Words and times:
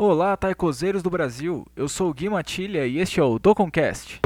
Olá, 0.00 0.36
taicozeiros 0.36 1.02
do 1.02 1.10
Brasil. 1.10 1.66
Eu 1.74 1.88
sou 1.88 2.08
o 2.08 2.14
Gui 2.14 2.28
Matilha 2.28 2.86
e 2.86 2.98
este 3.00 3.18
é 3.18 3.22
o 3.24 3.36
Doconcast. 3.36 4.20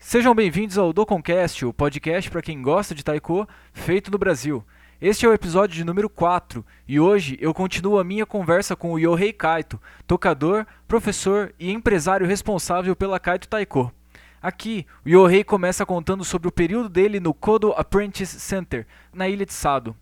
Sejam 0.00 0.34
bem-vindos 0.34 0.76
ao 0.76 0.92
Doconcast, 0.92 1.64
o 1.64 1.72
podcast 1.72 2.28
para 2.28 2.42
quem 2.42 2.60
gosta 2.60 2.92
de 2.92 3.04
taiko, 3.04 3.46
feito 3.72 4.10
no 4.10 4.18
Brasil. 4.18 4.64
Este 5.00 5.26
é 5.26 5.28
o 5.28 5.32
episódio 5.32 5.76
de 5.76 5.84
número 5.84 6.10
4 6.10 6.66
e 6.88 6.98
hoje 6.98 7.38
eu 7.40 7.54
continuo 7.54 8.00
a 8.00 8.04
minha 8.04 8.26
conversa 8.26 8.74
com 8.74 8.90
o 8.90 8.98
Yohei 8.98 9.32
Kaito, 9.32 9.80
tocador, 10.08 10.66
professor 10.88 11.54
e 11.56 11.70
empresário 11.70 12.26
responsável 12.26 12.96
pela 12.96 13.20
Kaito 13.20 13.46
Taiko. 13.46 13.92
Aqui, 14.42 14.84
o 15.04 15.08
Yohei 15.08 15.44
começa 15.44 15.86
contando 15.86 16.24
sobre 16.24 16.48
o 16.48 16.52
período 16.52 16.88
dele 16.88 17.20
no 17.20 17.32
Kodo 17.32 17.72
Apprentice 17.76 18.40
Center, 18.40 18.88
na 19.14 19.28
ilha 19.28 19.46
de 19.46 19.52
Sado. 19.52 19.94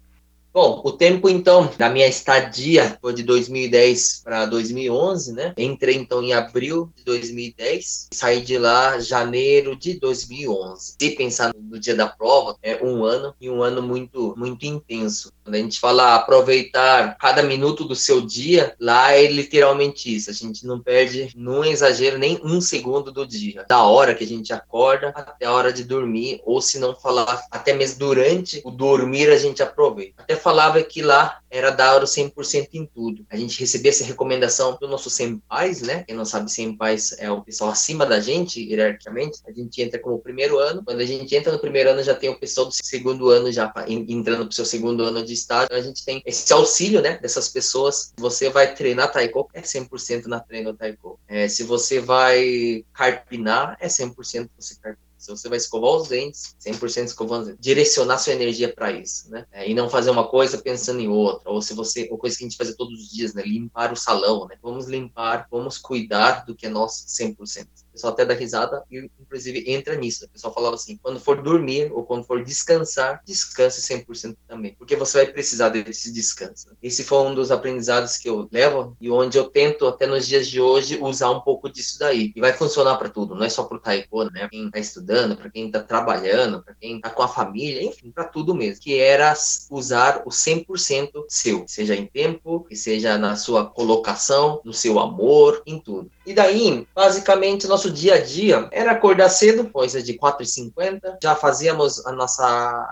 Bom, 0.55 0.80
o 0.84 0.93
tempo 0.93 1.29
então 1.29 1.68
da 1.77 1.91
minha 1.91 2.07
estadia 2.07 2.96
foi 3.00 3.12
de 3.12 3.25
2010 3.25 4.20
para 4.23 4.47
2011, 4.47 5.33
né? 5.33 5.52
Entrei 5.59 5.96
então 5.96 6.23
em 6.23 6.33
abril 6.33 6.92
de 6.95 7.02
2010 7.02 8.06
e 8.12 8.15
saí 8.15 8.41
de 8.41 8.56
lá 8.56 9.01
janeiro 9.01 9.74
de 9.74 9.98
2011. 9.98 10.95
Se 10.96 11.10
pensar 11.16 11.52
no 11.52 11.77
dia 11.80 11.96
da 11.96 12.06
prova, 12.06 12.56
é 12.62 12.80
um 12.84 13.02
ano 13.02 13.34
e 13.41 13.51
um 13.51 13.65
ano 13.65 13.82
muito 13.82 14.32
muito 14.37 14.65
intenso. 14.65 15.32
Quando 15.45 15.57
a 15.57 15.59
gente 15.59 15.79
fala 15.79 16.15
aproveitar 16.15 17.19
cada 17.19 17.43
minuto 17.43 17.85
do 17.85 17.95
seu 17.95 18.23
dia, 18.23 18.75
lá 18.80 19.12
é 19.12 19.27
literalmente 19.27 20.15
isso. 20.15 20.30
A 20.30 20.33
gente 20.33 20.66
não 20.66 20.80
perde, 20.80 21.30
não 21.37 21.62
exagero, 21.62 22.16
nem 22.16 22.41
um 22.43 22.62
segundo 22.62 23.12
do 23.12 23.27
dia. 23.27 23.66
Da 23.69 23.85
hora 23.85 24.15
que 24.15 24.25
a 24.25 24.27
gente 24.27 24.52
acorda 24.55 25.09
até 25.09 25.45
a 25.45 25.52
hora 25.52 25.71
de 25.71 25.85
dormir, 25.85 26.41
ou 26.47 26.62
se 26.62 26.79
não 26.79 26.95
falar, 26.95 27.45
até 27.51 27.75
mesmo 27.75 27.99
durante 27.99 28.62
o 28.65 28.71
dormir 28.71 29.29
a 29.30 29.37
gente 29.37 29.62
aproveita. 29.62 30.23
Até 30.23 30.35
falava 30.35 30.83
que 30.83 31.02
lá 31.02 31.41
era 31.55 31.71
dar 31.71 32.03
o 32.03 32.07
100% 32.07 32.69
em 32.73 32.85
tudo. 32.85 33.25
A 33.31 33.37
gente 33.37 33.61
recebia 33.61 33.91
essa 33.91 34.05
recomendação 34.05 34.77
do 34.81 34.89
nosso 34.89 35.09
senpais, 35.09 35.83
né? 35.83 36.02
Quem 36.02 36.16
não 36.16 36.24
sabe, 36.24 36.51
senpais 36.51 37.15
é 37.19 37.30
o 37.30 37.43
pessoal 37.43 37.71
acima 37.71 38.05
da 38.05 38.19
gente, 38.19 38.61
hierarquicamente. 38.61 39.38
A 39.46 39.52
gente 39.52 39.80
entra 39.80 40.01
como 40.01 40.19
primeiro 40.19 40.59
ano. 40.59 40.83
Quando 40.85 41.01
a 41.01 41.05
gente 41.05 41.33
entra 41.35 41.52
no 41.52 41.59
primeiro 41.61 41.91
ano, 41.91 42.02
já 42.02 42.15
tem 42.15 42.29
o 42.29 42.38
pessoal 42.38 42.66
do 42.66 42.73
segundo 42.73 43.29
ano 43.29 43.52
já 43.52 43.73
entrando 43.87 44.46
pro 44.46 44.55
seu 44.55 44.65
segundo 44.65 45.05
ano 45.05 45.24
de 45.24 45.33
estágio. 45.33 45.66
Então, 45.66 45.79
a 45.79 45.83
gente 45.83 46.05
tem 46.05 46.21
esse 46.27 46.52
auxílio, 46.52 47.01
né? 47.01 47.19
Dessas 47.19 47.49
pessoas. 47.49 48.13
Você 48.16 48.51
vai 48.51 48.74
treinar 48.74 49.13
taiko, 49.13 49.49
é 49.55 49.61
100% 49.61 50.27
na 50.27 50.41
treino 50.41 50.74
taiko. 50.74 51.21
É, 51.29 51.46
se 51.46 51.63
você 51.63 52.01
vai 52.01 52.85
carpinar, 52.93 53.77
é 53.80 53.87
100% 53.87 54.51
você 54.59 54.74
carpinar. 54.80 55.04
Se 55.25 55.30
você 55.30 55.49
vai 55.49 55.57
escovar 55.57 55.93
os 55.93 56.09
dentes, 56.09 56.55
100% 56.61 57.05
escovando 57.07 57.43
os 57.43 57.49
dentes, 57.49 57.63
direcionar 57.63 58.19
sua 58.19 58.35
energia 58.35 58.75
para 58.75 58.93
isso, 58.93 59.30
né? 59.30 59.47
É, 59.51 59.69
e 59.69 59.73
não 59.73 59.89
fazer 59.89 60.11
uma 60.11 60.29
coisa 60.29 60.59
pensando 60.59 61.01
em 61.01 61.09
outra. 61.09 61.51
Ou 61.51 61.63
se 61.63 61.73
você, 61.73 62.07
uma 62.11 62.19
coisa 62.19 62.37
que 62.37 62.45
a 62.45 62.47
gente 62.47 62.57
faz 62.59 62.75
todos 62.75 63.01
os 63.01 63.11
dias, 63.11 63.33
né? 63.33 63.43
Limpar 63.43 63.93
o 63.93 63.97
salão, 63.97 64.47
né? 64.47 64.56
Vamos 64.62 64.87
limpar, 64.87 65.47
vamos 65.50 65.78
cuidar 65.78 66.45
do 66.45 66.55
que 66.55 66.67
é 66.67 66.69
nosso 66.69 67.06
100% 67.06 67.84
pessoal 67.94 68.12
até 68.12 68.25
dá 68.25 68.34
risada 68.34 68.82
e, 68.91 69.09
inclusive, 69.20 69.64
entra 69.66 69.94
nisso. 69.94 70.25
O 70.25 70.28
pessoal 70.28 70.53
falava 70.53 70.75
assim: 70.75 70.98
quando 71.03 71.19
for 71.19 71.41
dormir 71.41 71.91
ou 71.92 72.04
quando 72.04 72.25
for 72.25 72.44
descansar, 72.44 73.22
descanse 73.25 73.81
100% 73.81 74.37
também, 74.47 74.75
porque 74.75 74.97
você 74.97 75.25
vai 75.25 75.32
precisar 75.32 75.70
desse 75.70 76.12
descanso. 76.12 76.69
Esse 76.82 77.04
foi 77.04 77.19
um 77.19 77.34
dos 77.34 77.50
aprendizados 77.50 78.16
que 78.19 78.28
eu 78.28 78.48
levo 78.53 78.97
e 79.00 79.10
onde 79.10 79.38
eu 79.38 79.44
tento, 79.44 79.87
até 79.87 80.06
nos 80.06 80.26
dias 80.26 80.47
de 80.48 80.60
hoje, 80.60 80.98
usar 81.00 81.31
um 81.31 81.41
pouco 81.41 81.70
disso 81.70 81.98
daí. 81.98 82.32
E 82.34 82.41
vai 82.41 82.53
funcionar 82.53 82.97
para 82.97 83.09
tudo, 83.09 83.34
não 83.34 83.44
é 83.44 83.48
só 83.48 83.65
para 83.65 83.76
o 83.76 83.81
taekwondo, 83.81 84.31
né? 84.32 84.41
Pra 84.41 84.50
quem 84.50 84.66
está 84.66 84.78
estudando, 84.78 85.37
para 85.37 85.50
quem 85.50 85.66
está 85.66 85.81
trabalhando, 85.81 86.62
para 86.62 86.75
quem 86.75 86.97
está 86.97 87.10
com 87.10 87.22
a 87.22 87.28
família, 87.28 87.82
enfim, 87.82 88.10
para 88.10 88.25
tudo 88.25 88.54
mesmo. 88.54 88.82
Que 88.82 88.98
era 88.98 89.32
usar 89.70 90.22
o 90.26 90.31
100% 90.31 91.25
seu, 91.28 91.65
seja 91.69 91.94
em 91.94 92.06
tempo, 92.06 92.65
que 92.65 92.76
seja 92.76 93.16
na 93.16 93.37
sua 93.37 93.65
colocação, 93.65 94.60
no 94.65 94.72
seu 94.72 94.98
amor, 94.98 95.62
em 95.66 95.78
tudo. 95.78 96.10
E 96.27 96.33
daí, 96.33 96.87
basicamente, 96.94 97.67
nosso 97.67 97.91
dia 97.91 98.15
a 98.15 98.21
dia 98.21 98.67
era 98.72 98.93
acordar 98.93 99.28
cedo, 99.28 99.69
coisa 99.69 100.03
de 100.03 100.15
4h50, 100.15 101.19
já 101.23 101.35
fazíamos 101.35 102.05
a 102.07 102.12
nossa 102.12 102.45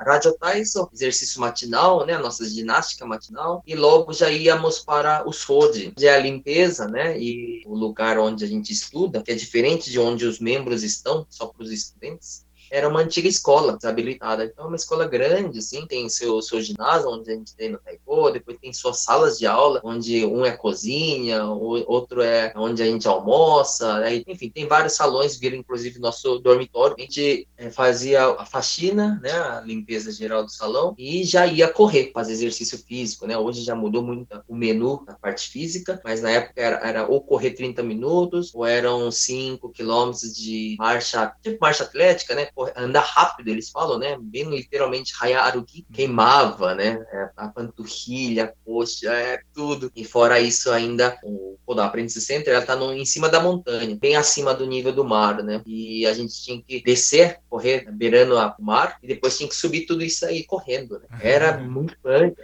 Radio 0.07 0.35
Tyson, 0.35 0.89
exercício 0.93 1.41
matinal, 1.41 2.05
né, 2.05 2.15
a 2.15 2.19
nossa 2.19 2.45
ginástica 2.49 3.07
matinal, 3.07 3.63
e 3.67 3.75
logo 3.75 4.13
já 4.13 4.31
íamos 4.31 4.81
para 4.81 5.27
o 5.27 5.33
SOD, 5.33 5.93
que 5.97 6.07
é 6.07 6.15
a 6.15 6.19
limpeza, 6.19 6.87
né, 6.87 7.19
e 7.19 7.63
o 7.67 7.75
lugar 7.75 8.19
onde 8.19 8.45
a 8.45 8.49
gente 8.49 8.71
estuda, 8.71 9.23
que 9.23 9.33
é 9.33 9.35
diferente 9.35 9.91
de 9.91 9.99
onde 9.99 10.27
os 10.27 10.39
membros 10.39 10.83
estão, 10.83 11.27
só 11.31 11.47
para 11.47 11.63
os 11.63 11.71
estudantes 11.71 12.45
era 12.73 12.89
uma 12.89 13.01
antiga 13.01 13.29
escola 13.29 13.77
desabilitada. 13.77 14.47
Então, 14.47 14.65
é 14.65 14.69
uma 14.69 14.77
escola 14.77 15.07
grande, 15.07 15.59
assim, 15.59 15.87
tem 15.87 16.09
seu, 16.09 16.41
seu 16.41 16.61
ginásio, 16.63 17.11
onde 17.11 17.31
a 17.31 17.35
gente 17.35 17.55
treina 17.55 17.79
taiko, 17.85 18.31
depois 18.31 18.59
tem 18.59 18.73
suas 18.73 19.01
salas 19.01 19.39
de 19.39 19.47
aula, 19.47 19.81
onde 19.85 20.25
um 20.25 20.45
é 20.45 20.53
cozinha, 20.53 21.45
o 21.45 21.85
outro 21.87 22.23
é 22.23 22.51
onde 22.57 22.83
a 22.83 22.87
gente 22.87 23.07
almoça, 23.07 23.99
aí, 23.99 24.25
enfim, 24.27 24.49
tem 24.49 24.67
vários 24.67 24.95
salões, 24.95 25.37
viram 25.37 25.59
inclusive 25.59 25.99
nosso 25.99 26.39
dormitório. 26.39 26.97
A 26.99 27.03
gente 27.03 27.47
é, 27.59 27.71
fazia 27.71 28.25
a 28.25 28.47
faxina, 28.47 29.21
né, 29.23 29.33
a 29.33 29.61
limpeza 29.61 30.11
geral 30.11 30.43
do 30.43 30.51
salão, 30.51 30.95
e 30.97 31.25
já 31.25 31.47
ia 31.47 31.69
correr, 31.69 32.11
fazer 32.15 32.33
exercício 32.33 32.79
físico, 32.79 33.27
né? 33.27 33.37
Hoje 33.37 33.63
já 33.63 33.75
mudou 33.75 34.03
muito 34.03 34.43
o 34.49 34.57
menu 34.57 35.05
da 35.05 35.13
parte 35.13 35.51
física, 35.51 36.01
mas 36.03 36.23
na 36.23 36.31
época 36.31 36.55
era, 36.57 36.77
era 36.77 37.07
ou 37.07 37.21
correr 37.21 37.51
30 37.51 37.83
minutos, 37.83 38.51
ou 38.55 38.65
eram 38.65 39.11
5 39.11 39.69
quilômetros 39.69 40.35
de 40.35 40.75
marcha, 40.79 41.35
tipo 41.43 41.59
marcha 41.61 41.85
atlética, 41.85 42.35
né? 42.35 42.47
Andar 42.77 43.05
rápido, 43.05 43.49
eles 43.49 43.71
falam, 43.71 43.99
né? 43.99 44.17
Bem 44.21 44.49
literalmente, 44.49 45.13
Hayaruki 45.21 45.87
queimava, 45.93 46.75
né? 46.75 47.05
É, 47.13 47.31
a 47.37 47.49
panturrilha, 47.49 48.45
a 48.45 48.53
coxa, 48.65 49.13
é 49.13 49.41
tudo. 49.55 49.91
E 49.95 50.05
fora 50.05 50.41
isso, 50.41 50.71
ainda, 50.71 51.19
o 51.23 51.57
Koda 51.65 51.85
Apprentice 51.85 52.21
Center, 52.21 52.55
ela 52.55 52.65
tá 52.65 52.77
no, 52.77 52.93
em 52.93 53.05
cima 53.05 53.29
da 53.29 53.41
montanha, 53.41 53.97
bem 54.01 54.17
acima 54.17 54.55
do 54.55 54.67
nível 54.67 54.93
do 54.93 55.05
mar, 55.05 55.43
né? 55.43 55.63
E 55.67 56.07
a 56.07 56.13
gente 56.13 56.35
tinha 56.43 56.63
que 56.63 56.83
descer, 56.83 57.39
correr, 57.49 57.91
beirando 57.91 58.37
o 58.37 58.65
mar, 58.65 58.99
e 59.03 59.07
depois 59.07 59.37
tinha 59.37 59.49
que 59.49 59.55
subir 59.55 59.87
tudo 59.87 60.03
isso 60.03 60.25
aí 60.27 60.45
correndo, 60.45 60.99
né? 60.99 61.07
Era 61.21 61.59
muito 61.59 61.97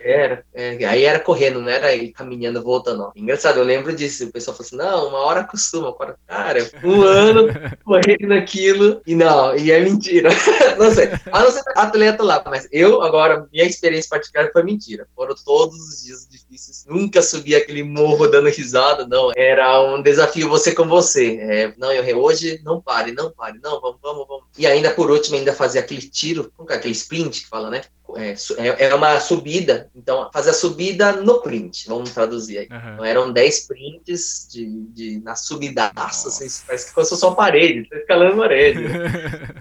era. 0.03 0.45
É, 0.55 0.85
aí 0.87 1.05
era 1.05 1.21
correndo, 1.21 1.61
não 1.61 1.69
era 1.69 1.89
caminhando, 2.13 2.63
voltando, 2.63 2.99
não. 2.99 3.13
Engraçado, 3.15 3.59
eu 3.59 3.65
lembro 3.65 3.95
disso. 3.95 4.25
O 4.25 4.33
pessoal 4.33 4.57
falou 4.57 4.67
assim: 4.67 4.77
não, 4.77 5.09
uma 5.09 5.19
hora 5.19 5.41
acostuma. 5.41 5.89
Agora, 5.89 6.17
cara, 6.27 6.71
um 6.85 7.03
ano 7.03 7.49
correndo 7.85 8.33
aquilo, 8.33 9.01
e 9.07 9.15
não, 9.15 9.57
e 9.57 9.71
é 9.71 9.81
mentira 9.81 10.08
mentira. 10.09 10.31
não 10.79 10.91
sei. 10.93 11.11
A 11.31 11.43
não 11.43 11.51
ser 11.51 11.63
atleta 11.75 12.23
lá, 12.23 12.43
mas 12.47 12.67
eu, 12.73 13.03
agora, 13.03 13.47
minha 13.53 13.65
experiência 13.65 14.09
particular 14.09 14.51
foi 14.53 14.63
mentira. 14.63 15.07
Foram 15.15 15.35
todos 15.45 15.77
os 15.77 16.05
dias 16.05 16.27
difíceis. 16.29 16.85
Nunca 16.89 17.23
subi 17.23 17.55
aquele 17.55 17.83
morro 17.83 18.27
dando 18.27 18.49
risada, 18.49 19.07
não. 19.07 19.31
Era 19.37 19.81
um 19.83 20.03
desafio 20.03 20.49
você 20.49 20.75
com 20.75 20.87
você. 20.87 21.39
É, 21.41 21.75
não, 21.77 21.93
eu 21.93 22.19
hoje 22.19 22.61
não 22.65 22.81
pare, 22.81 23.13
não 23.13 23.31
pare, 23.31 23.59
não, 23.63 23.81
vamos, 23.81 23.99
vamos, 24.03 24.27
vamos. 24.27 24.45
E 24.57 24.67
ainda 24.67 24.91
por 24.91 25.11
último, 25.11 25.37
ainda 25.37 25.53
fazer 25.53 25.79
aquele 25.79 26.03
tiro, 26.03 26.53
é 26.71 26.75
aquele 26.75 26.95
sprint 26.95 27.43
que 27.43 27.49
fala, 27.49 27.71
né? 27.71 27.83
É, 28.17 28.35
é, 28.57 28.85
é 28.87 28.95
uma 28.95 29.21
subida, 29.21 29.91
então 29.95 30.31
fazer 30.33 30.51
a 30.51 30.55
subida 30.55 31.13
no 31.13 31.43
print, 31.43 31.87
vamos 31.87 32.11
traduzir 32.11 32.59
aí. 32.59 32.69
Uhum. 32.71 32.93
Então, 32.95 33.05
eram 33.05 33.33
10 33.33 33.67
prints 33.67 34.49
de, 34.51 34.67
de, 34.89 35.21
na 35.21 35.37
subidaça, 35.37 36.29
assim, 36.29 36.47
parece 36.67 36.87
que 36.87 36.93
fosse 36.95 37.17
só 37.17 37.33
parede, 37.33 37.89
tá 37.89 37.97
escalando 37.97 38.39
parede. 38.39 38.81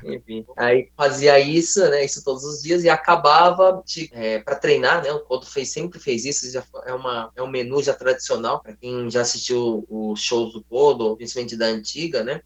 Enfim, 0.06 0.46
aí 0.56 0.90
fazia 0.96 1.38
isso, 1.40 1.82
né, 1.90 2.06
isso 2.06 2.24
todos 2.24 2.44
os 2.46 2.62
dias 2.62 2.84
e 2.84 2.90
acabava 2.90 3.84
é, 4.14 4.40
para 4.40 4.56
treinar, 4.56 5.04
né, 5.04 5.12
o 5.12 5.20
Couto 5.20 5.50
fez, 5.50 5.70
sempre 5.70 6.00
fez 6.00 6.24
isso, 6.24 6.50
já 6.50 6.64
é, 6.86 6.94
uma, 6.94 7.32
é 7.36 7.44
um 7.44 7.50
menu 7.50 7.84
já 7.84 7.94
tradicional, 7.94 8.62
para 8.62 8.74
quem 8.74 9.10
já 9.10 9.22
assistiu 9.22 9.86
os 9.90 10.22
shows 10.22 10.54
do 10.54 10.64
Kodo, 10.64 11.18
principalmente 11.18 11.58
da 11.58 11.66
antiga, 11.66 12.24
né, 12.24 12.42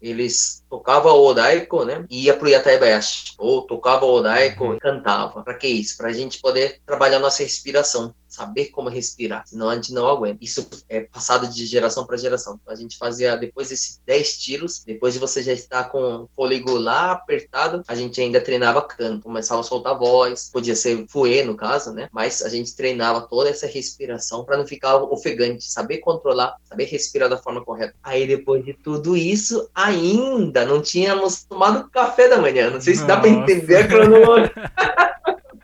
eles 0.00 0.61
tocavam 0.72 1.12
o 1.18 1.26
Odaiko, 1.26 1.84
né? 1.84 2.06
E 2.08 2.24
ia 2.24 2.34
pro 2.34 2.48
Yataibayashi. 2.48 3.34
Ou 3.36 3.60
tocava 3.60 4.06
o 4.06 4.14
Odaiko 4.14 4.64
uhum. 4.64 4.74
e 4.76 4.80
cantava. 4.80 5.42
Para 5.42 5.52
que 5.52 5.68
isso? 5.68 5.98
Para 5.98 6.08
a 6.08 6.12
gente 6.14 6.40
poder 6.40 6.80
trabalhar 6.86 7.18
nossa 7.18 7.42
respiração 7.42 8.14
saber 8.32 8.66
como 8.66 8.88
respirar, 8.88 9.46
senão 9.46 9.68
a 9.68 9.74
gente 9.74 9.92
não 9.92 10.08
aguenta. 10.08 10.38
Isso 10.40 10.66
é 10.88 11.00
passado 11.00 11.46
de 11.46 11.66
geração 11.66 12.06
para 12.06 12.16
geração. 12.16 12.58
Então, 12.60 12.72
a 12.72 12.76
gente 12.76 12.96
fazia, 12.96 13.36
depois 13.36 13.68
desses 13.68 14.00
10 14.06 14.38
tiros, 14.38 14.82
depois 14.84 15.12
de 15.12 15.20
você 15.20 15.42
já 15.42 15.52
estar 15.52 15.84
com 15.84 15.98
o 15.98 16.28
fôlego 16.34 16.78
lá 16.78 17.12
apertado, 17.12 17.82
a 17.86 17.94
gente 17.94 18.20
ainda 18.20 18.40
treinava 18.40 18.80
canto, 18.80 19.24
começava 19.24 19.60
a 19.60 19.64
soltar 19.64 19.98
voz, 19.98 20.48
podia 20.50 20.74
ser 20.74 21.04
fuê 21.08 21.42
no 21.42 21.54
caso, 21.54 21.92
né? 21.92 22.08
Mas 22.10 22.42
a 22.42 22.48
gente 22.48 22.74
treinava 22.74 23.20
toda 23.20 23.50
essa 23.50 23.66
respiração 23.66 24.44
para 24.44 24.56
não 24.56 24.66
ficar 24.66 24.96
ofegante, 24.96 25.64
saber 25.64 25.98
controlar, 25.98 26.56
saber 26.64 26.84
respirar 26.84 27.28
da 27.28 27.36
forma 27.36 27.62
correta. 27.62 27.94
Aí 28.02 28.26
depois 28.26 28.64
de 28.64 28.72
tudo 28.72 29.14
isso, 29.14 29.68
ainda 29.74 30.61
não 30.64 30.80
tínhamos 30.80 31.44
tomado 31.44 31.88
café 31.90 32.28
da 32.28 32.38
manhã. 32.38 32.70
Não 32.70 32.80
sei 32.80 32.94
se 32.94 33.04
dá 33.04 33.16
para 33.16 33.28
entender 33.28 33.76
a 33.76 33.88
cronologia. 33.88 34.52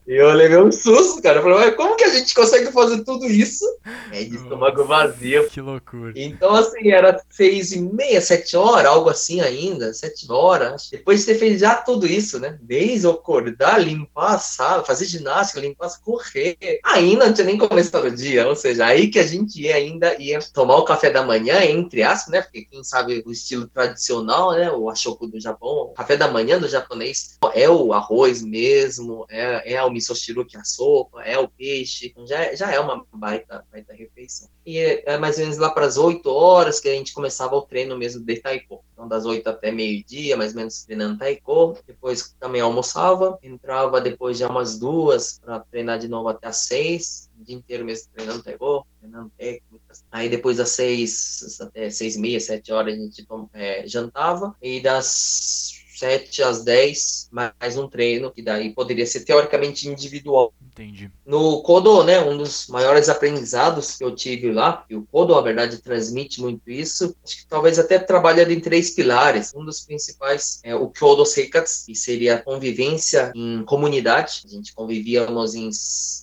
E 0.09 0.17
eu 0.17 0.33
levei 0.33 0.57
um 0.57 0.73
susto, 0.73 1.21
cara. 1.21 1.39
Eu 1.39 1.43
falei, 1.43 1.59
mas 1.59 1.77
como 1.77 1.95
que 1.95 2.05
a 2.05 2.09
gente 2.09 2.35
consegue 2.35 2.73
fazer 2.73 3.05
tudo 3.05 3.27
isso? 3.27 3.63
É 4.11 4.25
de 4.25 4.37
estômago 4.37 4.85
vazio. 4.85 5.47
Que 5.51 5.61
loucura. 5.61 6.15
Então, 6.17 6.55
assim, 6.55 6.91
era 6.91 7.23
seis 7.29 7.73
e 7.73 7.81
meia, 7.83 8.19
sete 8.23 8.57
horas, 8.57 8.87
algo 8.87 9.11
assim 9.11 9.43
ainda, 9.43 9.93
sete 9.93 10.25
horas. 10.33 10.89
Depois 10.91 11.21
de 11.21 11.27
ter 11.27 11.35
feito 11.35 11.59
já 11.59 11.75
tudo 11.75 12.07
isso, 12.07 12.41
né? 12.41 12.59
Desde 12.63 13.07
eu 13.07 13.11
acordar, 13.11 13.79
limpar 13.79 14.37
a 14.37 14.39
sala, 14.39 14.83
fazer 14.83 15.05
ginástica, 15.05 15.61
limpar, 15.61 15.91
correr. 16.03 16.57
Ainda 16.85 17.27
não 17.27 17.35
tinha 17.35 17.47
nem 17.47 17.59
começado 17.59 18.07
o 18.07 18.11
dia, 18.11 18.49
ou 18.49 18.57
seja, 18.57 18.87
aí 18.87 19.09
que 19.09 19.19
a 19.19 19.27
gente 19.27 19.61
ia 19.61 19.77
ainda 19.77 20.17
ia 20.19 20.39
tomar 20.55 20.77
o 20.77 20.85
café 20.85 21.11
da 21.11 21.23
manhã, 21.23 21.63
entre 21.65 22.03
aspas, 22.03 22.33
né? 22.33 22.41
Porque 22.41 22.65
quem 22.65 22.83
sabe 22.83 23.23
o 23.27 23.31
estilo 23.31 23.67
tradicional, 23.67 24.53
né? 24.53 24.71
O 24.71 24.89
ashoku 24.89 25.27
do 25.27 25.39
Japão, 25.39 25.69
o 25.69 25.93
café 25.93 26.17
da 26.17 26.29
manhã 26.29 26.59
do 26.59 26.67
japonês 26.67 27.37
é 27.53 27.69
o 27.69 27.93
arroz 27.93 28.43
mesmo, 28.43 29.27
é, 29.29 29.75
é 29.75 29.85
o 29.85 29.98
misoshiro 29.99 30.47
que 30.47 30.57
é 30.57 30.61
a 30.61 30.65
sopa, 30.65 31.23
é 31.23 31.39
o 31.39 31.49
peixe, 31.49 32.09
então 32.09 32.27
já, 32.27 32.55
já 32.55 32.73
é 32.73 32.81
uma 32.81 33.05
baita, 33.13 33.65
baita 33.71 33.93
refeição. 33.93 34.49
E 34.65 34.79
é, 34.79 35.19
mais 35.19 35.37
ou 35.37 35.45
menos 35.45 35.59
lá 35.59 35.71
para 35.71 35.87
as 35.87 35.97
8 35.97 36.29
horas 36.29 36.79
que 36.79 36.89
a 36.89 36.93
gente 36.93 37.15
começava 37.15 37.57
o 37.57 37.63
treino 37.63 37.97
mesmo 37.97 38.23
de 38.23 38.37
taiko. 38.37 38.85
Então, 38.93 39.09
das 39.09 39.25
8 39.25 39.47
até 39.49 39.71
meio-dia, 39.71 40.37
mais 40.37 40.53
ou 40.53 40.59
menos 40.59 40.85
treinando 40.85 41.19
taiko. 41.19 41.79
Depois 41.87 42.35
também 42.39 42.61
almoçava, 42.61 43.39
entrava 43.43 44.01
depois 44.01 44.37
já 44.37 44.49
umas 44.49 44.79
duas 44.79 45.39
para 45.39 45.61
treinar 45.61 45.99
de 45.99 46.07
novo 46.07 46.29
até 46.29 46.49
as 46.49 46.67
6, 46.67 47.31
o 47.41 47.45
dia 47.45 47.57
inteiro 47.57 47.85
mesmo 47.85 48.11
treinando 48.13 48.43
taiko, 48.43 48.87
treinando 49.01 49.33
técnicas. 49.39 50.05
Aí 50.11 50.29
depois 50.29 50.59
das 50.59 50.71
6 50.71 51.61
até 51.63 51.89
6 51.89 52.17
e 52.17 52.21
meia, 52.21 52.41
7 52.41 52.73
horas 52.73 52.95
a 52.95 52.97
gente 52.99 53.27
é, 53.55 53.87
jantava. 53.87 54.55
E 54.61 54.81
das 54.81 55.78
7 55.99 56.43
às 56.43 56.63
10, 56.65 57.29
mais 57.33 57.77
um 57.77 57.89
treino, 57.89 58.31
que 58.31 58.43
daí 58.43 58.73
poderia 58.73 59.07
ser 59.07 59.21
teoricamente 59.21 59.89
individual. 59.89 60.53
Entendi. 60.73 61.11
No 61.27 61.61
Kodo, 61.63 62.05
né, 62.05 62.21
um 62.21 62.37
dos 62.37 62.69
maiores 62.69 63.09
aprendizados 63.09 63.97
que 63.97 64.05
eu 64.05 64.15
tive 64.15 64.53
lá, 64.53 64.85
e 64.89 64.95
o 64.95 65.03
Kodo, 65.11 65.35
na 65.35 65.41
verdade, 65.41 65.79
transmite 65.79 66.41
muito 66.41 66.71
isso, 66.71 67.17
acho 67.25 67.39
que 67.39 67.47
talvez 67.47 67.79
até 67.79 67.99
trabalhando 67.99 68.53
em 68.53 68.61
três 68.61 68.91
pilares. 68.91 69.53
Um 69.55 69.65
dos 69.65 69.81
principais 69.81 70.61
é 70.63 70.75
o 70.75 70.89
Kyodo 70.89 71.27
Seikatsu, 71.27 71.87
que 71.87 71.95
seria 71.95 72.37
a 72.37 72.43
convivência 72.43 73.33
em 73.35 73.65
comunidade. 73.65 74.43
A 74.45 74.49
gente 74.49 74.73
convivíamos 74.75 75.55
em 75.55 75.69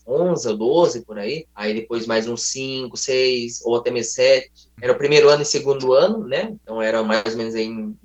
11 0.08 0.48
ou 0.50 0.58
12 0.58 1.02
por 1.02 1.20
aí, 1.20 1.48
aí 1.54 1.74
depois 1.74 2.06
mais 2.06 2.28
uns 2.28 2.44
5, 2.44 2.96
6 2.96 3.62
ou 3.64 3.76
até 3.76 3.92
mesmo 3.92 4.14
7. 4.14 4.52
Era 4.82 4.92
o 4.92 4.98
primeiro 4.98 5.30
ano 5.30 5.42
e 5.42 5.46
segundo 5.46 5.94
ano, 5.94 6.28
né? 6.28 6.54
Então 6.62 6.82
era 6.82 7.02
mais 7.02 7.26
ou 7.26 7.38
menos 7.38 7.56
em 7.56 7.96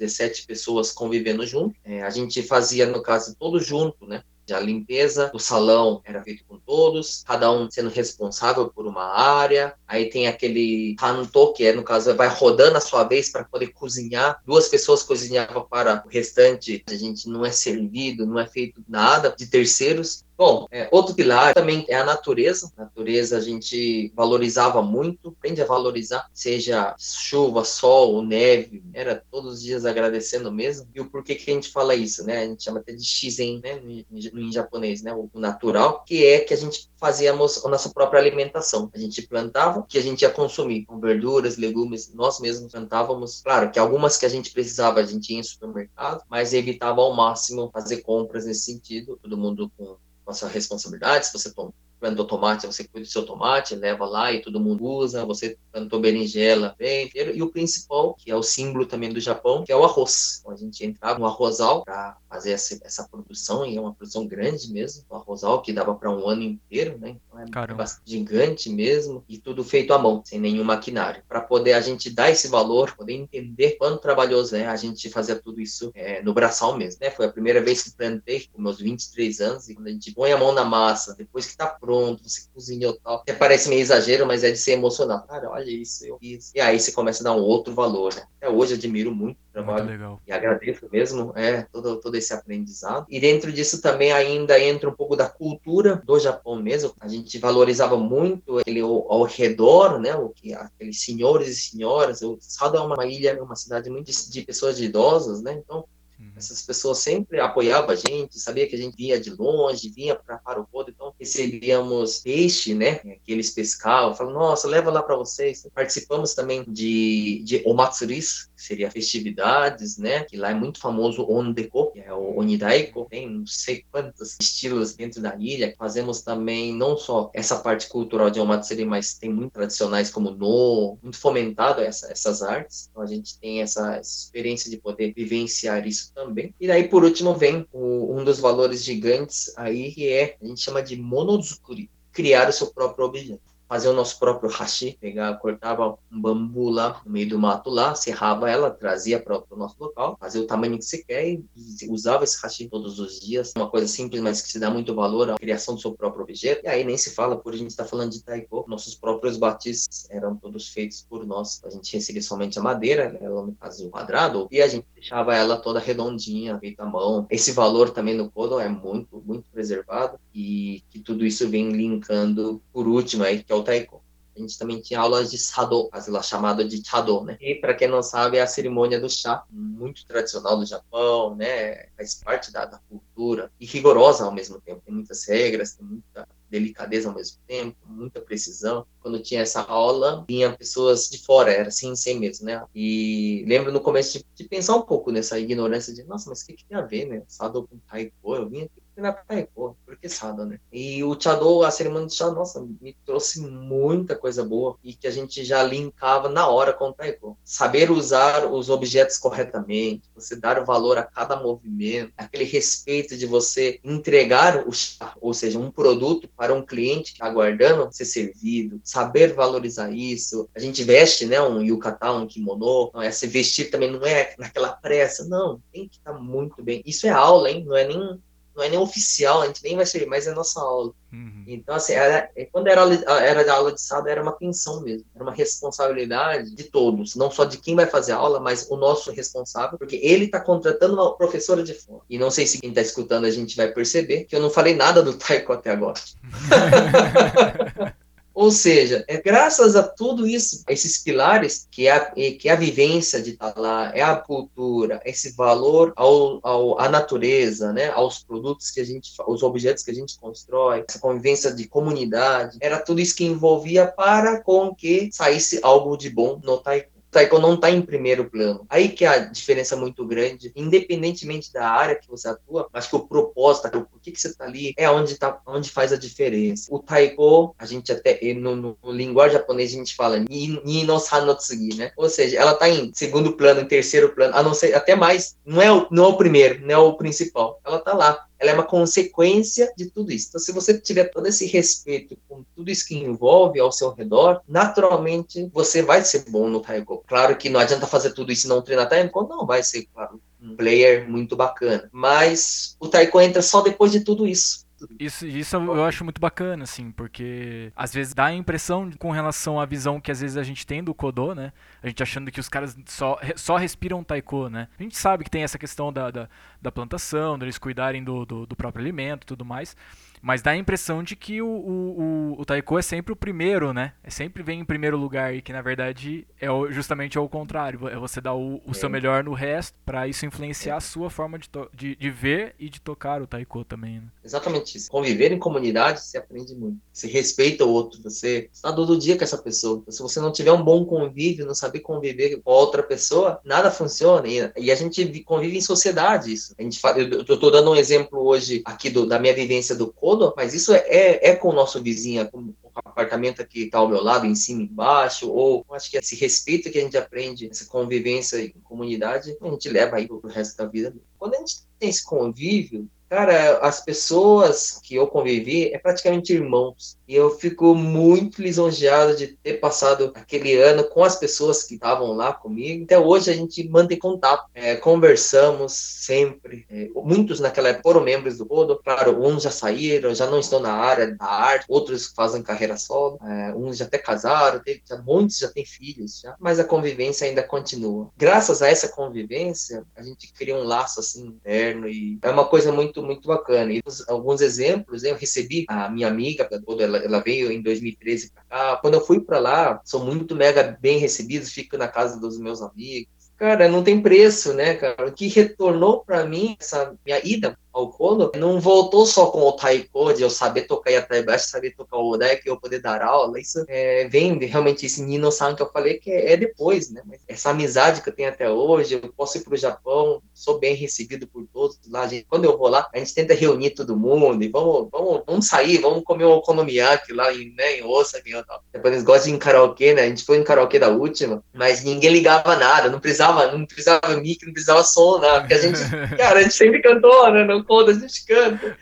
17 0.00 0.46
pessoas 0.46 0.90
convivendo 0.90 1.46
junto. 1.46 1.76
É, 1.84 2.02
a 2.02 2.10
gente 2.10 2.42
fazia, 2.42 2.86
no 2.86 3.02
caso, 3.02 3.36
todo 3.38 3.60
junto, 3.60 4.06
né? 4.06 4.22
A 4.50 4.58
limpeza 4.58 5.28
do 5.28 5.38
salão 5.38 6.00
era 6.04 6.24
feito 6.24 6.44
com 6.44 6.58
todos, 6.58 7.22
cada 7.24 7.52
um 7.52 7.70
sendo 7.70 7.88
responsável 7.88 8.68
por 8.68 8.84
uma 8.84 9.04
área. 9.04 9.74
Aí 9.86 10.08
tem 10.08 10.26
aquele 10.26 10.96
canto, 10.96 11.52
que 11.52 11.64
é, 11.64 11.72
no 11.72 11.84
caso, 11.84 12.16
vai 12.16 12.26
rodando 12.26 12.76
a 12.76 12.80
sua 12.80 13.04
vez 13.04 13.30
para 13.30 13.44
poder 13.44 13.68
cozinhar. 13.68 14.40
Duas 14.44 14.66
pessoas 14.66 15.04
cozinhavam 15.04 15.64
para 15.68 16.02
o 16.04 16.08
restante. 16.08 16.82
A 16.88 16.94
gente 16.94 17.28
não 17.28 17.46
é 17.46 17.52
servido, 17.52 18.26
não 18.26 18.40
é 18.40 18.46
feito 18.46 18.82
nada 18.88 19.32
de 19.36 19.46
terceiros. 19.46 20.24
Bom, 20.40 20.66
é, 20.70 20.88
outro 20.90 21.14
pilar 21.14 21.52
também 21.52 21.84
é 21.86 21.96
a 21.96 22.02
natureza. 22.02 22.72
A 22.74 22.84
natureza 22.84 23.36
a 23.36 23.40
gente 23.42 24.10
valorizava 24.16 24.80
muito, 24.80 25.28
aprende 25.28 25.60
a 25.60 25.66
valorizar, 25.66 26.30
seja 26.32 26.94
chuva, 26.98 27.62
sol, 27.62 28.22
neve, 28.22 28.82
era 28.94 29.22
todos 29.30 29.56
os 29.56 29.62
dias 29.62 29.84
agradecendo 29.84 30.50
mesmo. 30.50 30.88
E 30.94 31.00
o 31.02 31.10
porquê 31.10 31.34
que 31.34 31.50
a 31.50 31.52
gente 31.52 31.68
fala 31.68 31.94
isso, 31.94 32.24
né? 32.24 32.38
A 32.38 32.46
gente 32.46 32.64
chama 32.64 32.80
até 32.80 32.94
de 32.94 33.04
shizen, 33.04 33.60
né? 33.62 33.74
No, 33.74 34.40
em 34.40 34.50
japonês, 34.50 35.02
né? 35.02 35.12
O 35.12 35.28
natural, 35.34 36.04
que 36.04 36.24
é 36.24 36.40
que 36.40 36.54
a 36.54 36.56
gente 36.56 36.88
fazíamos 36.96 37.62
a 37.62 37.68
nossa 37.68 37.90
própria 37.90 38.18
alimentação. 38.18 38.90
A 38.94 38.98
gente 38.98 39.20
plantava 39.20 39.84
que 39.86 39.98
a 39.98 40.02
gente 40.02 40.22
ia 40.22 40.30
consumir, 40.30 40.86
com 40.86 40.98
verduras, 40.98 41.58
legumes, 41.58 42.14
nós 42.14 42.40
mesmos 42.40 42.72
plantávamos. 42.72 43.42
Claro 43.42 43.70
que 43.70 43.78
algumas 43.78 44.16
que 44.16 44.24
a 44.24 44.30
gente 44.30 44.50
precisava, 44.52 45.00
a 45.00 45.04
gente 45.04 45.34
ia 45.34 45.38
em 45.38 45.42
supermercado, 45.42 46.24
mas 46.30 46.54
evitava 46.54 47.02
ao 47.02 47.12
máximo 47.12 47.70
fazer 47.70 47.98
compras 47.98 48.46
nesse 48.46 48.62
sentido, 48.62 49.18
todo 49.22 49.36
mundo 49.36 49.70
com 49.76 49.98
a 50.30 50.34
sua 50.34 50.48
responsabilidade, 50.48 51.26
se 51.26 51.32
você 51.32 51.52
plantou 52.00 52.24
tomate, 52.24 52.66
você 52.66 52.82
cuida 52.84 53.06
do 53.06 53.10
seu 53.10 53.24
tomate, 53.24 53.76
leva 53.76 54.06
lá 54.06 54.32
e 54.32 54.40
todo 54.40 54.58
mundo 54.58 54.84
usa, 54.84 55.24
você 55.24 55.56
plantou 55.70 56.00
berinjela, 56.00 56.74
bem, 56.78 57.10
e 57.14 57.42
o 57.42 57.50
principal, 57.50 58.14
que 58.14 58.30
é 58.30 58.34
o 58.34 58.42
símbolo 58.42 58.86
também 58.86 59.12
do 59.12 59.20
Japão, 59.20 59.62
que 59.62 59.70
é 59.70 59.76
o 59.76 59.84
arroz. 59.84 60.38
Então 60.40 60.52
a 60.52 60.56
gente 60.56 60.84
entrava 60.84 61.18
no 61.18 61.26
arrozal 61.26 61.84
para 61.84 62.16
fazer 62.28 62.52
essa, 62.52 62.78
essa 62.82 63.08
produção, 63.08 63.66
e 63.66 63.76
é 63.76 63.80
uma 63.80 63.94
produção 63.94 64.26
grande 64.26 64.72
mesmo, 64.72 65.04
o 65.08 65.14
arrozal 65.14 65.60
que 65.62 65.72
dava 65.72 65.94
para 65.94 66.10
um 66.10 66.26
ano 66.28 66.42
inteiro, 66.42 66.98
né? 66.98 67.16
Então 67.28 67.62
é 67.62 67.74
bastante 67.74 68.10
gigante 68.10 68.70
mesmo, 68.70 69.22
e 69.28 69.38
tudo 69.38 69.62
feito 69.62 69.92
à 69.92 69.98
mão, 69.98 70.22
sem 70.24 70.40
nenhum 70.40 70.64
maquinário. 70.64 71.22
Para 71.28 71.40
poder 71.40 71.74
a 71.74 71.80
gente 71.80 72.10
dar 72.10 72.30
esse 72.30 72.48
valor, 72.48 72.96
poder 72.96 73.12
entender 73.12 73.72
quanto 73.72 74.00
trabalhoso 74.00 74.56
é, 74.56 74.66
a 74.66 74.76
gente 74.76 75.10
fazia 75.10 75.36
tudo 75.36 75.60
isso 75.60 75.90
é, 75.94 76.22
no 76.22 76.32
braçal 76.32 76.76
mesmo, 76.76 77.00
né? 77.00 77.10
Foi 77.10 77.26
a 77.26 77.32
primeira 77.32 77.62
vez 77.62 77.82
que 77.82 77.92
plantei, 77.92 78.48
com 78.52 78.62
meus 78.62 78.78
23 78.78 79.40
anos, 79.40 79.68
e 79.68 79.74
quando 79.74 79.88
a 79.88 79.92
gente 79.92 80.12
põe 80.12 80.32
a 80.32 80.38
mão 80.38 80.52
na 80.52 80.64
massa, 80.64 81.14
depois 81.14 81.46
que 81.46 81.56
tá 81.56 81.66
pronto, 81.66 81.89
pronto, 81.90 82.22
você 82.22 82.42
cozinhou 82.54 82.96
tal. 83.02 83.16
Até 83.16 83.32
parece 83.32 83.68
meio 83.68 83.80
exagero, 83.80 84.24
mas 84.24 84.44
é 84.44 84.52
de 84.52 84.58
ser 84.58 84.72
emocional. 84.72 85.26
Cara, 85.26 85.50
olha 85.50 85.68
isso, 85.68 86.06
eu 86.06 86.18
fiz. 86.18 86.52
E 86.54 86.60
aí 86.60 86.78
você 86.78 86.92
começa 86.92 87.20
a 87.20 87.24
dar 87.24 87.32
um 87.34 87.42
outro 87.42 87.74
valor, 87.74 88.14
né? 88.14 88.22
Até 88.36 88.48
hoje 88.48 88.74
admiro 88.74 89.12
muito 89.12 89.38
o 89.38 89.52
trabalho. 89.52 89.84
Muito 89.84 89.90
legal. 89.90 90.20
E 90.24 90.30
agradeço 90.32 90.88
mesmo, 90.92 91.32
é, 91.34 91.62
todo, 91.72 91.96
todo 91.96 92.14
esse 92.14 92.32
aprendizado. 92.32 93.06
E 93.08 93.18
dentro 93.18 93.52
disso 93.52 93.82
também 93.82 94.12
ainda 94.12 94.60
entra 94.60 94.88
um 94.88 94.94
pouco 94.94 95.16
da 95.16 95.28
cultura 95.28 96.00
do 96.04 96.16
Japão 96.20 96.62
mesmo. 96.62 96.94
A 97.00 97.08
gente 97.08 97.36
valorizava 97.38 97.96
muito 97.96 98.58
aquele 98.58 98.80
ao, 98.80 99.12
ao 99.12 99.24
redor, 99.24 99.98
né? 99.98 100.14
O 100.14 100.28
que 100.28 100.54
aqueles 100.54 101.02
senhores 101.02 101.48
e 101.48 101.56
senhoras. 101.56 102.22
O 102.22 102.38
Sado 102.40 102.76
é 102.76 102.80
uma 102.80 103.04
ilha, 103.04 103.42
uma 103.42 103.56
cidade 103.56 103.90
muito 103.90 104.12
de, 104.12 104.30
de 104.30 104.42
pessoas 104.42 104.76
de 104.76 104.84
idosas, 104.84 105.42
né? 105.42 105.54
Então 105.54 105.84
Uhum. 106.20 106.32
Essas 106.36 106.60
pessoas 106.60 106.98
sempre 106.98 107.40
apoiavam 107.40 107.90
a 107.90 107.94
gente, 107.94 108.38
sabia 108.38 108.68
que 108.68 108.76
a 108.76 108.78
gente 108.78 108.94
vinha 108.94 109.18
de 109.18 109.30
longe, 109.30 109.88
vinha 109.88 110.14
para 110.14 110.60
o 110.60 110.84
então 110.86 110.99
recebíamos 111.20 112.20
peixe, 112.20 112.74
né, 112.74 112.96
que 112.96 113.20
eles 113.26 113.50
pescavam, 113.50 114.14
falavam, 114.14 114.40
nossa, 114.40 114.66
leva 114.66 114.90
lá 114.90 115.02
para 115.02 115.16
vocês. 115.16 115.66
Participamos 115.74 116.34
também 116.34 116.64
de, 116.66 117.42
de 117.44 117.62
omatsuris, 117.66 118.50
que 118.56 118.62
seria 118.62 118.90
festividades, 118.90 119.98
né, 119.98 120.24
que 120.24 120.36
lá 120.36 120.50
é 120.50 120.54
muito 120.54 120.80
famoso 120.80 121.30
Ondeko, 121.30 121.92
que 121.92 122.00
é 122.00 122.12
o 122.12 122.38
Onidaiko, 122.38 123.06
tem 123.10 123.28
não 123.28 123.46
sei 123.46 123.84
quantos 123.90 124.36
estilos 124.40 124.94
dentro 124.94 125.20
da 125.20 125.36
ilha. 125.36 125.74
Fazemos 125.78 126.22
também 126.22 126.74
não 126.74 126.96
só 126.96 127.30
essa 127.34 127.56
parte 127.56 127.88
cultural 127.88 128.30
de 128.30 128.40
omatsuri, 128.40 128.84
mas 128.84 129.14
tem 129.14 129.30
muito 129.30 129.52
tradicionais 129.52 130.10
como 130.10 130.30
no, 130.30 130.96
muito 131.02 131.18
fomentado 131.18 131.82
essa, 131.82 132.10
essas 132.10 132.42
artes. 132.42 132.88
Então 132.90 133.02
a 133.02 133.06
gente 133.06 133.38
tem 133.38 133.60
essa 133.60 134.00
experiência 134.00 134.70
de 134.70 134.78
poder 134.78 135.12
vivenciar 135.14 135.86
isso 135.86 136.12
também. 136.14 136.54
E 136.58 136.66
daí, 136.66 136.88
por 136.88 137.04
último, 137.04 137.34
vem 137.34 137.66
o, 137.72 138.16
um 138.16 138.24
dos 138.24 138.38
valores 138.38 138.82
gigantes 138.82 139.52
aí, 139.56 139.92
que 139.92 140.08
é, 140.08 140.36
a 140.40 140.46
gente 140.46 140.60
chama 140.60 140.82
de 140.82 140.96
monozukuri, 141.10 141.90
criar 142.12 142.48
o 142.48 142.52
seu 142.52 142.72
próprio 142.72 143.04
objeto 143.04 143.49
fazer 143.70 143.88
o 143.88 143.92
nosso 143.92 144.18
próprio 144.18 144.50
hashi, 144.50 144.98
pegar, 145.00 145.32
cortava 145.38 145.96
um 146.10 146.20
bambu 146.20 146.70
lá 146.70 147.00
no 147.06 147.12
meio 147.12 147.28
do 147.28 147.38
mato 147.38 147.70
lá, 147.70 147.94
serrava 147.94 148.50
ela, 148.50 148.68
trazia 148.68 149.22
para 149.22 149.44
o 149.48 149.56
nosso 149.56 149.76
local, 149.78 150.16
fazia 150.18 150.40
o 150.40 150.44
tamanho 150.44 150.76
que 150.76 150.84
você 150.84 151.04
quer 151.04 151.28
e 151.28 151.44
usava 151.88 152.24
esse 152.24 152.36
hashi 152.42 152.68
todos 152.68 152.98
os 152.98 153.20
dias. 153.20 153.52
Uma 153.54 153.70
coisa 153.70 153.86
simples, 153.86 154.20
mas 154.20 154.42
que 154.42 154.48
se 154.48 154.58
dá 154.58 154.68
muito 154.68 154.92
valor 154.92 155.30
à 155.30 155.36
criação 155.36 155.76
do 155.76 155.80
seu 155.80 155.92
próprio 155.92 156.24
objeto. 156.24 156.64
E 156.64 156.68
aí 156.68 156.82
nem 156.82 156.98
se 156.98 157.14
fala, 157.14 157.36
por 157.36 157.54
a 157.54 157.56
gente 157.56 157.70
estar 157.70 157.84
tá 157.84 157.88
falando 157.88 158.10
de 158.10 158.24
taiko, 158.24 158.64
nossos 158.66 158.96
próprios 158.96 159.36
batis 159.36 159.86
eram 160.10 160.34
todos 160.34 160.66
feitos 160.66 161.06
por 161.08 161.24
nós. 161.24 161.60
A 161.64 161.70
gente 161.70 161.92
recebia 161.92 162.22
somente 162.22 162.58
a 162.58 162.62
madeira, 162.62 163.16
ela 163.20 163.46
no 163.46 163.54
caso 163.54 163.88
quadrado, 163.88 164.48
e 164.50 164.60
a 164.60 164.66
gente 164.66 164.86
deixava 164.96 165.36
ela 165.36 165.56
toda 165.56 165.78
redondinha, 165.78 166.58
feita 166.58 166.82
à 166.82 166.86
mão. 166.86 167.24
Esse 167.30 167.52
valor 167.52 167.90
também 167.90 168.16
no 168.16 168.28
Kodo 168.28 168.58
é 168.58 168.68
muito, 168.68 169.22
muito 169.24 169.44
preservado 169.52 170.18
e 170.34 170.82
que 170.90 170.98
tudo 170.98 171.24
isso 171.24 171.48
vem 171.48 171.70
linkando 171.70 172.60
por 172.72 172.88
último 172.88 173.22
aí, 173.22 173.44
que 173.44 173.52
é 173.52 173.54
o 173.54 173.59
taiko. 173.62 174.02
A 174.36 174.38
gente 174.40 174.58
também 174.58 174.80
tinha 174.80 175.00
aulas 175.00 175.30
de 175.30 175.36
sado, 175.36 175.88
as 175.92 176.08
chamadas 176.26 176.68
de 176.68 176.82
chado, 176.86 177.22
né? 177.24 177.36
E 177.40 177.56
para 177.56 177.74
quem 177.74 177.88
não 177.88 178.02
sabe, 178.02 178.38
é 178.38 178.42
a 178.42 178.46
cerimônia 178.46 179.00
do 179.00 179.10
chá, 179.10 179.44
muito 179.50 180.06
tradicional 180.06 180.56
do 180.56 180.64
Japão, 180.64 181.34
né? 181.34 181.88
Faz 181.96 182.14
parte 182.14 182.52
da, 182.52 182.64
da 182.64 182.78
cultura 182.88 183.50
e 183.60 183.66
rigorosa 183.66 184.24
ao 184.24 184.32
mesmo 184.32 184.60
tempo. 184.60 184.82
Tem 184.84 184.94
muitas 184.94 185.26
regras, 185.26 185.74
tem 185.74 185.84
muita 185.84 186.26
delicadeza 186.48 187.08
ao 187.08 187.14
mesmo 187.14 187.38
tempo, 187.46 187.76
muita 187.86 188.20
precisão. 188.20 188.86
Quando 189.00 189.20
tinha 189.20 189.42
essa 189.42 189.62
aula, 189.62 190.24
vinham 190.28 190.54
pessoas 190.54 191.08
de 191.08 191.18
fora, 191.18 191.52
era 191.52 191.68
assim, 191.68 191.94
sem 191.94 192.18
mesmo, 192.18 192.46
né? 192.46 192.64
E 192.74 193.44
lembro 193.46 193.72
no 193.72 193.80
começo 193.80 194.18
de, 194.18 194.24
de 194.34 194.44
pensar 194.44 194.76
um 194.76 194.82
pouco 194.82 195.10
nessa 195.10 195.38
ignorância 195.38 195.92
de, 195.92 196.02
nossa, 196.04 196.30
mas 196.30 196.42
o 196.42 196.46
que, 196.46 196.54
que 196.54 196.64
tem 196.64 196.78
a 196.78 196.82
ver, 196.82 197.06
né? 197.06 197.22
Sado 197.26 197.66
com 197.66 197.78
taiko, 197.88 198.34
eu 198.34 198.48
vim 198.48 198.62
aqui 198.62 198.80
treinar 198.94 199.24
taekwondo, 199.26 199.76
porque 200.00 200.08
Sado, 200.08 200.46
né? 200.46 200.58
E 200.72 201.04
o 201.04 201.18
Chado, 201.20 201.62
a 201.62 201.70
cerimônia 201.70 202.08
de 202.08 202.14
chá, 202.14 202.30
nossa, 202.30 202.66
me 202.80 202.96
trouxe 203.04 203.40
muita 203.42 204.16
coisa 204.16 204.42
boa 204.42 204.78
e 204.82 204.94
que 204.94 205.06
a 205.06 205.10
gente 205.10 205.44
já 205.44 205.62
linkava 205.62 206.30
na 206.30 206.48
hora 206.48 206.72
com 206.72 206.88
o 206.88 206.92
taekwondo. 206.92 207.36
Saber 207.44 207.90
usar 207.90 208.50
os 208.50 208.70
objetos 208.70 209.18
corretamente, 209.18 210.08
você 210.14 210.34
dar 210.34 210.58
o 210.58 210.64
valor 210.64 210.96
a 210.96 211.02
cada 211.02 211.36
movimento, 211.36 212.12
aquele 212.16 212.44
respeito 212.44 213.16
de 213.16 213.26
você 213.26 213.78
entregar 213.84 214.66
o 214.66 214.72
chá, 214.72 215.14
ou 215.20 215.34
seja, 215.34 215.58
um 215.58 215.70
produto 215.70 216.28
para 216.34 216.54
um 216.54 216.64
cliente 216.64 217.12
que 217.12 217.18
está 217.18 217.26
aguardando 217.26 217.92
ser 217.92 218.06
servido, 218.06 218.80
saber 218.82 219.34
valorizar 219.34 219.90
isso. 219.90 220.48
A 220.54 220.60
gente 220.60 220.82
veste, 220.82 221.26
né, 221.26 221.40
um 221.42 221.60
yukata, 221.60 222.10
um 222.12 222.26
kimono, 222.26 222.90
é, 222.96 223.10
se 223.10 223.26
vestir 223.26 223.70
também 223.70 223.90
não 223.90 224.04
é 224.06 224.34
naquela 224.38 224.70
pressa, 224.72 225.26
não, 225.26 225.60
tem 225.70 225.86
que 225.86 225.98
estar 225.98 226.14
tá 226.14 226.18
muito 226.18 226.62
bem. 226.62 226.82
Isso 226.86 227.06
é 227.06 227.10
aula, 227.10 227.50
hein? 227.50 227.64
Não 227.66 227.76
é 227.76 227.86
nem 227.86 228.18
não 228.54 228.62
é 228.62 228.68
nem 228.68 228.78
oficial, 228.78 229.42
a 229.42 229.46
gente 229.46 229.62
nem 229.62 229.76
vai 229.76 229.86
ser, 229.86 230.06
mas 230.06 230.26
é 230.26 230.34
nossa 230.34 230.60
aula. 230.60 230.92
Uhum. 231.12 231.44
Então, 231.46 231.74
assim, 231.74 231.92
era, 231.92 232.30
é, 232.36 232.44
quando 232.44 232.68
era, 232.68 232.82
era 233.20 233.42
de 233.42 233.50
aula 233.50 233.72
de 233.72 233.80
sábado, 233.80 234.08
era 234.08 234.22
uma 234.22 234.32
tensão 234.32 234.82
mesmo, 234.82 235.04
era 235.14 235.24
uma 235.24 235.32
responsabilidade 235.32 236.54
de 236.54 236.64
todos, 236.64 237.16
não 237.16 237.30
só 237.30 237.44
de 237.44 237.58
quem 237.58 237.74
vai 237.74 237.86
fazer 237.86 238.12
a 238.12 238.16
aula, 238.16 238.40
mas 238.40 238.66
o 238.70 238.76
nosso 238.76 239.10
responsável, 239.10 239.78
porque 239.78 239.98
ele 240.02 240.26
está 240.26 240.40
contratando 240.40 240.94
uma 240.94 241.16
professora 241.16 241.62
de 241.62 241.74
fora. 241.74 242.02
E 242.08 242.18
não 242.18 242.30
sei 242.30 242.46
se 242.46 242.60
quem 242.60 242.70
está 242.70 242.80
escutando 242.80 243.24
a 243.24 243.30
gente 243.30 243.56
vai 243.56 243.68
perceber 243.68 244.24
que 244.24 244.36
eu 244.36 244.40
não 244.40 244.50
falei 244.50 244.74
nada 244.74 245.02
do 245.02 245.14
taiko 245.14 245.52
até 245.52 245.70
agora. 245.70 246.00
Ou 248.32 248.50
seja, 248.50 249.04
é 249.08 249.20
graças 249.20 249.74
a 249.74 249.82
tudo 249.82 250.26
isso, 250.26 250.62
a 250.66 250.72
esses 250.72 251.02
pilares, 251.02 251.66
que 251.70 251.86
é 251.86 251.92
a, 251.92 252.10
que 252.10 252.48
é 252.48 252.52
a 252.52 252.56
vivência 252.56 253.20
de 253.20 253.30
estar 253.30 253.54
lá, 253.56 253.90
é 253.94 254.02
a 254.02 254.16
cultura, 254.16 255.00
esse 255.04 255.32
valor 255.32 255.92
ao, 255.96 256.38
ao, 256.42 256.80
à 256.80 256.88
natureza, 256.88 257.72
né, 257.72 257.88
aos 257.90 258.22
produtos 258.22 258.70
que 258.70 258.80
a 258.80 258.84
gente, 258.84 259.10
os 259.26 259.42
objetos 259.42 259.82
que 259.82 259.90
a 259.90 259.94
gente 259.94 260.18
constrói, 260.18 260.84
essa 260.88 260.98
convivência 260.98 261.52
de 261.52 261.66
comunidade, 261.66 262.58
era 262.60 262.78
tudo 262.78 263.00
isso 263.00 263.16
que 263.16 263.24
envolvia 263.24 263.86
para 263.86 264.40
com 264.40 264.74
que 264.74 265.10
saísse 265.12 265.58
algo 265.62 265.96
de 265.96 266.08
bom 266.08 266.40
no 266.42 266.58
taekwondo. 266.58 266.99
Taekwondo 267.10 267.46
não 267.46 267.54
está 267.54 267.70
em 267.70 267.82
primeiro 267.82 268.28
plano. 268.30 268.64
Aí 268.68 268.88
que 268.88 269.04
é 269.04 269.08
a 269.08 269.18
diferença 269.18 269.76
muito 269.76 270.06
grande, 270.06 270.52
independentemente 270.54 271.52
da 271.52 271.68
área 271.68 271.96
que 271.96 272.08
você 272.08 272.28
atua, 272.28 272.68
mas 272.72 272.86
que 272.86 272.96
o 272.96 273.00
propósito, 273.00 273.78
o 273.78 273.84
porquê 273.84 274.12
que 274.12 274.20
você 274.20 274.28
está 274.28 274.44
ali, 274.44 274.72
é 274.76 274.88
onde, 274.90 275.16
tá, 275.16 275.40
onde 275.46 275.70
faz 275.70 275.92
a 275.92 275.96
diferença. 275.96 276.72
O 276.72 276.78
Taekwondo, 276.78 277.54
a 277.58 277.66
gente 277.66 277.92
até, 277.92 278.18
no, 278.34 278.56
no, 278.56 278.78
no 278.82 278.92
linguagem 278.92 279.38
japonês, 279.38 279.72
a 279.72 279.76
gente 279.76 279.94
fala 279.94 280.18
Ni 280.18 280.84
no 280.84 280.98
Sanotsugi, 280.98 281.76
né? 281.76 281.92
Ou 281.96 282.08
seja, 282.08 282.38
ela 282.38 282.52
está 282.52 282.68
em 282.68 282.92
segundo 282.94 283.32
plano, 283.32 283.60
em 283.60 283.66
terceiro 283.66 284.14
plano, 284.14 284.34
a 284.36 284.42
não 284.42 284.54
ser, 284.54 284.74
até 284.74 284.94
mais, 284.94 285.36
não 285.44 285.60
é 285.60 285.72
o, 285.72 285.86
não 285.90 286.04
é 286.04 286.08
o 286.08 286.16
primeiro, 286.16 286.64
não 286.64 286.74
é 286.74 286.78
o 286.78 286.96
principal. 286.96 287.60
Ela 287.64 287.78
está 287.78 287.92
lá 287.92 288.26
ela 288.40 288.52
é 288.52 288.54
uma 288.54 288.64
consequência 288.64 289.70
de 289.76 289.90
tudo 289.90 290.10
isso. 290.10 290.28
Então, 290.30 290.40
se 290.40 290.50
você 290.50 290.78
tiver 290.78 291.04
todo 291.04 291.26
esse 291.26 291.44
respeito 291.44 292.16
com 292.26 292.42
tudo 292.56 292.70
isso 292.70 292.88
que 292.88 292.96
envolve 292.96 293.60
ao 293.60 293.70
seu 293.70 293.92
redor, 293.92 294.40
naturalmente 294.48 295.48
você 295.52 295.82
vai 295.82 296.02
ser 296.02 296.24
bom 296.30 296.48
no 296.48 296.60
Taekwondo. 296.60 297.02
Claro 297.06 297.36
que 297.36 297.50
não 297.50 297.60
adianta 297.60 297.86
fazer 297.86 298.12
tudo 298.12 298.32
isso 298.32 298.46
e 298.46 298.48
não 298.48 298.62
treinar 298.62 298.88
Taekwondo, 298.88 299.28
não 299.28 299.46
vai 299.46 299.62
ser, 299.62 299.86
claro, 299.92 300.18
um 300.42 300.56
player 300.56 301.06
muito 301.08 301.36
bacana. 301.36 301.90
Mas 301.92 302.76
o 302.80 302.88
Taekwondo 302.88 303.26
entra 303.26 303.42
só 303.42 303.60
depois 303.60 303.92
de 303.92 304.00
tudo 304.00 304.26
isso. 304.26 304.64
Isso, 304.98 305.26
isso 305.26 305.56
eu 305.56 305.84
acho 305.84 306.04
muito 306.04 306.20
bacana, 306.20 306.64
assim, 306.64 306.90
porque 306.90 307.72
às 307.76 307.92
vezes 307.92 308.14
dá 308.14 308.26
a 308.26 308.34
impressão 308.34 308.90
com 308.98 309.10
relação 309.10 309.60
à 309.60 309.66
visão 309.66 310.00
que 310.00 310.10
às 310.10 310.20
vezes 310.20 310.36
a 310.36 310.42
gente 310.42 310.66
tem 310.66 310.82
do 310.82 310.94
Kodo, 310.94 311.34
né? 311.34 311.52
A 311.82 311.88
gente 311.88 312.02
achando 312.02 312.30
que 312.30 312.40
os 312.40 312.48
caras 312.48 312.76
só, 312.86 313.18
só 313.36 313.56
respiram 313.56 314.02
taiko, 314.02 314.48
né? 314.48 314.68
A 314.78 314.82
gente 314.82 314.96
sabe 314.96 315.24
que 315.24 315.30
tem 315.30 315.42
essa 315.42 315.58
questão 315.58 315.92
da, 315.92 316.10
da, 316.10 316.28
da 316.60 316.72
plantação, 316.72 317.38
deles 317.38 317.58
cuidarem 317.58 318.02
do, 318.02 318.24
do, 318.24 318.46
do 318.46 318.56
próprio 318.56 318.82
alimento 318.82 319.24
e 319.24 319.26
tudo 319.26 319.44
mais. 319.44 319.76
Mas 320.22 320.42
dá 320.42 320.50
a 320.50 320.56
impressão 320.56 321.02
de 321.02 321.16
que 321.16 321.40
o, 321.40 321.46
o, 321.46 322.00
o, 322.36 322.40
o 322.40 322.44
Taiko 322.44 322.78
é 322.78 322.82
sempre 322.82 323.12
o 323.12 323.16
primeiro, 323.16 323.72
né? 323.72 323.94
É 324.04 324.10
sempre 324.10 324.42
vem 324.42 324.60
em 324.60 324.64
primeiro 324.64 324.96
lugar 324.96 325.34
e 325.34 325.40
que 325.40 325.52
na 325.52 325.62
verdade 325.62 326.26
é 326.38 326.50
o, 326.50 326.70
justamente 326.70 327.16
ao 327.16 327.28
contrário. 327.28 327.88
É 327.88 327.96
você 327.96 328.20
dar 328.20 328.34
o, 328.34 328.56
o 328.66 328.70
é. 328.70 328.74
seu 328.74 328.90
melhor 328.90 329.24
no 329.24 329.32
resto 329.32 329.78
para 329.84 330.06
isso 330.06 330.26
influenciar 330.26 330.74
é. 330.74 330.76
a 330.76 330.80
sua 330.80 331.08
forma 331.08 331.38
de, 331.38 331.48
de, 331.74 331.96
de, 331.96 332.10
ver 332.10 332.54
e 332.58 332.68
de 332.68 332.80
tocar 332.80 333.22
o 333.22 333.26
Taiko 333.26 333.64
também, 333.64 334.00
né? 334.00 334.06
Exatamente 334.22 334.76
isso. 334.76 334.90
Conviver 334.90 335.32
em 335.32 335.38
comunidade, 335.38 336.02
você 336.02 336.18
aprende 336.18 336.54
muito. 336.54 336.78
Você 336.92 337.06
respeita 337.06 337.64
o 337.64 337.70
outro, 337.70 338.02
você 338.02 338.48
está 338.52 338.72
todo 338.72 338.98
dia 338.98 339.16
com 339.16 339.24
essa 339.24 339.38
pessoa. 339.38 339.82
Se 339.88 340.02
você 340.02 340.20
não 340.20 340.32
tiver 340.32 340.52
um 340.52 340.62
bom 340.62 340.84
convívio, 340.84 341.46
não 341.46 341.54
saber 341.54 341.80
conviver 341.80 342.40
com 342.42 342.50
outra 342.50 342.82
pessoa, 342.82 343.40
nada 343.44 343.70
funciona. 343.70 344.28
E, 344.28 344.52
e 344.56 344.70
a 344.70 344.74
gente 344.74 345.22
convive 345.22 345.56
em 345.56 345.62
sociedade 345.62 346.32
isso. 346.32 346.54
A 346.58 346.62
gente 346.62 346.78
fala, 346.78 346.98
eu 346.98 347.22
estou 347.22 347.50
dando 347.50 347.70
um 347.70 347.76
exemplo 347.76 348.20
hoje 348.26 348.60
aqui 348.66 348.90
do, 348.90 349.06
da 349.06 349.18
minha 349.18 349.34
vivência 349.34 349.74
do 349.74 349.90
corpo 349.90 350.09
mas 350.36 350.54
isso 350.54 350.72
é, 350.72 350.78
é, 350.88 351.30
é 351.30 351.36
com 351.36 351.48
o 351.48 351.52
nosso 351.52 351.82
vizinho, 351.82 352.22
é 352.22 352.24
com 352.24 352.38
o 352.38 352.54
apartamento 352.74 353.46
que 353.46 353.64
está 353.64 353.78
ao 353.78 353.88
meu 353.88 354.02
lado, 354.02 354.26
em 354.26 354.34
cima 354.34 354.62
e 354.62 354.66
embaixo, 354.66 355.30
ou 355.30 355.64
acho 355.72 355.90
que 355.90 355.96
esse 355.96 356.16
respeito 356.16 356.70
que 356.70 356.78
a 356.78 356.82
gente 356.82 356.96
aprende, 356.96 357.48
essa 357.50 357.66
convivência 357.66 358.40
em 358.40 358.50
comunidade, 358.62 359.36
a 359.40 359.48
gente 359.48 359.68
leva 359.68 359.96
aí 359.96 360.06
pro 360.06 360.20
resto 360.26 360.56
da 360.56 360.66
vida. 360.66 360.94
Quando 361.18 361.34
a 361.34 361.38
gente 361.38 361.56
tem 361.78 361.88
esse 361.88 362.04
convívio, 362.04 362.88
cara, 363.10 363.58
as 363.58 363.84
pessoas 363.84 364.80
que 364.82 364.94
eu 364.94 365.08
convivi 365.08 365.74
é 365.74 365.78
praticamente 365.78 366.32
irmãos. 366.32 366.96
E 367.08 367.16
eu 367.16 367.30
fico 367.30 367.74
muito 367.74 368.40
lisonjeado 368.40 369.16
de 369.16 369.26
ter 369.26 369.54
passado 369.54 370.12
aquele 370.14 370.56
ano 370.56 370.84
com 370.84 371.02
as 371.02 371.16
pessoas 371.16 371.64
que 371.64 371.74
estavam 371.74 372.12
lá 372.12 372.32
comigo. 372.32 372.84
Até 372.84 372.96
hoje 372.96 373.28
a 373.32 373.34
gente 373.34 373.68
mantém 373.68 373.98
contato, 373.98 374.48
é, 374.54 374.76
conversamos 374.76 375.72
sempre. 375.72 376.64
É, 376.70 376.88
muitos 376.94 377.40
naquela 377.40 377.70
época 377.70 377.82
foram 377.82 378.00
membros 378.00 378.38
do 378.38 378.44
Rodo. 378.44 378.80
Claro, 378.84 379.20
uns 379.20 379.42
já 379.42 379.50
saíram, 379.50 380.14
já 380.14 380.30
não 380.30 380.38
estão 380.38 380.60
na 380.60 380.72
área 380.72 381.16
da 381.16 381.24
arte, 381.24 381.66
outros 381.68 382.12
fazem 382.14 382.44
carreira 382.44 382.76
solo, 382.76 383.18
é, 383.24 383.52
uns 383.56 383.78
já 383.78 383.86
até 383.86 383.98
casaram, 383.98 384.60
teve, 384.60 384.80
já, 384.88 384.96
muitos 384.98 385.38
já 385.38 385.48
têm 385.48 385.64
filhos, 385.64 386.20
já, 386.20 386.36
mas 386.38 386.60
a 386.60 386.64
convivência 386.64 387.26
ainda 387.26 387.42
continua. 387.42 388.08
Graças 388.16 388.62
a 388.62 388.68
essa 388.68 388.86
convivência, 388.86 389.84
a 389.96 390.02
gente 390.02 390.32
cria 390.32 390.54
um 390.54 390.62
laço 390.62 391.00
assim 391.00 391.26
interno 391.26 391.88
e 391.88 392.20
é 392.22 392.30
uma 392.30 392.44
coisa 392.44 392.70
muito, 392.70 392.99
muito 393.02 393.26
bacana. 393.28 393.72
E 393.72 393.82
alguns 394.08 394.40
exemplos, 394.40 395.02
né, 395.02 395.10
eu 395.10 395.16
recebi 395.16 395.64
a 395.68 395.88
minha 395.88 396.08
amiga, 396.08 396.48
ela 396.78 396.98
ela 396.98 397.20
veio 397.20 397.50
em 397.50 397.62
2013 397.62 398.32
para 398.32 398.44
cá. 398.44 398.76
Quando 398.76 398.94
eu 398.94 399.00
fui 399.00 399.20
para 399.20 399.38
lá, 399.38 399.80
sou 399.84 400.04
muito 400.04 400.34
mega 400.34 400.76
bem 400.80 400.98
recebido, 400.98 401.46
fico 401.46 401.76
na 401.76 401.88
casa 401.88 402.18
dos 402.18 402.38
meus 402.38 402.62
amigos. 402.62 403.20
Cara, 403.40 403.70
não 403.70 403.82
tem 403.82 404.02
preço, 404.02 404.52
né, 404.52 404.74
cara? 404.74 405.08
O 405.08 405.12
que 405.12 405.26
retornou 405.26 406.04
para 406.04 406.26
mim 406.26 406.58
essa 406.60 406.94
minha 407.06 407.18
ida 407.24 407.56
ao 407.72 407.90
Kono, 407.90 408.30
não 408.36 408.60
voltou 408.60 409.06
só 409.06 409.30
com 409.30 409.40
o 409.40 409.52
taiko, 409.52 410.12
de 410.12 410.22
eu 410.22 410.28
saber 410.28 410.62
tocar 410.66 410.90
Yataibashi, 410.90 411.48
saber 411.48 411.74
tocar 411.74 411.96
o 411.96 412.10
Odaiki, 412.10 412.48
eu 412.48 412.60
poder 412.60 412.80
dar 412.80 413.00
aula, 413.00 413.40
isso 413.40 413.64
é, 413.68 414.08
vem 414.08 414.36
realmente 414.38 414.84
esse 414.84 415.02
Nino-san 415.02 415.54
que 415.54 415.62
eu 415.62 415.70
falei, 415.70 415.98
que 415.98 416.10
é, 416.10 416.32
é, 416.32 416.36
depois, 416.36 416.90
né, 416.90 417.00
Mas 417.06 417.20
essa 417.28 417.50
amizade 417.50 418.02
que 418.02 418.08
eu 418.08 418.14
tenho 418.14 418.28
até 418.28 418.50
hoje, 418.50 419.00
eu 419.02 419.12
posso 419.16 419.38
ir 419.38 419.42
para 419.42 419.54
o 419.54 419.56
Japão, 419.56 420.20
sou 420.40 420.58
bem 420.58 420.74
recebido 420.74 421.26
por 421.26 421.46
todos 421.52 421.78
lá, 421.88 422.06
gente, 422.06 422.26
quando 422.28 422.44
eu 422.44 422.56
vou 422.56 422.68
lá, 422.68 422.88
a 422.92 422.98
gente 422.98 423.14
tenta 423.14 423.34
reunir 423.34 423.70
todo 423.70 423.96
mundo, 423.96 424.42
e 424.42 424.48
vamos, 424.48 424.88
vamos, 424.90 425.22
vamos 425.26 425.46
sair, 425.46 425.78
vamos 425.78 426.02
comer 426.04 426.24
um 426.24 426.32
okonomiyaki 426.32 427.12
lá 427.12 427.32
em, 427.32 427.54
né, 427.54 427.78
em 427.78 427.84
Osaka, 427.84 428.28
e 428.28 428.32
tal. 428.44 428.62
Depois 428.72 428.94
eles 428.94 429.04
gostam 429.04 429.24
de 429.24 429.30
ir 429.30 429.34
em 429.34 429.38
karaokê, 429.38 429.94
né, 429.94 430.02
a 430.02 430.08
gente 430.08 430.24
foi 430.24 430.38
em 430.38 430.44
karaokê 430.44 430.78
da 430.78 430.88
última, 430.88 431.42
mas 431.52 431.84
ninguém 431.84 432.12
ligava 432.12 432.56
nada, 432.56 432.88
não 432.88 433.00
precisava, 433.00 433.52
não 433.52 433.66
precisava 433.66 434.16
mic, 434.16 434.44
não 434.44 434.52
precisava 434.52 434.82
som, 434.82 435.18
nada, 435.18 435.40
porque 435.40 435.54
a 435.54 435.58
gente, 435.58 435.78
cara, 436.16 436.40
a 436.40 436.42
gente 436.42 436.54
sempre 436.54 436.80
cantou, 436.82 437.30
né, 437.32 437.44
não 437.44 437.62
conta, 437.62 437.90
a 437.90 437.94
gente 437.94 438.24
canta. 438.26 438.76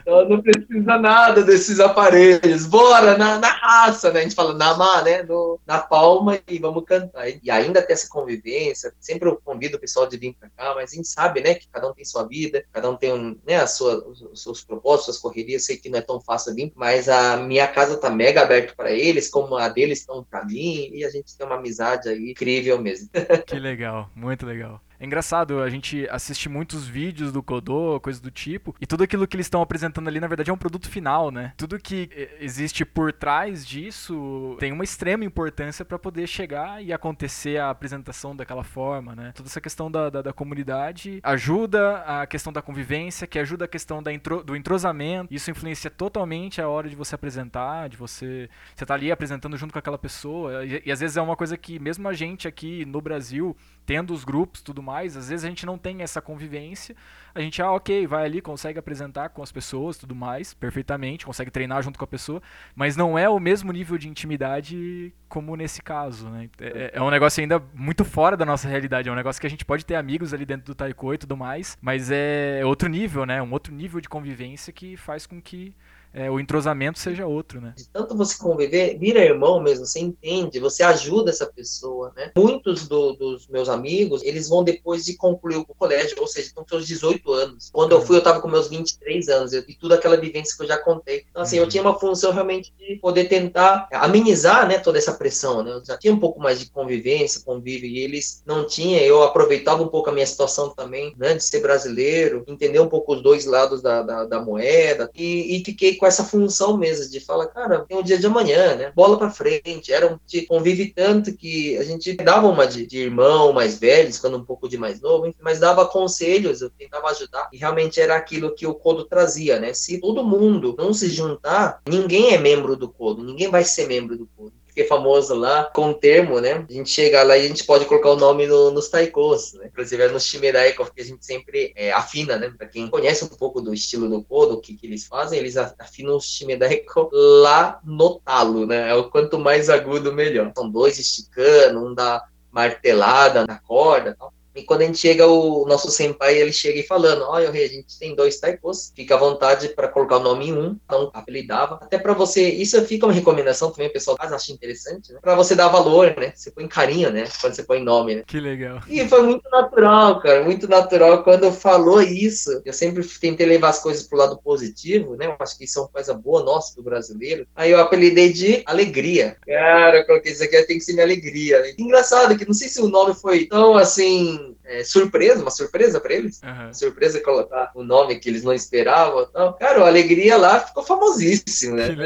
Então 0.00 0.28
não 0.28 0.42
precisa 0.42 0.98
nada 0.98 1.42
desses 1.42 1.80
aparelhos. 1.80 2.66
Bora, 2.66 3.16
na, 3.16 3.38
na 3.38 3.48
raça, 3.48 4.12
né? 4.12 4.20
A 4.20 4.22
gente 4.22 4.34
fala 4.34 4.54
na 4.54 4.76
má, 4.76 5.02
né? 5.02 5.22
No, 5.22 5.58
na 5.66 5.78
palma 5.78 6.38
e 6.46 6.58
vamos 6.58 6.84
cantar. 6.84 7.28
E 7.28 7.50
ainda 7.50 7.82
tem 7.82 7.94
essa 7.94 8.08
convivência. 8.08 8.92
Sempre 9.00 9.28
eu 9.28 9.40
convido 9.42 9.76
o 9.76 9.80
pessoal 9.80 10.06
de 10.06 10.16
vir 10.16 10.36
para 10.38 10.50
cá, 10.50 10.67
mas 10.74 10.92
a 10.92 10.96
gente 10.96 11.08
sabe, 11.08 11.40
né? 11.40 11.54
Que 11.54 11.68
cada 11.68 11.88
um 11.88 11.94
tem 11.94 12.04
sua 12.04 12.26
vida, 12.26 12.64
cada 12.72 12.90
um 12.90 12.96
tem 12.96 13.38
né, 13.46 13.56
a 13.56 13.66
sua, 13.66 14.06
os 14.08 14.42
seus 14.42 14.64
propósitos, 14.64 15.06
suas 15.06 15.18
correrias. 15.18 15.64
Sei 15.64 15.76
que 15.76 15.88
não 15.88 15.98
é 15.98 16.02
tão 16.02 16.20
fácil 16.20 16.54
vir, 16.54 16.72
mas 16.74 17.08
a 17.08 17.36
minha 17.36 17.66
casa 17.66 17.96
tá 17.96 18.10
mega 18.10 18.42
aberta 18.42 18.74
para 18.76 18.90
eles, 18.90 19.28
como 19.28 19.56
a 19.56 19.68
deles 19.68 20.00
estão 20.00 20.24
para 20.24 20.44
mim, 20.44 20.90
e 20.92 21.04
a 21.04 21.10
gente 21.10 21.36
tem 21.36 21.46
uma 21.46 21.56
amizade 21.56 22.08
aí 22.08 22.30
incrível 22.30 22.80
mesmo. 22.80 23.08
Que 23.46 23.58
legal, 23.58 24.10
muito 24.14 24.44
legal. 24.44 24.80
É 25.00 25.06
engraçado, 25.06 25.60
a 25.60 25.70
gente 25.70 26.08
assiste 26.10 26.48
muitos 26.48 26.86
vídeos 26.86 27.32
do 27.32 27.42
Kodô, 27.42 28.00
coisas 28.00 28.20
do 28.20 28.30
tipo, 28.30 28.74
e 28.80 28.86
tudo 28.86 29.04
aquilo 29.04 29.26
que 29.28 29.36
eles 29.36 29.46
estão 29.46 29.62
apresentando 29.62 30.08
ali, 30.08 30.18
na 30.18 30.26
verdade, 30.26 30.50
é 30.50 30.52
um 30.52 30.58
produto 30.58 30.88
final, 30.88 31.30
né? 31.30 31.52
Tudo 31.56 31.78
que 31.78 32.10
existe 32.40 32.84
por 32.84 33.12
trás 33.12 33.64
disso 33.64 34.56
tem 34.58 34.72
uma 34.72 34.82
extrema 34.82 35.24
importância 35.24 35.84
para 35.84 35.98
poder 35.98 36.26
chegar 36.26 36.82
e 36.82 36.92
acontecer 36.92 37.58
a 37.58 37.70
apresentação 37.70 38.34
daquela 38.34 38.64
forma, 38.64 39.14
né? 39.14 39.32
Toda 39.34 39.48
essa 39.48 39.60
questão 39.60 39.90
da, 39.90 40.10
da, 40.10 40.22
da 40.22 40.32
comunidade 40.32 41.20
ajuda 41.22 41.98
a 41.98 42.26
questão 42.26 42.52
da 42.52 42.60
convivência, 42.60 43.26
que 43.26 43.38
ajuda 43.38 43.66
a 43.66 43.68
questão 43.68 44.02
da 44.02 44.12
intro, 44.12 44.42
do 44.42 44.56
entrosamento, 44.56 45.32
isso 45.32 45.50
influencia 45.50 45.90
totalmente 45.90 46.60
a 46.60 46.68
hora 46.68 46.88
de 46.88 46.96
você 46.96 47.14
apresentar, 47.14 47.88
de 47.88 47.96
você. 47.96 48.50
Você 48.74 48.84
tá 48.84 48.94
ali 48.94 49.12
apresentando 49.12 49.56
junto 49.56 49.72
com 49.72 49.78
aquela 49.78 49.98
pessoa, 49.98 50.64
e, 50.64 50.82
e 50.86 50.90
às 50.90 50.98
vezes 50.98 51.16
é 51.16 51.22
uma 51.22 51.36
coisa 51.36 51.56
que, 51.56 51.78
mesmo 51.78 52.08
a 52.08 52.12
gente 52.12 52.48
aqui 52.48 52.84
no 52.84 53.00
Brasil, 53.00 53.56
tendo 53.88 54.12
os 54.12 54.22
grupos 54.22 54.60
tudo 54.60 54.82
mais, 54.82 55.16
às 55.16 55.30
vezes 55.30 55.46
a 55.46 55.48
gente 55.48 55.64
não 55.64 55.78
tem 55.78 56.02
essa 56.02 56.20
convivência, 56.20 56.94
a 57.34 57.40
gente, 57.40 57.62
ah, 57.62 57.72
ok, 57.72 58.06
vai 58.06 58.26
ali, 58.26 58.42
consegue 58.42 58.78
apresentar 58.78 59.30
com 59.30 59.42
as 59.42 59.50
pessoas 59.50 59.96
tudo 59.96 60.14
mais, 60.14 60.52
perfeitamente, 60.52 61.24
consegue 61.24 61.50
treinar 61.50 61.82
junto 61.82 61.98
com 61.98 62.04
a 62.04 62.08
pessoa, 62.08 62.42
mas 62.76 62.98
não 62.98 63.18
é 63.18 63.26
o 63.30 63.40
mesmo 63.40 63.72
nível 63.72 63.96
de 63.96 64.06
intimidade 64.06 65.10
como 65.26 65.56
nesse 65.56 65.80
caso, 65.80 66.28
né? 66.28 66.50
É, 66.60 66.90
é 66.96 67.02
um 67.02 67.08
negócio 67.08 67.40
ainda 67.40 67.62
muito 67.72 68.04
fora 68.04 68.36
da 68.36 68.44
nossa 68.44 68.68
realidade, 68.68 69.08
é 69.08 69.12
um 69.12 69.14
negócio 69.14 69.40
que 69.40 69.46
a 69.46 69.50
gente 69.50 69.64
pode 69.64 69.86
ter 69.86 69.94
amigos 69.94 70.34
ali 70.34 70.44
dentro 70.44 70.66
do 70.66 70.74
taiko 70.74 71.14
e 71.14 71.18
tudo 71.18 71.34
mais, 71.34 71.78
mas 71.80 72.10
é 72.10 72.60
outro 72.66 72.90
nível, 72.90 73.24
né? 73.24 73.40
Um 73.40 73.52
outro 73.52 73.72
nível 73.72 74.02
de 74.02 74.08
convivência 74.10 74.70
que 74.70 74.98
faz 74.98 75.26
com 75.26 75.40
que 75.40 75.74
é, 76.12 76.30
o 76.30 76.40
entrosamento 76.40 76.98
seja 76.98 77.26
outro, 77.26 77.60
né? 77.60 77.74
De 77.76 77.88
tanto 77.88 78.16
você 78.16 78.36
conviver, 78.36 78.98
vira 78.98 79.24
irmão 79.24 79.60
mesmo, 79.60 79.86
você 79.86 80.00
entende, 80.00 80.58
você 80.58 80.82
ajuda 80.82 81.30
essa 81.30 81.46
pessoa, 81.46 82.12
né? 82.16 82.32
Muitos 82.36 82.88
do, 82.88 83.12
dos 83.12 83.46
meus 83.48 83.68
amigos, 83.68 84.22
eles 84.22 84.48
vão 84.48 84.64
depois 84.64 85.04
de 85.04 85.16
concluir 85.16 85.56
o 85.56 85.64
colégio, 85.64 86.16
ou 86.20 86.26
seja, 86.26 86.50
com 86.54 86.66
seus 86.66 86.86
18 86.86 87.32
anos. 87.32 87.70
Quando 87.72 87.92
eu 87.92 87.98
uhum. 87.98 88.06
fui, 88.06 88.16
eu 88.16 88.20
estava 88.20 88.40
com 88.40 88.48
meus 88.48 88.68
23 88.68 89.28
anos, 89.28 89.52
e 89.52 89.62
tudo 89.74 89.94
aquela 89.94 90.16
vivência 90.16 90.56
que 90.56 90.62
eu 90.62 90.66
já 90.66 90.78
contei. 90.78 91.24
Então, 91.30 91.42
assim, 91.42 91.58
uhum. 91.58 91.64
eu 91.64 91.68
tinha 91.68 91.82
uma 91.82 91.98
função 91.98 92.32
realmente 92.32 92.72
de 92.78 92.96
poder 92.96 93.24
tentar 93.24 93.88
amenizar, 93.92 94.66
né, 94.66 94.78
toda 94.78 94.98
essa 94.98 95.12
pressão, 95.12 95.62
né? 95.62 95.72
Eu 95.72 95.84
já 95.84 95.96
tinha 95.96 96.12
um 96.12 96.20
pouco 96.20 96.40
mais 96.40 96.58
de 96.58 96.70
convivência, 96.70 97.42
convívio, 97.44 97.88
e 97.88 97.98
eles 97.98 98.42
não 98.46 98.66
tinham, 98.66 99.00
eu 99.00 99.22
aproveitava 99.22 99.82
um 99.82 99.88
pouco 99.88 100.08
a 100.10 100.12
minha 100.12 100.26
situação 100.26 100.70
também, 100.70 101.14
né, 101.18 101.34
de 101.34 101.44
ser 101.44 101.60
brasileiro, 101.60 102.44
entender 102.46 102.80
um 102.80 102.88
pouco 102.88 103.14
os 103.14 103.22
dois 103.22 103.44
lados 103.44 103.82
da, 103.82 104.02
da, 104.02 104.24
da 104.24 104.40
moeda, 104.40 105.10
e, 105.14 105.56
e 105.56 105.64
fiquei 105.64 105.97
com 105.98 106.06
essa 106.06 106.24
função 106.24 106.76
mesmo 106.76 107.10
de 107.10 107.20
falar, 107.20 107.46
cara, 107.48 107.80
tem 107.80 107.98
um 107.98 108.02
dia 108.02 108.18
de 108.18 108.26
amanhã, 108.26 108.76
né? 108.76 108.92
Bola 108.94 109.18
para 109.18 109.30
frente. 109.30 109.92
Era 109.92 110.12
um 110.12 110.18
de 110.26 110.42
convive 110.42 110.92
tanto 110.94 111.36
que 111.36 111.76
a 111.76 111.84
gente 111.84 112.14
dava 112.14 112.46
uma 112.46 112.66
de, 112.66 112.86
de 112.86 112.98
irmão 112.98 113.52
mais 113.52 113.78
velho, 113.78 114.12
ficando 114.12 114.38
um 114.38 114.44
pouco 114.44 114.68
de 114.68 114.78
mais 114.78 115.00
novo, 115.00 115.32
mas 115.40 115.58
dava 115.58 115.86
conselhos, 115.86 116.60
eu 116.60 116.70
tentava 116.70 117.08
ajudar. 117.08 117.48
E 117.52 117.58
realmente 117.58 118.00
era 118.00 118.16
aquilo 118.16 118.54
que 118.54 118.66
o 118.66 118.74
Codo 118.74 119.04
trazia, 119.04 119.60
né? 119.60 119.74
Se 119.74 120.00
todo 120.00 120.24
mundo 120.24 120.74
não 120.78 120.94
se 120.94 121.10
juntar, 121.10 121.80
ninguém 121.88 122.32
é 122.32 122.38
membro 122.38 122.76
do 122.76 122.88
Codo, 122.88 123.22
ninguém 123.22 123.50
vai 123.50 123.64
ser 123.64 123.86
membro 123.86 124.16
do 124.16 124.26
Codo 124.36 124.57
fiquei 124.78 124.84
famoso 124.86 125.34
lá 125.34 125.64
com 125.64 125.90
o 125.90 125.94
termo, 125.94 126.40
né? 126.40 126.64
A 126.68 126.72
gente 126.72 126.90
chega 126.90 127.22
lá 127.24 127.36
e 127.36 127.44
a 127.44 127.48
gente 127.48 127.64
pode 127.64 127.84
colocar 127.84 128.10
o 128.10 128.16
nome 128.16 128.46
no, 128.46 128.70
nos 128.70 128.88
taikos, 128.88 129.54
né? 129.54 129.66
Inclusive 129.66 130.02
é 130.04 130.08
no 130.08 130.20
Shimidaiko, 130.20 130.88
que 130.94 131.02
a 131.02 131.04
gente 131.04 131.26
sempre 131.26 131.72
é, 131.74 131.92
afina, 131.92 132.36
né? 132.36 132.52
Pra 132.56 132.68
quem 132.68 132.88
conhece 132.88 133.24
um 133.24 133.28
pouco 133.28 133.60
do 133.60 133.74
estilo 133.74 134.08
do 134.08 134.22
Kodo, 134.22 134.54
o 134.54 134.60
que, 134.60 134.74
que 134.74 134.86
eles 134.86 135.06
fazem, 135.06 135.38
eles 135.38 135.56
afinam 135.56 136.16
o 136.16 136.20
Shimidaiko 136.20 137.10
lá 137.12 137.80
no 137.84 138.20
talo, 138.20 138.66
né? 138.66 138.90
É 138.90 138.94
o 138.94 139.10
quanto 139.10 139.38
mais 139.38 139.68
agudo, 139.68 140.12
melhor. 140.12 140.52
São 140.56 140.70
dois 140.70 140.98
esticando, 140.98 141.84
um 141.84 141.94
dá 141.94 142.22
martelada 142.52 143.44
na 143.46 143.58
corda 143.58 144.14
tal. 144.16 144.32
E 144.58 144.64
quando 144.64 144.82
a 144.82 144.86
gente 144.86 144.98
chega, 144.98 145.26
o 145.26 145.64
nosso 145.66 145.88
senpai, 145.88 146.36
ele 146.36 146.52
chega 146.52 146.80
e 146.80 146.82
falando, 146.82 147.22
olha, 147.22 147.48
a 147.48 147.52
gente 147.52 147.96
tem 147.98 148.14
dois 148.14 148.40
taikos, 148.40 148.92
fica 148.94 149.14
à 149.14 149.18
vontade 149.18 149.68
para 149.68 149.86
colocar 149.86 150.16
o 150.16 150.22
nome 150.22 150.48
em 150.48 150.52
um, 150.52 150.76
não 150.90 151.10
apelidava. 151.14 151.78
Até 151.80 151.96
para 151.96 152.12
você, 152.12 152.48
isso 152.48 152.80
fica 152.84 153.06
uma 153.06 153.12
recomendação 153.12 153.70
também, 153.70 153.88
o 153.88 153.92
pessoal 153.92 154.16
acha 154.18 154.52
interessante, 154.52 155.12
né? 155.12 155.20
Para 155.22 155.36
você 155.36 155.54
dar 155.54 155.68
valor, 155.68 156.14
né? 156.16 156.32
Você 156.34 156.50
põe 156.50 156.66
carinho, 156.66 157.10
né? 157.10 157.28
Quando 157.40 157.54
você 157.54 157.62
põe 157.62 157.80
nome, 157.80 158.16
né? 158.16 158.24
Que 158.26 158.40
legal. 158.40 158.80
E 158.88 159.06
foi 159.08 159.22
muito 159.22 159.48
natural, 159.48 160.20
cara, 160.20 160.42
muito 160.42 160.66
natural. 160.66 161.22
Quando 161.22 161.52
falou 161.52 162.02
isso, 162.02 162.60
eu 162.64 162.72
sempre 162.72 163.06
tentei 163.20 163.46
levar 163.46 163.68
as 163.68 163.80
coisas 163.80 164.02
pro 164.02 164.18
lado 164.18 164.38
positivo, 164.42 165.14
né? 165.14 165.26
Eu 165.26 165.36
acho 165.38 165.56
que 165.56 165.64
isso 165.64 165.78
é 165.78 165.82
uma 165.82 165.88
coisa 165.88 166.14
boa 166.14 166.42
nossa 166.42 166.74
do 166.74 166.82
brasileiro. 166.82 167.46
Aí 167.54 167.70
eu 167.70 167.80
apelidei 167.80 168.32
de 168.32 168.62
alegria. 168.66 169.36
Cara, 169.46 169.98
eu 169.98 170.06
coloquei 170.06 170.32
isso 170.32 170.42
aqui, 170.42 170.60
tem 170.64 170.78
que 170.78 170.84
ser 170.84 170.94
minha 170.94 171.04
alegria. 171.04 171.62
Engraçado 171.78 172.36
que 172.36 172.44
não 172.46 172.54
sei 172.54 172.68
se 172.68 172.80
o 172.80 172.88
nome 172.88 173.14
foi 173.14 173.46
tão 173.46 173.76
assim 173.76 174.47
é, 174.64 174.84
surpresa, 174.84 175.42
uma 175.42 175.50
surpresa 175.50 176.00
para 176.00 176.14
eles. 176.14 176.40
Uhum. 176.42 176.72
Surpresa 176.72 177.20
colocar 177.20 177.70
o 177.74 177.82
nome 177.82 178.18
que 178.18 178.28
eles 178.28 178.42
não 178.42 178.52
esperavam. 178.52 179.26
Então, 179.28 179.52
cara, 179.58 179.82
a 179.82 179.86
Alegria 179.86 180.36
lá 180.36 180.60
ficou 180.60 180.82
famosíssimo, 180.82 181.76
né? 181.76 181.96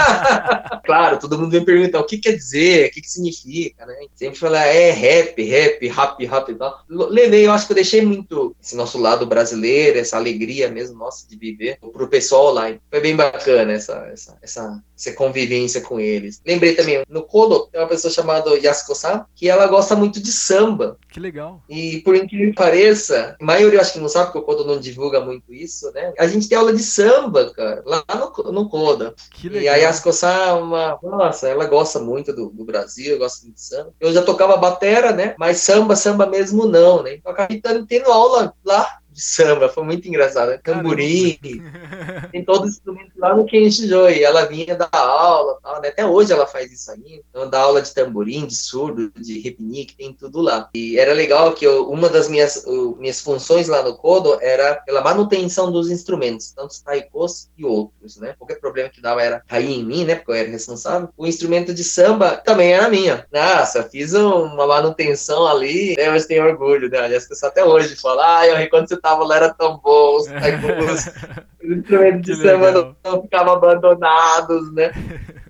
claro, 0.84 1.18
todo 1.18 1.38
mundo 1.38 1.50
vem 1.50 1.64
perguntar 1.64 2.00
o 2.00 2.06
que 2.06 2.18
quer 2.18 2.32
dizer, 2.32 2.88
o 2.88 2.92
que, 2.92 3.00
que 3.00 3.10
significa, 3.10 3.86
né? 3.86 3.94
Sempre 4.14 4.38
falar, 4.38 4.66
é 4.66 4.90
rap, 4.90 5.42
rap, 5.42 5.86
rap, 5.88 6.24
rap 6.24 6.48
e 6.50 6.54
tal. 6.54 6.84
Levei, 6.88 7.46
eu 7.46 7.52
acho 7.52 7.66
que 7.66 7.72
eu 7.72 7.76
deixei 7.76 8.02
muito 8.02 8.54
esse 8.62 8.76
nosso 8.76 8.98
lado 8.98 9.26
brasileiro, 9.26 9.98
essa 9.98 10.16
alegria 10.16 10.68
mesmo 10.68 10.98
nossa 10.98 11.28
de 11.28 11.36
viver 11.36 11.78
pro 11.92 12.08
pessoal 12.08 12.52
lá. 12.52 12.72
Foi 12.90 13.00
bem 13.00 13.16
bacana 13.16 13.72
essa, 13.72 14.08
essa, 14.12 14.38
essa, 14.42 14.82
essa 14.96 15.12
convivência 15.12 15.80
com 15.80 15.98
eles. 15.98 16.40
Lembrei 16.46 16.74
também, 16.74 17.02
no 17.08 17.22
Kodo 17.22 17.66
tem 17.66 17.80
uma 17.80 17.88
pessoa 17.88 18.12
chamada 18.12 18.50
Yasuko-san, 18.58 19.24
que 19.34 19.48
ela 19.48 19.66
gosta 19.66 19.96
muito 19.96 20.20
de 20.20 20.32
samba. 20.32 20.98
Que 21.08 21.20
legal. 21.20 21.62
E 21.70 22.00
por 22.00 22.16
incrível 22.16 22.48
que 22.48 22.56
pareça, 22.56 23.36
a 23.40 23.44
maioria 23.44 23.78
eu 23.78 23.80
acho 23.80 23.92
que 23.92 24.00
não 24.00 24.08
sabe, 24.08 24.26
porque 24.26 24.38
o 24.40 24.42
Kodo 24.42 24.64
não 24.64 24.80
divulga 24.80 25.20
muito 25.20 25.54
isso, 25.54 25.88
né? 25.92 26.12
A 26.18 26.26
gente 26.26 26.48
tem 26.48 26.58
aula 26.58 26.72
de 26.72 26.82
samba, 26.82 27.50
cara, 27.54 27.80
lá 27.86 28.04
no, 28.08 28.52
no 28.52 28.68
legal. 28.68 29.14
E 29.44 29.68
a 29.68 29.76
Yasuko-san, 29.76 30.28
é 30.28 30.52
uma, 30.52 30.98
nossa, 31.00 31.48
ela 31.48 31.66
gosta 31.66 32.00
muito 32.00 32.32
do, 32.32 32.50
do 32.50 32.64
Brasil, 32.64 33.18
gosta 33.18 33.44
muito 33.44 33.54
de 33.54 33.62
samba. 33.62 33.94
Eu 34.00 34.12
já 34.12 34.22
tocava 34.22 34.56
batera, 34.56 35.12
né? 35.12 35.36
Mas 35.38 35.58
samba, 35.58 35.94
samba 35.94 36.26
mesmo 36.26 36.66
não, 36.66 37.04
né? 37.04 37.14
Então 37.14 37.30
acabei 37.30 37.62
tendo 37.86 38.10
aula 38.10 38.52
lá 38.64 38.99
de 39.12 39.20
samba, 39.20 39.68
foi 39.68 39.84
muito 39.84 40.08
engraçado. 40.08 40.58
Tamborim, 40.62 41.38
tem 42.30 42.44
todos 42.44 42.70
os 42.70 42.76
instrumentos 42.76 43.12
lá 43.16 43.34
no 43.34 43.44
Kenshijoi. 43.44 44.22
Ela 44.22 44.46
vinha 44.46 44.76
dar 44.76 44.88
aula, 44.92 45.58
tal, 45.62 45.80
né? 45.80 45.88
até 45.88 46.06
hoje 46.06 46.32
ela 46.32 46.46
faz 46.46 46.72
isso 46.72 46.90
aí. 46.90 47.22
Então, 47.28 47.48
dá 47.48 47.60
aula 47.60 47.82
de 47.82 47.92
tamborim, 47.92 48.46
de 48.46 48.54
surdo, 48.54 49.10
de 49.16 49.40
repinique, 49.40 49.96
tem 49.96 50.12
tudo 50.12 50.40
lá. 50.40 50.68
E 50.74 50.98
era 50.98 51.12
legal 51.12 51.52
que 51.52 51.66
eu, 51.66 51.90
uma 51.90 52.08
das 52.08 52.28
minhas, 52.28 52.64
uh, 52.66 52.96
minhas 52.96 53.20
funções 53.20 53.68
lá 53.68 53.82
no 53.82 53.96
Kodo 53.96 54.38
era 54.40 54.76
pela 54.76 55.02
manutenção 55.02 55.70
dos 55.70 55.90
instrumentos, 55.90 56.52
tanto 56.52 56.70
os 56.70 56.80
taikos 56.80 57.50
e 57.58 57.64
outros, 57.64 58.16
né? 58.16 58.34
Qualquer 58.38 58.60
problema 58.60 58.88
que 58.88 59.02
dava 59.02 59.22
era 59.22 59.40
cair 59.40 59.72
em 59.72 59.84
mim, 59.84 60.04
né? 60.04 60.14
Porque 60.14 60.30
eu 60.30 60.36
era 60.36 60.48
responsável. 60.48 61.08
O 61.16 61.26
instrumento 61.26 61.74
de 61.74 61.84
samba 61.84 62.36
também 62.36 62.72
era 62.72 62.88
minha. 62.88 63.26
Nossa, 63.32 63.82
fiz 63.82 64.14
uma 64.14 64.66
manutenção 64.66 65.46
ali, 65.46 65.94
né? 65.96 66.10
Mas 66.10 66.26
tenho 66.26 66.44
orgulho, 66.44 66.88
né? 66.88 66.98
Aliás, 66.98 67.26
até 67.42 67.64
hoje 67.64 67.96
fala, 67.96 68.38
ah, 68.38 68.46
eu 68.46 68.70
quando 68.70 68.88
você 68.88 68.96
tava 69.00 69.24
lá 69.24 69.36
era 69.36 69.54
tão 69.54 69.78
bom, 69.78 70.16
os, 70.16 70.26
os 71.62 71.76
instrumentos 71.76 72.22
de 72.22 72.42
samba 72.42 72.96
não, 73.04 73.22
ficavam 73.22 73.54
abandonados, 73.54 74.72
né? 74.74 74.92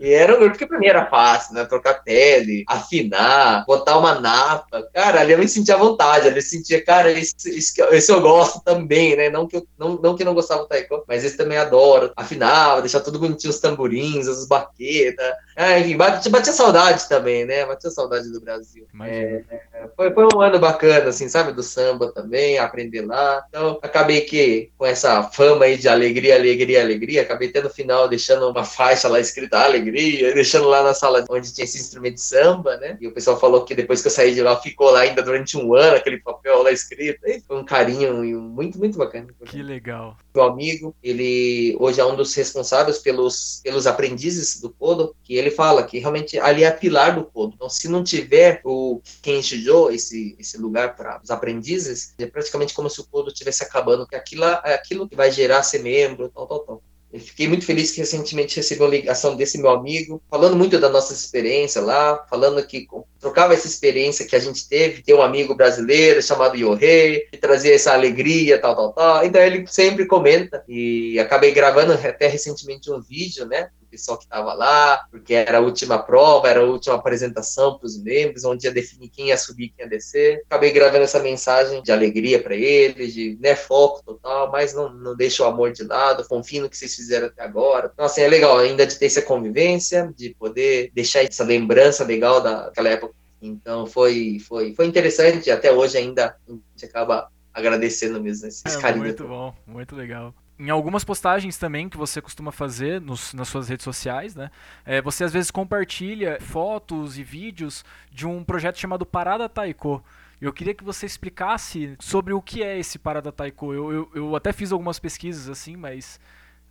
E 0.01 0.12
era 0.12 0.37
porque 0.37 0.66
pra 0.66 0.79
mim 0.79 0.87
era 0.87 1.07
fácil, 1.07 1.55
né? 1.55 1.64
Trocar 1.66 2.03
pele, 2.03 2.64
afinar, 2.66 3.64
botar 3.66 3.99
uma 3.99 4.18
napa. 4.18 4.83
Cara, 4.94 5.20
ali 5.20 5.33
eu 5.33 5.38
me 5.38 5.46
sentia 5.46 5.75
à 5.75 5.79
vontade, 5.79 6.27
ali 6.27 6.37
eu 6.38 6.42
sentia, 6.42 6.83
cara, 6.83 7.11
esse, 7.11 7.35
esse, 7.46 7.83
esse, 7.83 8.11
eu 8.11 8.20
gosto 8.20 8.62
também, 8.64 9.14
né? 9.14 9.29
Não 9.29 9.46
que 9.46 9.57
eu 9.57 9.66
não, 9.79 9.96
não, 9.96 10.16
que 10.16 10.23
eu 10.23 10.27
não 10.27 10.35
gostava 10.35 10.62
do 10.62 10.68
taekwondo, 10.68 11.05
mas 11.07 11.23
esse 11.23 11.37
também 11.37 11.59
adoro. 11.59 12.12
Afinava, 12.16 12.81
deixar 12.81 13.01
tudo 13.01 13.18
bonitinho, 13.18 13.51
os 13.51 13.61
tamborins, 13.61 14.27
as 14.27 14.49
baquetas. 14.49 15.33
Ah, 15.55 15.79
enfim, 15.79 15.96
batia, 15.96 16.31
batia 16.31 16.53
saudade 16.53 17.07
também, 17.07 17.44
né? 17.44 17.66
Batia 17.66 17.90
saudade 17.90 18.33
do 18.33 18.40
Brasil. 18.40 18.87
É, 19.03 19.44
é, 19.51 19.88
foi, 19.94 20.11
foi 20.12 20.27
um 20.35 20.40
ano 20.40 20.59
bacana, 20.59 21.11
assim, 21.11 21.29
sabe? 21.29 21.53
Do 21.53 21.62
samba 21.62 22.11
também, 22.11 22.59
aprender 22.59 23.03
lá. 23.03 23.44
Então, 23.49 23.79
acabei 23.83 24.23
que 24.23 24.70
com 24.79 24.87
essa 24.87 25.23
fama 25.25 25.66
aí 25.66 25.77
de 25.77 25.88
alegria, 26.01 26.35
alegria, 26.35 26.83
alegria, 26.83 27.23
acabei 27.23 27.49
tendo 27.49 27.65
no 27.65 27.71
final 27.71 28.09
deixando 28.09 28.49
uma 28.49 28.65
faixa 28.65 29.09
lá 29.09 29.21
escrita 29.21 29.59
alegria 29.59 30.33
deixando 30.35 30.69
lá 30.69 30.83
na 30.83 30.95
sala 30.95 31.25
onde 31.31 31.53
tinha 31.53 31.65
esse 31.65 31.79
instrumento 31.79 32.15
de 32.15 32.23
samba, 32.23 32.77
né? 32.77 32.97
E 33.01 33.07
o 33.07 33.13
pessoal 33.13 33.39
falou 33.39 33.65
que 33.65 33.75
depois 33.75 34.01
que 34.01 34.09
eu 34.09 34.13
saí 34.13 34.35
de 34.35 34.43
lá, 34.43 34.57
ficou 34.61 34.91
lá 34.91 35.01
ainda 35.01 35.23
durante 35.23 35.57
um 35.57 35.75
ano, 35.75 35.97
aquele 35.97 36.19
papel 36.19 36.63
lá 36.63 36.73
escrito. 36.73 37.21
E 37.27 37.41
foi 37.41 37.59
um 37.59 37.65
carinho 37.65 38.23
muito, 38.41 38.79
muito 38.79 38.99
bacana. 38.99 39.29
Que 39.47 39.63
legal. 39.63 40.17
Meu 40.35 40.45
amigo, 40.45 40.95
ele 41.03 41.77
hoje 41.79 42.01
é 42.01 42.05
um 42.05 42.17
dos 42.17 42.35
responsáveis 42.35 42.99
pelos, 42.99 43.61
pelos 43.63 43.87
aprendizes 43.87 44.61
do 44.61 44.71
Kodo, 44.71 45.15
que 45.23 45.35
ele 45.35 45.51
fala 45.51 45.83
que 45.83 45.99
realmente 45.99 46.39
ali 46.39 46.65
é 46.65 46.71
pilar 46.71 47.15
do 47.15 47.25
Kodo. 47.25 47.55
Então, 47.55 47.69
se 47.69 47.89
não 47.89 48.03
tiver 48.03 48.61
o 48.65 49.01
Kenshijo, 49.23 49.91
esse, 49.91 50.37
esse 50.39 50.59
lugar 50.59 50.97
para 50.97 51.21
os 51.23 51.31
aprendizes, 51.31 52.15
é 52.19 52.27
praticamente 52.27 52.75
como 52.75 52.89
se 52.89 53.01
o 53.01 53.05
Kodo 53.05 53.29
estivesse 53.29 53.63
acabando, 53.63 54.07
que 54.07 54.17
aquilo 54.17 54.45
é 54.45 54.75
aquilo 54.75 55.09
que 55.09 55.17
vai 55.17 55.31
gerar 55.31 55.63
ser 55.63 55.81
membro, 55.90 56.29
tal, 56.29 56.46
tal, 56.46 56.61
tal. 56.61 56.83
Eu 57.12 57.18
fiquei 57.18 57.48
muito 57.48 57.64
feliz 57.64 57.90
que 57.90 57.98
recentemente 57.98 58.57
recebi 58.57 58.81
uma 58.81 58.88
ligação 58.88 59.35
desse 59.35 59.59
meu 59.59 59.70
amigo, 59.70 60.22
falando 60.31 60.57
muito 60.57 60.79
da 60.79 60.88
nossa 60.88 61.12
experiência 61.12 61.81
lá, 61.83 62.24
falando 62.31 62.64
que 62.64 62.87
trocava 63.20 63.54
essa 63.54 63.66
experiência 63.66 64.26
que 64.26 64.35
a 64.35 64.40
gente 64.40 64.68
teve, 64.68 65.02
ter 65.02 65.14
um 65.14 65.22
amigo 65.22 65.54
brasileiro 65.54 66.22
chamado 66.22 66.56
Yohei, 66.56 67.26
que 67.30 67.37
trazia 67.37 67.74
essa 67.74 67.92
alegria, 67.92 68.59
tal, 68.59 68.74
tal, 68.74 68.92
tal. 68.92 69.24
Então 69.24 69.40
ele 69.40 69.66
sempre 69.66 70.06
comenta, 70.06 70.64
e 70.68 71.18
acabei 71.18 71.52
gravando 71.52 71.92
até 71.92 72.26
recentemente 72.26 72.90
um 72.90 73.00
vídeo, 73.00 73.46
né, 73.46 73.68
pessoal 73.90 74.16
que 74.16 74.24
estava 74.24 74.54
lá, 74.54 75.04
porque 75.11 75.35
era 75.35 75.59
a 75.59 75.61
última 75.61 75.98
prova, 75.98 76.48
era 76.48 76.61
a 76.61 76.64
última 76.64 76.94
apresentação 76.94 77.76
para 77.76 77.87
os 77.87 78.00
membros, 78.00 78.44
onde 78.44 78.66
ia 78.66 78.72
definir 78.72 79.09
quem 79.09 79.28
ia 79.28 79.37
subir 79.37 79.72
quem 79.76 79.85
ia 79.85 79.90
descer. 79.90 80.42
Acabei 80.46 80.70
gravando 80.70 81.04
essa 81.04 81.18
mensagem 81.18 81.83
de 81.83 81.90
alegria 81.90 82.40
para 82.40 82.54
eles, 82.54 83.12
de 83.12 83.37
né, 83.40 83.54
foco 83.56 84.02
total, 84.04 84.50
mas 84.50 84.72
não, 84.72 84.88
não 84.88 85.16
deixa 85.16 85.42
o 85.42 85.46
amor 85.46 85.72
de 85.72 85.83
lado, 85.83 86.26
confio 86.28 86.62
no 86.62 86.70
que 86.70 86.76
vocês 86.76 86.94
fizeram 86.94 87.26
até 87.26 87.42
agora. 87.42 87.90
Então, 87.92 88.06
assim, 88.06 88.22
é 88.22 88.28
legal 88.28 88.56
ainda 88.59 88.87
de 88.87 88.96
ter 88.96 89.06
essa 89.06 89.22
convivência, 89.22 90.12
de 90.16 90.35
poder 90.38 90.90
deixar 90.94 91.24
essa 91.24 91.42
lembrança 91.42 92.04
legal 92.04 92.40
daquela 92.40 92.88
época 92.88 93.10
Então 93.40 93.87
foi, 93.87 94.38
foi, 94.40 94.74
foi 94.74 94.87
interessante 94.87 95.50
até 95.50 95.72
hoje 95.72 95.96
ainda 95.96 96.37
a 96.48 96.53
gente 96.53 96.85
acaba 96.85 97.31
agradecendo 97.53 98.20
mesmo 98.22 98.46
esse 98.46 98.62
é, 98.66 98.81
carinho. 98.81 99.05
Muito 99.05 99.26
bom, 99.26 99.55
muito 99.66 99.96
legal 99.96 100.35
em 100.61 100.68
algumas 100.68 101.03
postagens 101.03 101.57
também 101.57 101.88
que 101.88 101.96
você 101.96 102.20
costuma 102.20 102.53
fazer 102.53 103.00
nos, 103.00 103.33
nas 103.33 103.48
suas 103.48 103.66
redes 103.66 103.83
sociais, 103.83 104.35
né? 104.35 104.50
É, 104.85 105.00
você 105.00 105.24
às 105.24 105.33
vezes 105.33 105.50
compartilha 105.50 106.38
fotos 106.38 107.16
e 107.16 107.24
vídeos 107.24 107.83
de 108.12 108.26
um 108.26 108.44
projeto 108.44 108.79
chamado 108.79 109.07
Parada 109.07 109.48
Taiko. 109.48 110.05
Eu 110.38 110.53
queria 110.53 110.74
que 110.74 110.85
você 110.85 111.07
explicasse 111.07 111.96
sobre 111.98 112.35
o 112.35 112.42
que 112.42 112.62
é 112.62 112.79
esse 112.79 112.98
Parada 112.98 113.33
Taiko. 113.33 113.72
Eu, 113.72 113.90
eu, 113.90 114.11
eu 114.14 114.37
até 114.37 114.53
fiz 114.53 114.70
algumas 114.70 114.98
pesquisas 114.98 115.48
assim, 115.48 115.76
mas 115.76 116.20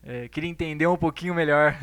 é, 0.04 0.28
queria 0.28 0.50
entender 0.50 0.88
um 0.88 0.98
pouquinho 0.98 1.36
melhor. 1.36 1.76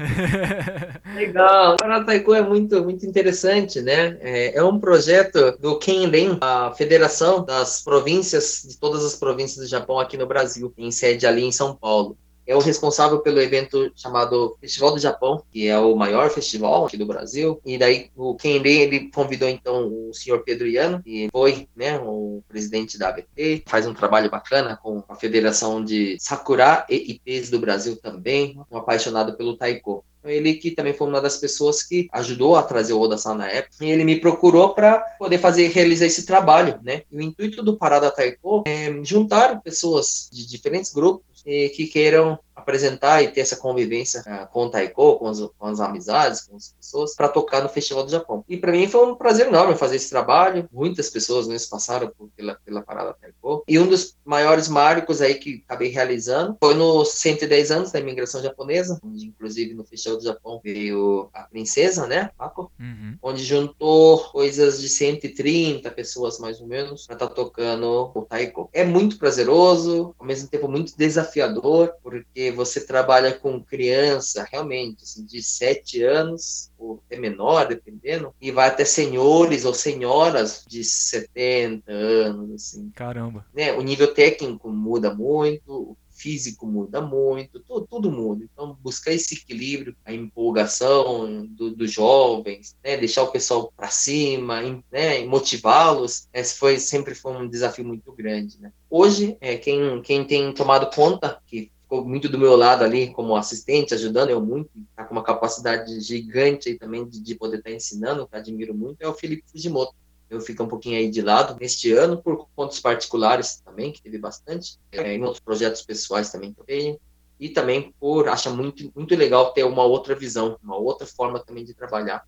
Legal, 1.15 1.75
o 1.75 1.77
Parada 1.77 2.07
Taiko 2.07 2.35
é 2.35 2.43
muito, 2.43 2.83
muito 2.83 3.05
interessante, 3.07 3.81
né? 3.83 4.19
É, 4.21 4.57
é 4.57 4.63
um 4.65 4.79
projeto 4.81 5.57
do 5.59 5.79
Kenren, 5.79 6.39
a 6.41 6.73
Federação 6.73 7.45
das 7.45 7.83
Províncias, 7.83 8.65
de 8.67 8.79
todas 8.79 9.05
as 9.05 9.15
províncias 9.15 9.67
do 9.67 9.71
Japão 9.71 9.99
aqui 9.99 10.17
no 10.17 10.27
Brasil, 10.27 10.73
em 10.77 10.91
sede 10.91 11.27
ali 11.27 11.45
em 11.45 11.53
São 11.53 11.75
Paulo 11.75 12.17
é 12.47 12.55
o 12.55 12.61
responsável 12.61 13.21
pelo 13.21 13.41
evento 13.41 13.91
chamado 13.95 14.57
Festival 14.61 14.93
do 14.93 14.99
Japão, 14.99 15.43
que 15.51 15.67
é 15.67 15.79
o 15.79 15.97
maior 15.97 16.31
festival 16.31 16.87
aqui 16.87 16.97
do 16.97 17.07
Brasil. 17.07 17.61
E 17.65 17.77
daí 17.77 18.11
o 18.17 18.35
Kenre, 18.37 18.81
ele 18.81 19.11
convidou 19.11 19.49
então 19.49 20.09
o 20.09 20.15
senhor 20.15 20.43
Pedro 20.45 20.67
Iano, 20.67 21.03
que 21.03 21.29
foi, 21.33 21.69
né, 21.75 21.99
o 21.99 22.43
presidente 22.49 22.99
da 22.99 23.09
ABT, 23.09 23.65
faz 23.67 23.87
um 23.87 23.95
trabalho 23.95 24.31
bacana 24.31 24.79
com 24.81 25.03
a 25.09 25.15
Federação 25.17 25.85
de 25.85 26.17
Sakura 26.21 26.87
e 26.89 27.13
IPs 27.13 27.51
do 27.51 27.59
Brasil 27.59 27.97
também, 27.97 28.59
um 28.71 28.77
apaixonado 28.77 29.37
pelo 29.37 29.57
taiko. 29.57 30.05
Ele 30.25 30.55
que 30.55 30.73
também 30.73 30.93
foi 30.93 31.07
uma 31.07 31.21
das 31.21 31.37
pessoas 31.37 31.83
que 31.83 32.09
ajudou 32.13 32.57
a 32.57 32.63
trazer 32.63 32.93
o 32.93 33.01
Oda 33.01 33.17
na 33.35 33.49
época. 33.49 33.85
E 33.85 33.91
ele 33.91 34.05
me 34.05 34.21
procurou 34.21 34.75
para 34.75 34.99
poder 35.19 35.39
fazer 35.39 35.69
realizar 35.69 36.07
esse 36.07 36.27
trabalho, 36.27 36.81
né? 36.83 37.03
E 37.11 37.17
o 37.17 37.23
intuito 37.23 37.63
do 37.63 37.77
Parada 37.77 38.11
Taiko 38.11 38.65
é 38.67 38.93
juntar 39.05 39.61
pessoas 39.63 40.29
de 40.33 40.47
diferentes 40.47 40.93
grupos 40.93 41.36
que 41.47 41.87
queiram 41.87 42.39
apresentar 42.57 43.23
e 43.23 43.29
ter 43.29 43.43
essa 43.43 43.57
convivência 43.57 44.23
uh, 44.23 44.51
com 44.51 44.65
o 44.65 44.71
Taiko, 44.71 45.19
com 45.19 45.29
as, 45.29 45.41
com 45.41 45.67
as, 45.67 45.79
amizades, 45.79 46.47
com 46.47 46.57
as 46.57 46.73
pessoas, 46.73 47.15
para 47.15 47.29
tocar 47.29 47.63
no 47.63 47.69
Festival 47.69 48.05
do 48.05 48.11
Japão. 48.11 48.43
E 48.49 48.57
para 48.57 48.73
mim 48.73 48.89
foi 48.89 49.07
um 49.07 49.15
prazer 49.15 49.49
enorme 49.49 49.77
fazer 49.77 49.97
esse 49.97 50.09
trabalho. 50.09 50.67
Muitas 50.73 51.11
pessoas 51.11 51.47
mesmo 51.47 51.71
passaram 51.71 52.11
por, 52.17 52.31
pela, 52.35 52.55
pela 52.65 52.83
parada 52.83 53.15
Taiko. 53.21 53.63
E 53.69 53.79
um 53.79 53.87
dos 53.87 54.17
maiores 54.25 54.69
marcos 54.69 55.21
aí 55.21 55.35
que 55.35 55.63
acabei 55.67 55.89
realizando 55.89 56.57
foi 56.59 56.75
nos 56.75 57.11
110 57.11 57.71
anos 57.71 57.93
da 57.93 58.01
imigração 58.01 58.43
japonesa, 58.43 58.99
onde 59.05 59.27
inclusive 59.27 59.75
no 59.75 59.85
Festival 59.85 60.19
do 60.19 60.25
Japão 60.25 60.61
veio 60.65 61.29
a 61.35 61.43
princesa, 61.43 62.07
né, 62.07 62.31
Mako, 62.39 62.71
uhum. 62.81 63.19
onde 63.23 63.45
juntou 63.45 64.19
coisas 64.31 64.81
de 64.81 64.89
130 64.89 65.91
pessoas 65.91 66.39
mais 66.39 66.61
ou 66.61 66.67
menos 66.67 67.07
para 67.07 67.17
estar 67.17 67.29
tá 67.29 67.35
tocando 67.35 68.11
o 68.15 68.23
Taiko. 68.23 68.71
É 68.73 68.85
muito 68.85 69.19
prazeroso, 69.19 70.15
ao 70.19 70.27
mesmo 70.27 70.49
tempo 70.49 70.69
muito 70.69 70.97
desafiador, 70.97 71.93
porque 72.03 72.46
você 72.51 72.81
trabalha 72.85 73.33
com 73.33 73.63
criança, 73.63 74.47
realmente, 74.51 75.03
assim, 75.03 75.25
de 75.25 75.43
7 75.43 76.03
anos, 76.03 76.71
ou 76.79 77.03
até 77.07 77.19
menor, 77.19 77.69
dependendo, 77.69 78.35
e 78.41 78.51
vai 78.51 78.69
até 78.69 78.85
senhores 78.85 79.65
ou 79.65 79.75
senhoras 79.75 80.65
de 80.67 80.85
70 80.85 81.91
anos, 81.91 82.51
assim. 82.53 82.91
Caramba. 82.95 83.47
Né? 83.55 83.73
O 83.73 83.83
nível 83.83 84.13
técnico 84.13 84.71
muda 84.71 85.15
muito, 85.15 85.97
físico 86.17 86.67
muda 86.67 87.01
muito, 87.01 87.61
tudo, 87.61 87.87
tudo 87.87 88.11
muda. 88.11 88.45
Então, 88.45 88.77
buscar 88.81 89.13
esse 89.13 89.35
equilíbrio, 89.35 89.95
a 90.05 90.13
empolgação 90.13 91.47
dos 91.47 91.77
do 91.77 91.87
jovens, 91.87 92.75
né, 92.83 92.97
deixar 92.97 93.23
o 93.23 93.31
pessoal 93.31 93.73
para 93.77 93.89
cima, 93.89 94.61
né, 94.91 95.25
motivá-los, 95.25 96.27
esse 96.33 96.59
foi 96.59 96.79
sempre 96.79 97.15
foi 97.15 97.37
um 97.37 97.49
desafio 97.49 97.85
muito 97.85 98.11
grande. 98.13 98.59
Né? 98.61 98.73
Hoje, 98.89 99.37
é, 99.41 99.57
quem, 99.57 100.01
quem 100.03 100.25
tem 100.25 100.53
tomado 100.53 100.93
conta, 100.95 101.39
que 101.47 101.71
ficou 101.87 102.05
muito 102.05 102.29
do 102.29 102.37
meu 102.37 102.57
lado 102.57 102.83
ali 102.83 103.13
como 103.13 103.37
assistente, 103.37 103.95
ajudando 103.95 104.31
eu 104.31 104.41
muito, 104.45 104.69
está 104.91 105.05
com 105.05 105.13
uma 105.15 105.23
capacidade 105.23 106.01
gigante 106.01 106.69
aí 106.69 106.77
também 106.77 107.09
de, 107.09 107.21
de 107.21 107.35
poder 107.37 107.59
estar 107.59 107.71
tá 107.71 107.77
ensinando, 107.77 108.27
que 108.27 108.37
admiro 108.37 108.75
muito, 108.75 109.01
é 109.01 109.09
o 109.09 109.15
Felipe 109.15 109.45
Fujimoto. 109.51 109.95
Eu 110.29 110.41
fico 110.41 110.65
um 110.65 110.69
pouquinho 110.69 110.99
aí 110.99 111.09
de 111.09 111.23
lado 111.23 111.57
neste 111.61 111.93
ano, 111.93 112.21
por 112.21 112.49
contas 112.57 112.81
particulares 112.81 113.63
também, 113.65 113.93
que 113.93 114.03
teve 114.03 114.19
bastante, 114.19 114.77
é, 114.91 115.15
em 115.15 115.23
outros 115.23 115.39
projetos 115.39 115.83
pessoais 115.83 116.31
também 116.33 116.53
que 116.53 116.61
eu 116.61 116.65
tenho, 116.65 117.01
e 117.39 117.49
também 117.49 117.95
por 118.01 118.29
achar 118.29 118.51
muito, 118.51 118.91
muito 118.95 119.15
legal 119.15 119.53
ter 119.53 119.63
uma 119.63 119.85
outra 119.85 120.17
visão, 120.17 120.59
uma 120.65 120.77
outra 120.77 121.07
forma 121.07 121.39
também 121.39 121.65
de 121.65 121.73
trabalhar. 121.73 122.27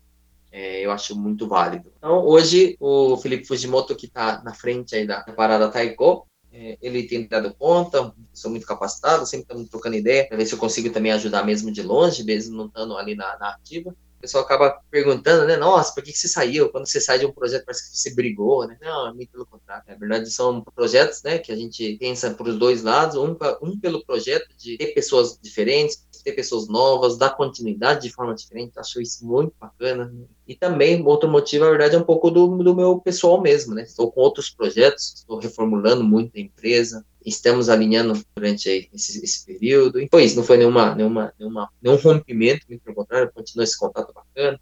É, 0.51 0.83
eu 0.83 0.91
acho 0.91 1.15
muito 1.19 1.47
válido. 1.47 1.91
Então, 1.97 2.25
hoje, 2.25 2.77
o 2.79 3.17
Felipe 3.17 3.45
Fujimoto, 3.45 3.95
que 3.95 4.05
está 4.05 4.41
na 4.41 4.53
frente 4.53 4.95
aí 4.95 5.05
da 5.05 5.21
parada 5.21 5.69
Taiko, 5.69 6.25
é, 6.51 6.77
ele 6.81 7.03
tem 7.03 7.27
dado 7.27 7.53
conta, 7.53 8.13
sou 8.33 8.51
muito 8.51 8.65
capacitado, 8.65 9.25
sempre 9.25 9.43
estamos 9.43 9.69
trocando 9.69 9.95
ideia, 9.95 10.27
para 10.27 10.37
ver 10.37 10.45
se 10.45 10.53
eu 10.53 10.59
consigo 10.59 10.89
também 10.89 11.11
ajudar 11.11 11.45
mesmo 11.45 11.71
de 11.71 11.81
longe, 11.81 12.23
mesmo 12.23 12.57
não 12.57 12.65
estando 12.65 12.97
ali 12.97 13.15
na, 13.15 13.37
na 13.37 13.49
ativa. 13.51 13.95
O 14.19 14.21
pessoal 14.21 14.43
acaba 14.43 14.81
perguntando, 14.91 15.45
né? 15.45 15.55
Nossa, 15.55 15.93
por 15.93 16.03
que, 16.03 16.11
que 16.11 16.17
você 16.17 16.27
saiu? 16.27 16.69
Quando 16.69 16.85
você 16.85 16.99
sai 16.99 17.19
de 17.19 17.25
um 17.25 17.31
projeto, 17.31 17.63
parece 17.63 17.89
que 17.89 17.97
você 17.97 18.13
brigou, 18.13 18.67
né? 18.67 18.77
Não, 18.81 19.07
é 19.07 19.13
muito 19.13 19.31
pelo 19.31 19.45
contrário. 19.45 19.85
Na 19.87 19.95
verdade, 19.95 20.29
são 20.29 20.61
projetos, 20.75 21.23
né? 21.23 21.37
Que 21.37 21.53
a 21.53 21.55
gente 21.55 21.95
pensa 21.97 22.29
para 22.31 22.49
os 22.49 22.59
dois 22.59 22.83
lados. 22.83 23.15
Um, 23.15 23.37
um 23.61 23.79
pelo 23.79 24.03
projeto 24.03 24.49
de 24.57 24.77
ter 24.77 24.87
pessoas 24.87 25.39
diferentes, 25.41 26.05
ter 26.29 26.35
pessoas 26.35 26.67
novas, 26.67 27.17
dar 27.17 27.31
continuidade 27.31 28.03
de 28.03 28.13
forma 28.13 28.33
diferente. 28.33 28.77
Acho 28.77 29.01
isso 29.01 29.25
muito 29.25 29.53
bacana. 29.59 30.13
E 30.47 30.55
também, 30.55 31.05
outro 31.05 31.29
motivo, 31.29 31.65
na 31.65 31.71
verdade, 31.71 31.95
é 31.95 31.99
um 31.99 32.03
pouco 32.03 32.29
do, 32.29 32.57
do 32.57 32.75
meu 32.75 32.99
pessoal 32.99 33.41
mesmo, 33.41 33.73
né? 33.73 33.83
Estou 33.83 34.11
com 34.11 34.21
outros 34.21 34.49
projetos, 34.49 35.13
estou 35.17 35.39
reformulando 35.39 36.03
muito 36.03 36.35
a 36.35 36.39
empresa, 36.39 37.05
estamos 37.25 37.69
alinhando 37.69 38.19
durante 38.35 38.89
esse, 38.93 39.23
esse, 39.23 39.45
período. 39.45 39.99
E 39.99 40.09
isso, 40.13 40.35
não 40.35 40.43
foi 40.43 40.57
nenhuma, 40.57 40.95
nenhuma, 40.95 41.33
nenhuma, 41.39 41.69
nenhum 41.81 41.97
rompimento, 41.97 42.65
muito 42.67 42.81
pelo 42.81 42.95
contrário, 42.95 43.31
continua 43.33 43.63
esse 43.63 43.77
contato 43.77 44.13
bacana. 44.13 44.59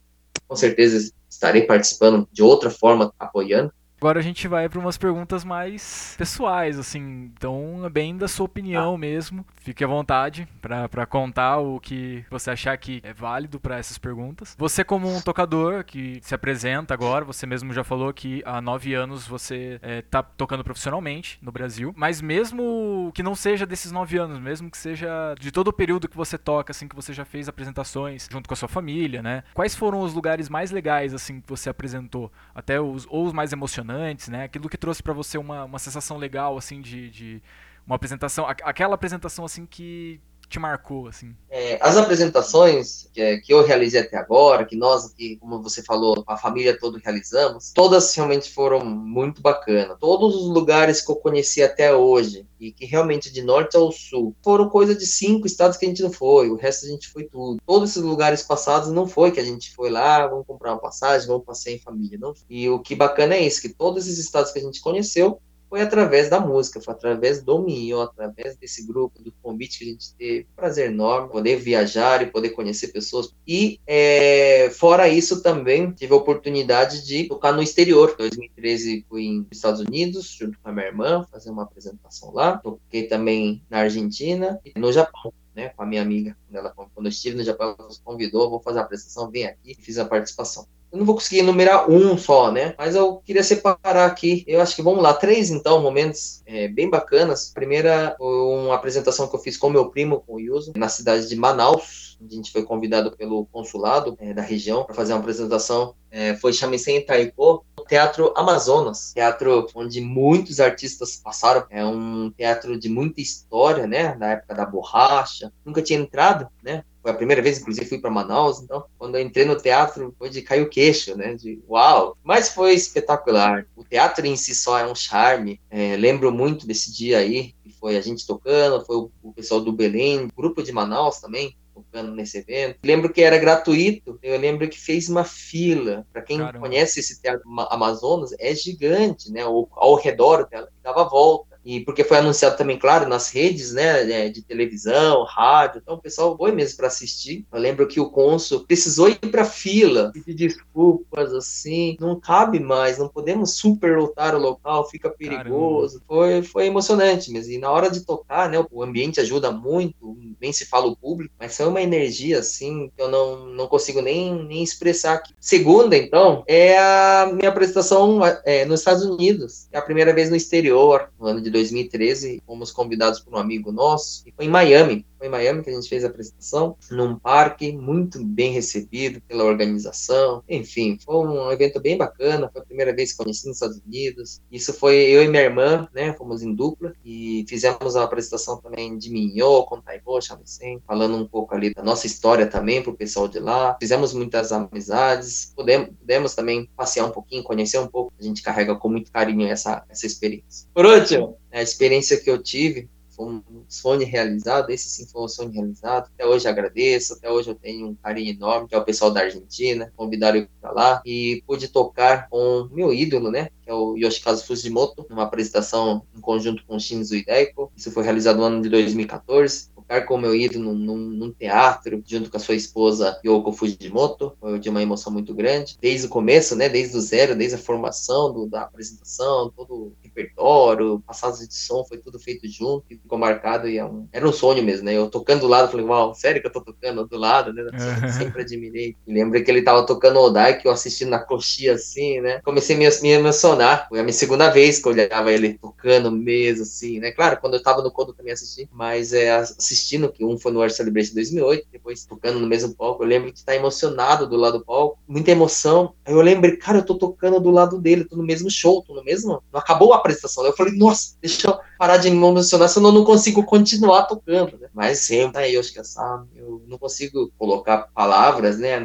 Com 0.48 0.56
certeza 0.56 1.12
estarei 1.30 1.64
participando 1.64 2.28
de 2.32 2.42
outra 2.42 2.70
forma, 2.70 3.14
apoiando. 3.20 3.72
Agora 4.00 4.20
a 4.20 4.24
gente 4.24 4.48
vai 4.48 4.70
para 4.70 4.80
umas 4.80 4.96
perguntas 4.96 5.44
mais 5.44 6.14
pessoais, 6.20 6.78
assim, 6.78 7.32
então 7.36 7.82
é 7.84 7.90
bem 7.90 8.16
da 8.16 8.28
sua 8.28 8.46
opinião 8.46 8.94
ah. 8.94 8.98
mesmo. 8.98 9.44
Fique 9.60 9.84
à 9.84 9.88
vontade 9.88 10.48
para 10.62 11.06
contar 11.08 11.58
o 11.58 11.80
que 11.80 12.24
você 12.30 12.52
achar 12.52 12.78
que 12.78 13.02
é 13.04 13.12
válido 13.12 13.60
para 13.60 13.78
essas 13.78 13.98
perguntas. 13.98 14.56
Você 14.58 14.84
como 14.84 15.12
um 15.12 15.20
tocador 15.20 15.84
que 15.84 16.20
se 16.22 16.36
apresenta 16.36 16.94
agora, 16.94 17.26
você 17.26 17.48
mesmo 17.48 17.74
já 17.74 17.84
falou 17.84 18.14
que 18.14 18.44
há 18.46 18.62
nove 18.62 18.94
anos 18.94 19.26
você 19.26 19.80
é, 19.82 20.04
tá 20.04 20.22
tocando 20.22 20.64
profissionalmente 20.64 21.40
no 21.42 21.52
Brasil, 21.52 21.92
mas 21.98 22.22
mesmo 22.22 23.12
que 23.16 23.24
não 23.24 23.34
seja 23.34 23.66
desses 23.66 23.92
nove 23.92 24.18
anos, 24.18 24.38
mesmo 24.38 24.70
que 24.70 24.78
seja 24.78 25.34
de 25.40 25.52
todo 25.52 25.70
o 25.70 25.74
período 25.74 26.08
que 26.08 26.16
você 26.16 26.38
toca, 26.38 26.70
assim, 26.70 26.88
que 26.88 26.96
você 26.96 27.14
já 27.14 27.26
fez 27.26 27.50
apresentações 27.50 28.30
junto 28.32 28.48
com 28.48 28.54
a 28.54 28.58
sua 28.58 28.70
família, 28.70 29.24
né? 29.24 29.44
Quais 29.56 29.74
foram 29.74 30.02
os 30.02 30.14
lugares 30.14 30.50
mais 30.50 30.70
legais, 30.70 31.16
assim, 31.16 31.42
que 31.42 31.50
você 31.50 31.68
apresentou? 31.68 32.32
Até 32.54 32.80
os, 32.80 33.08
ou 33.10 33.26
os 33.26 33.34
mais 33.34 33.52
emocionantes? 33.52 33.87
Emocionantes, 33.88 34.28
né? 34.28 34.44
Aquilo 34.44 34.70
que 34.70 34.78
trouxe 34.78 35.02
para 35.02 35.14
você 35.14 35.38
uma, 35.38 35.64
uma 35.64 35.80
sensação 35.80 36.18
legal, 36.18 36.58
assim, 36.58 36.82
de, 36.82 37.10
de 37.10 37.42
uma 37.86 37.96
apresentação, 37.96 38.46
aquela 38.48 38.96
apresentação, 38.96 39.46
assim, 39.46 39.66
que 39.66 40.20
te 40.50 40.60
marcou, 40.60 41.08
assim? 41.08 41.36
É, 41.50 41.78
as 41.82 41.98
apresentações 41.98 43.10
que, 43.14 43.38
que, 43.40 43.54
eu 43.54 43.66
realizei 43.66 44.02
até 44.02 44.18
agora, 44.18 44.66
que 44.66 44.76
nós 44.76 45.06
aqui, 45.06 45.38
como 45.38 45.62
você 45.62 45.84
falou, 45.84 46.24
a 46.28 46.38
família 46.38 46.78
toda 46.78 47.00
realizamos, 47.04 47.72
todas 47.74 48.14
realmente 48.16 48.52
foram 48.52 48.84
muito 48.86 49.42
bacanas. 49.42 49.98
Todos 50.00 50.36
os 50.36 50.48
lugares 50.48 51.02
que 51.02 51.12
eu 51.12 51.16
conheci 51.16 51.62
até 51.62 51.94
hoje, 51.94 52.46
e 52.60 52.72
que 52.72 52.86
realmente 52.86 53.32
de 53.32 53.42
norte 53.42 53.76
ao 53.78 53.92
sul, 53.92 54.36
foram 54.44 54.70
coisa 54.70 54.96
de 54.96 55.06
cinco 55.06 55.46
estados 55.46 55.78
que 55.78 55.86
a 55.86 55.90
gente 55.90 56.02
não 56.02 56.12
foi, 56.12 56.50
o 56.50 56.56
resto 56.56 56.86
a 56.86 56.90
gente 56.90 57.08
foi 57.10 57.26
tudo. 57.26 57.62
Todos 57.66 57.92
esses 57.92 58.04
lugares 58.04 58.42
passados 58.42 58.90
não 58.90 59.08
foi 59.08 59.32
que 59.32 59.40
a 59.40 59.46
gente 59.46 59.74
foi 59.74 59.90
lá, 59.90 60.28
vamos 60.28 60.48
comprar 60.48 60.74
uma 60.74 60.82
passagem, 60.82 61.28
vamos 61.28 61.46
passear 61.46 61.76
em 61.76 61.80
família, 61.80 62.18
não. 62.20 62.34
E 62.50 62.70
o 62.70 62.80
que 62.80 62.96
bacana 62.96 63.36
é 63.36 63.46
isso, 63.46 63.62
que 63.62 63.70
todos 63.70 64.08
esses 64.08 64.20
estados 64.20 64.52
que 64.52 64.60
a 64.60 64.62
gente 64.62 64.82
conheceu, 64.82 65.40
foi 65.70 65.82
através 65.82 66.30
da 66.30 66.40
música, 66.40 66.82
foi 66.82 66.94
através 66.94 67.42
do 67.42 67.60
Minho, 67.60 68.02
através 68.02 68.56
desse 68.56 68.86
grupo, 68.86 69.22
do 69.22 69.32
convite 69.42 69.80
que 69.80 69.86
a 69.86 69.88
gente 69.88 70.14
teve. 70.16 70.48
Prazer 70.56 70.90
enorme 70.92 71.30
poder 71.30 71.58
viajar 71.58 72.22
e 72.22 72.28
poder 72.28 72.52
conhecer 72.52 72.88
pessoas. 72.90 73.34
E, 73.46 73.80
é, 73.86 74.70
fora 74.72 75.10
isso, 75.10 75.42
também 75.42 75.92
tive 75.92 76.14
a 76.14 76.18
oportunidade 76.18 77.06
de 77.06 77.26
tocar 77.26 77.52
no 77.52 77.62
exterior. 77.62 78.12
Em 78.14 78.18
2013 78.18 79.06
fui 79.10 79.30
nos 79.40 79.48
Estados 79.52 79.82
Unidos, 79.82 80.30
junto 80.30 80.58
com 80.60 80.70
a 80.70 80.72
minha 80.72 80.88
irmã, 80.88 81.26
fazer 81.32 81.50
uma 81.50 81.64
apresentação 81.64 82.34
lá. 82.34 82.58
Toquei 82.58 83.04
também 83.04 83.62
na 83.70 83.80
Argentina 83.80 84.60
e 84.64 84.80
no 84.80 84.92
Japão. 84.92 85.34
Né, 85.56 85.70
com 85.70 85.82
a 85.82 85.88
minha 85.88 86.04
amiga, 86.04 86.38
quando, 86.46 86.56
ela, 86.56 86.70
quando 86.70 87.08
eu 87.08 87.10
estive 87.10 87.36
no 87.36 87.44
Japão, 87.44 87.76
ela 87.76 87.88
nos 87.88 87.98
convidou, 87.98 88.48
vou 88.48 88.62
fazer 88.62 88.78
a 88.78 88.84
apresentação, 88.84 89.32
vem 89.32 89.48
aqui, 89.48 89.74
fiz 89.74 89.98
a 89.98 90.06
participação. 90.06 90.68
Eu 90.92 91.00
não 91.00 91.06
vou 91.06 91.16
conseguir 91.16 91.40
enumerar 91.40 91.90
um 91.90 92.18
só, 92.18 92.52
né? 92.52 92.74
Mas 92.78 92.96
eu 92.96 93.18
queria 93.18 93.44
separar 93.44 94.06
aqui. 94.06 94.44
Eu 94.48 94.62
acho 94.62 94.76
que 94.76 94.82
vamos 94.82 95.04
lá, 95.04 95.14
três 95.14 95.50
então, 95.50 95.82
momentos 95.82 96.42
é, 96.46 96.68
bem 96.68 96.90
bacanas. 96.90 97.52
Primeira, 97.54 98.16
uma 98.20 98.76
apresentação 98.76 99.28
que 99.28 99.36
eu 99.36 99.40
fiz 99.40 99.58
com 99.58 99.70
meu 99.70 99.90
primo, 99.90 100.24
com 100.26 100.36
o 100.36 100.40
Yuzo, 100.40 100.74
na 100.76 100.88
cidade 100.88 101.28
de 101.28 101.36
Manaus. 101.36 102.18
A 102.20 102.34
gente 102.34 102.52
foi 102.52 102.64
convidado 102.64 103.16
pelo 103.16 103.46
consulado 103.48 104.16
é, 104.20 104.34
da 104.34 104.42
região 104.42 104.84
para 104.84 104.96
fazer 104.96 105.14
uma 105.14 105.20
apresentação. 105.20 105.94
É, 106.10 106.36
foi 106.36 106.54
Shamisen 106.54 107.06
Taiko. 107.06 107.66
Teatro 107.88 108.34
Amazonas, 108.36 109.14
teatro 109.14 109.68
onde 109.74 110.02
muitos 110.02 110.60
artistas 110.60 111.16
passaram. 111.16 111.66
É 111.70 111.86
um 111.86 112.30
teatro 112.32 112.78
de 112.80 112.90
muita 112.90 113.22
história, 113.22 113.88
né? 113.88 114.16
Da 114.16 114.28
época 114.32 114.56
da 114.56 114.66
borracha. 114.66 115.52
Nunca 115.66 115.82
tinha 115.82 116.00
entrado, 116.00 116.48
né? 116.64 116.84
Foi 117.02 117.12
a 117.12 117.16
primeira 117.16 117.42
vez, 117.42 117.60
inclusive, 117.60 117.86
fui 117.86 118.00
para 118.00 118.12
Manaus. 118.12 118.62
Então, 118.62 118.84
quando 118.98 119.16
eu 119.16 119.22
entrei 119.22 119.46
no 119.46 119.56
teatro, 119.56 120.14
foi 120.20 120.30
de 120.30 120.42
cair 120.42 120.62
o 120.62 120.70
queixo, 120.70 121.16
né? 121.16 121.36
De 121.36 121.64
uau! 121.70 122.18
Mas 122.22 122.50
foi 122.50 122.74
espetacular. 122.74 123.66
O 123.78 123.84
teatro 123.84 124.26
em 124.26 124.36
si 124.36 124.54
só 124.54 124.78
é 124.78 124.86
um 124.86 124.94
charme. 124.94 125.62
É, 125.70 125.96
lembro 125.96 126.32
muito 126.34 126.68
desse 126.68 126.94
dia 126.94 127.20
aí, 127.20 127.54
que 127.64 127.72
foi 127.80 127.96
a 127.96 128.02
gente 128.02 128.28
tocando, 128.28 128.86
foi 128.86 128.98
o, 128.98 129.12
o 129.24 129.32
pessoal 129.32 129.62
do 129.62 129.72
Belém, 129.72 130.28
grupo 130.36 130.62
de 130.62 130.74
Manaus 130.74 131.20
também, 131.20 131.56
tocando 131.84 132.14
nesse 132.14 132.40
evento. 132.40 132.80
Lembro 132.84 133.12
que 133.12 133.22
era 133.22 133.38
gratuito, 133.38 134.20
eu 134.22 134.40
lembro 134.40 134.70
que 134.70 134.80
fez 134.80 135.10
uma 135.10 135.24
fila. 135.24 136.06
Para 136.12 136.22
quem 136.22 136.38
Caramba. 136.40 136.60
conhece 136.60 137.00
esse 137.00 137.22
teatro 137.22 137.44
Amazonas, 137.70 138.34
é 138.40 138.54
gigante, 138.54 139.32
né? 139.32 139.42
Ao, 139.42 139.68
ao 139.74 139.96
redor 139.96 140.48
dela, 140.48 140.70
dava 140.84 141.04
volta 141.04 141.57
e 141.68 141.82
porque 141.82 142.06
foi 142.06 142.18
anunciado 142.18 142.56
também, 142.56 142.80
claro, 142.80 143.10
nas 143.10 143.30
redes, 143.30 143.74
né, 143.74 144.10
é, 144.10 144.30
de 144.30 144.42
televisão, 144.42 145.26
rádio, 145.26 145.82
então 145.84 145.96
o 145.96 146.02
pessoal 146.02 146.38
foi 146.38 146.54
mesmo 146.54 146.78
para 146.78 146.88
assistir. 146.88 147.46
Eu 147.52 147.60
lembro 147.60 147.86
que 147.86 148.00
o 148.00 148.10
cônsul 148.10 148.62
precisou 148.66 149.10
ir 149.10 149.18
para 149.18 149.44
fila, 149.44 150.14
pedir 150.14 150.34
desculpas, 150.34 151.34
assim, 151.34 151.98
não 152.00 152.18
cabe 152.18 152.58
mais, 152.62 152.98
não 152.98 153.10
podemos 153.10 153.56
superlotar 153.56 154.34
o 154.34 154.40
local, 154.40 154.90
fica 154.90 155.10
perigoso. 155.10 156.02
Foi, 156.08 156.42
foi 156.42 156.68
emocionante 156.68 157.30
mesmo. 157.32 157.52
E 157.52 157.58
na 157.58 157.70
hora 157.70 157.92
de 157.92 158.06
tocar, 158.06 158.50
né, 158.50 158.66
o 158.72 158.82
ambiente 158.82 159.20
ajuda 159.20 159.52
muito, 159.52 160.18
nem 160.40 160.54
se 160.54 160.66
fala 160.66 160.88
o 160.88 160.96
público, 160.96 161.36
mas 161.38 161.58
foi 161.58 161.68
uma 161.68 161.82
energia, 161.82 162.40
assim, 162.40 162.90
que 162.96 163.02
eu 163.02 163.10
não, 163.10 163.46
não 163.48 163.68
consigo 163.68 164.02
nem, 164.02 164.42
nem 164.46 164.64
expressar 164.64 165.16
aqui. 165.16 165.34
Segunda, 165.38 165.98
então, 165.98 166.46
é 166.48 166.78
a 166.78 167.30
minha 167.34 167.50
apresentação 167.50 168.22
é, 168.46 168.64
nos 168.64 168.80
Estados 168.80 169.04
Unidos, 169.04 169.68
é 169.74 169.78
a 169.78 169.82
primeira 169.82 170.14
vez 170.14 170.30
no 170.30 170.36
exterior, 170.38 171.10
no 171.20 171.28
ano 171.28 171.42
de 171.42 171.57
2013, 171.58 172.42
fomos 172.46 172.72
convidados 172.72 173.20
por 173.20 173.34
um 173.34 173.38
amigo 173.38 173.72
nosso, 173.72 174.24
e 174.26 174.32
foi 174.32 174.46
em 174.46 174.50
Miami. 174.50 175.06
Foi 175.18 175.28
em 175.28 175.32
Miami 175.32 175.64
que 175.64 175.70
a 175.70 175.74
gente 175.74 175.90
fez 175.90 176.04
a 176.04 176.08
apresentação, 176.08 176.78
num 176.92 177.18
parque, 177.18 177.72
muito 177.72 178.24
bem 178.24 178.52
recebido 178.52 179.22
pela 179.22 179.44
organização. 179.44 180.44
Enfim, 180.48 180.98
foi 181.04 181.16
um 181.16 181.52
evento 181.52 181.80
bem 181.80 181.98
bacana. 181.98 182.50
Foi 182.52 182.62
a 182.62 182.66
primeira 182.66 182.96
vez 182.96 183.12
que 183.12 183.24
conheci 183.24 183.48
nos 183.48 183.58
Estados 183.58 183.82
Unidos. 183.86 184.42
Isso 184.52 184.74
foi 184.74 184.96
eu 184.96 185.24
e 185.24 185.28
minha 185.28 185.44
irmã, 185.44 185.88
né? 185.94 186.14
Fomos 186.14 186.42
em 186.44 186.54
dupla 186.54 186.94
e 187.04 187.46
fizemos 187.48 187.96
uma 187.96 188.04
apresentação 188.04 188.58
também 188.58 188.98
de 188.98 189.10
Minho, 189.10 189.64
com 189.64 189.82
Taibo, 189.82 190.22
Shamisen, 190.22 190.82
falando 190.86 191.18
um 191.18 191.28
pouco 191.28 191.56
ali 191.56 191.74
da 191.74 191.84
nossa 191.84 192.06
história 192.06 192.46
também 192.48 192.82
para 192.82 192.92
o 192.92 192.96
pessoal 192.96 193.28
de 193.28 193.40
lá. 193.40 193.76
Fizemos 193.80 194.14
muitas 194.14 194.52
amizades, 194.52 195.52
pudemos, 195.56 195.90
pudemos 196.00 196.36
também 196.36 196.70
passear 196.76 197.06
um 197.06 197.12
pouquinho, 197.12 197.44
conhecer 197.44 197.80
um 197.80 197.88
pouco. 197.88 198.14
A 198.20 198.24
gente 198.24 198.42
carrega 198.42 198.76
com 198.76 198.90
muito 198.90 199.12
carinho 199.12 199.48
essa, 199.48 199.84
essa 199.90 200.06
experiência. 200.06 200.68
Por 200.74 200.86
último, 200.86 201.38
a 201.52 201.62
experiência 201.62 202.18
que 202.18 202.30
eu 202.30 202.42
tive 202.42 202.90
foi 203.18 203.26
um 203.26 203.42
sonho 203.68 204.06
realizado, 204.06 204.70
esse 204.70 204.88
sim 204.90 205.08
foi 205.08 205.24
um 205.24 205.28
sonho 205.28 205.50
realizado. 205.50 206.10
Até 206.14 206.26
hoje 206.26 206.48
agradeço, 206.48 207.14
até 207.14 207.30
hoje 207.30 207.50
eu 207.50 207.56
tenho 207.56 207.88
um 207.88 207.96
carinho 207.96 208.32
enorme, 208.32 208.68
que 208.68 208.76
é 208.76 208.78
o 208.78 208.86
pessoal 208.86 209.12
da 209.12 209.22
Argentina, 209.22 209.92
convidaram 209.96 210.38
eu 210.38 210.48
para 210.62 210.72
lá 210.72 211.02
e 211.04 211.44
pude 211.48 211.68
tocar 211.68 212.30
com 212.30 212.70
meu 212.72 212.94
ídolo, 212.94 213.32
né, 213.32 213.50
que 213.64 213.70
é 213.70 213.74
o 213.74 213.98
Yoshikazu 213.98 214.46
Fujimoto, 214.46 215.06
numa 215.10 215.24
apresentação 215.24 216.04
em 216.16 216.22
conjunto 216.22 216.64
com 216.66 216.76
o 216.76 216.80
Shinzo 216.80 217.16
Hideko. 217.16 217.72
Isso 217.76 217.92
foi 217.92 218.04
realizado 218.04 218.38
no 218.38 218.44
ano 218.44 218.62
de 218.62 218.70
2014 218.70 219.70
tocar 219.88 220.02
com 220.06 220.18
meu 220.18 220.36
ídolo 220.36 220.74
num, 220.74 220.98
num, 220.98 221.32
teatro, 221.32 222.04
junto 222.06 222.30
com 222.30 222.38
a 222.38 222.40
sua 222.40 222.56
esposa 222.56 223.20
Yoko 223.26 223.54
Fujimoto, 223.54 224.36
foi 224.40 224.60
de 224.60 224.70
uma 224.70 224.82
emoção 224.82 225.12
muito 225.12 225.34
grande. 225.34 225.78
Desde 225.82 226.08
o 226.08 226.10
começo, 226.10 226.56
né, 226.56 226.68
desde 226.68 226.98
o 226.98 227.02
zero, 227.02 227.36
desde 227.36 227.56
a 227.56 227.60
formação 227.60 228.34
do, 228.34 228.48
da 228.48 228.64
apresentação, 228.64 229.52
todo 229.56 229.74
o 229.74 229.94
repertório, 230.04 231.02
passadas 231.06 231.48
de 231.48 231.56
som, 231.56 231.86
foi 231.86 231.98
tudo 231.98 232.20
feito 232.20 232.48
junto, 232.48 232.86
ficou 232.90 233.18
marcado, 233.18 233.68
e 233.68 233.78
é 233.78 233.86
um, 233.86 234.08
era 234.12 234.28
um 234.28 234.34
sonho 234.34 234.64
mesmo, 234.64 234.86
né, 234.86 234.94
eu 234.94 235.10
tocando 235.10 235.42
do 235.42 235.48
lado, 235.48 235.70
falei, 235.70 235.86
uau, 235.86 236.14
sério 236.14 236.42
que 236.42 236.48
eu 236.48 236.52
tô 236.52 236.62
tocando 236.62 237.08
do 237.08 237.18
lado, 237.18 237.54
né, 237.54 237.64
sempre 238.18 238.42
admirei. 238.42 238.96
E 239.06 239.14
lembro 239.14 239.42
que 239.44 239.50
ele 239.50 239.62
tava 239.62 239.86
tocando 239.86 240.20
Odai, 240.20 240.60
que 240.60 240.68
eu 240.68 240.72
assisti 240.72 241.06
na 241.06 241.20
coxinha 241.20 241.74
assim, 241.74 242.20
né, 242.20 242.42
comecei 242.44 242.76
a 242.76 242.80
me, 242.80 242.90
me 243.02 243.10
emocionar, 243.10 243.88
foi 243.88 244.00
a 244.00 244.04
minha 244.04 244.14
segunda 244.14 244.50
vez 244.50 244.80
que 244.80 244.88
eu 244.88 244.92
olhava 244.92 245.32
ele 245.32 245.54
tocando 245.54 246.12
mesmo, 246.12 246.64
assim, 246.64 247.00
né, 247.00 247.12
claro, 247.12 247.38
quando 247.40 247.54
eu 247.54 247.64
tava 247.64 247.82
no 247.82 247.92
Kodo 247.92 248.14
também 248.14 248.34
assisti, 248.34 248.68
mas 248.72 249.14
é, 249.14 249.32
assisti 249.32 249.77
assistindo, 249.78 250.12
que 250.12 250.26
um 250.26 250.38
foi 250.38 250.52
no 250.52 250.60
World 250.60 250.76
Celebration 250.76 251.14
2008, 251.14 251.68
depois 251.72 252.06
tocando 252.06 252.40
no 252.40 252.48
mesmo 252.48 252.76
palco. 252.76 253.04
Eu 253.04 253.08
lembro 253.08 253.32
de 253.32 253.40
estar 253.40 253.56
emocionado 253.56 254.28
do 254.28 254.36
lado 254.36 254.60
do 254.60 254.66
palco, 254.66 255.00
muita 255.08 255.32
emoção. 255.32 255.94
Aí 256.04 256.14
eu 256.14 256.22
lembrei, 256.22 256.58
cara, 256.58 256.80
eu 256.80 256.86
tô 256.86 256.96
tocando 256.96 257.40
do 257.40 257.52
lado 257.52 257.80
dele, 257.80 258.06
tô 258.06 258.16
no 258.16 258.24
mesmo 258.24 258.50
show, 258.50 258.84
tô 258.84 258.94
no 258.94 259.04
mesmo. 259.04 259.42
Não 259.52 259.60
acabou 259.60 259.94
a 259.94 259.98
apresentação. 259.98 260.46
Eu 260.46 260.54
falei, 260.54 260.74
nossa, 260.76 261.16
deixa 261.22 261.50
eu 261.50 261.58
parar 261.78 261.98
de 261.98 262.10
me 262.10 262.18
emocionar, 262.18 262.68
senão 262.68 262.90
eu 262.90 262.96
não 262.96 263.06
consigo 263.06 263.44
continuar 263.44 264.04
tocando, 264.04 264.58
né? 264.58 264.68
Mas 264.74 265.00
sempre 265.00 265.44
aí, 265.44 265.54
eu 265.54 265.60
acho 265.60 265.72
que 265.72 265.80
essa, 265.80 266.24
eu 266.64 266.68
não 266.68 266.78
consigo 266.78 267.32
colocar 267.38 267.90
palavras, 267.94 268.58
né, 268.60 268.76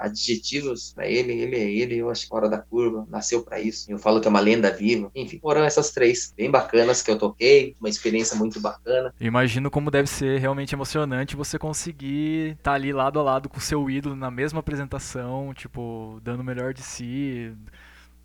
adjetivos 0.00 0.92
para 0.94 1.06
ele. 1.06 1.32
Ele 1.32 1.56
é 1.56 1.70
ele, 1.70 1.96
eu 1.96 2.10
acho 2.10 2.22
que 2.22 2.28
fora 2.28 2.48
da 2.48 2.58
curva, 2.58 3.06
nasceu 3.08 3.42
para 3.42 3.60
isso. 3.60 3.90
Eu 3.90 3.98
falo 3.98 4.20
que 4.20 4.26
é 4.26 4.30
uma 4.30 4.40
lenda 4.40 4.70
viva. 4.70 5.10
Enfim, 5.14 5.38
foram 5.40 5.62
essas 5.64 5.90
três 5.90 6.32
bem 6.36 6.50
bacanas 6.50 7.02
que 7.02 7.10
eu 7.10 7.18
toquei, 7.18 7.74
uma 7.80 7.88
experiência 7.88 8.36
muito 8.36 8.60
bacana. 8.60 9.12
Imagino 9.20 9.70
como 9.70 9.90
deve 9.90 10.08
ser 10.08 10.38
realmente 10.40 10.74
emocionante 10.74 11.36
você 11.36 11.58
conseguir 11.58 12.52
estar 12.52 12.70
tá 12.70 12.72
ali 12.72 12.92
lado 12.92 13.18
a 13.18 13.22
lado 13.22 13.48
com 13.48 13.58
o 13.58 13.62
seu 13.62 13.88
ídolo 13.90 14.16
na 14.16 14.30
mesma 14.30 14.60
apresentação, 14.60 15.52
tipo, 15.54 16.20
dando 16.22 16.40
o 16.40 16.44
melhor 16.44 16.72
de 16.72 16.82
si. 16.82 17.52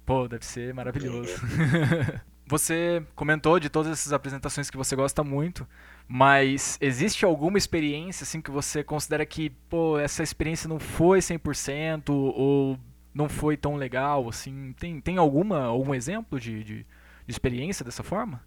Pô, 0.06 0.28
deve 0.28 0.46
ser 0.46 0.74
maravilhoso. 0.74 1.34
você 2.48 3.04
comentou 3.16 3.60
de 3.60 3.70
todas 3.70 3.92
essas 3.92 4.14
apresentações 4.14 4.70
que 4.70 4.78
você 4.78 4.96
gosta 4.96 5.24
muito, 5.24 5.68
mas 6.08 6.78
existe 6.82 7.26
alguma 7.26 7.58
experiência 7.58 8.24
assim 8.24 8.41
que 8.41 8.52
você 8.52 8.84
considera 8.84 9.26
que, 9.26 9.50
pô, 9.70 9.98
essa 9.98 10.22
experiência 10.22 10.68
não 10.68 10.80
foi 10.80 11.20
100% 11.20 12.10
ou 12.10 12.78
não 13.13 13.28
foi 13.28 13.58
tão 13.58 13.76
legal 13.76 14.30
assim? 14.30 14.74
Tem, 14.80 15.00
tem 15.02 15.18
alguma 15.18 15.63
algum 15.63 15.94
exemplo 15.94 16.39
de, 16.39 16.63
de, 16.63 16.76
de 16.76 16.86
experiência 17.28 17.84
dessa 17.84 18.04
forma? 18.04 18.41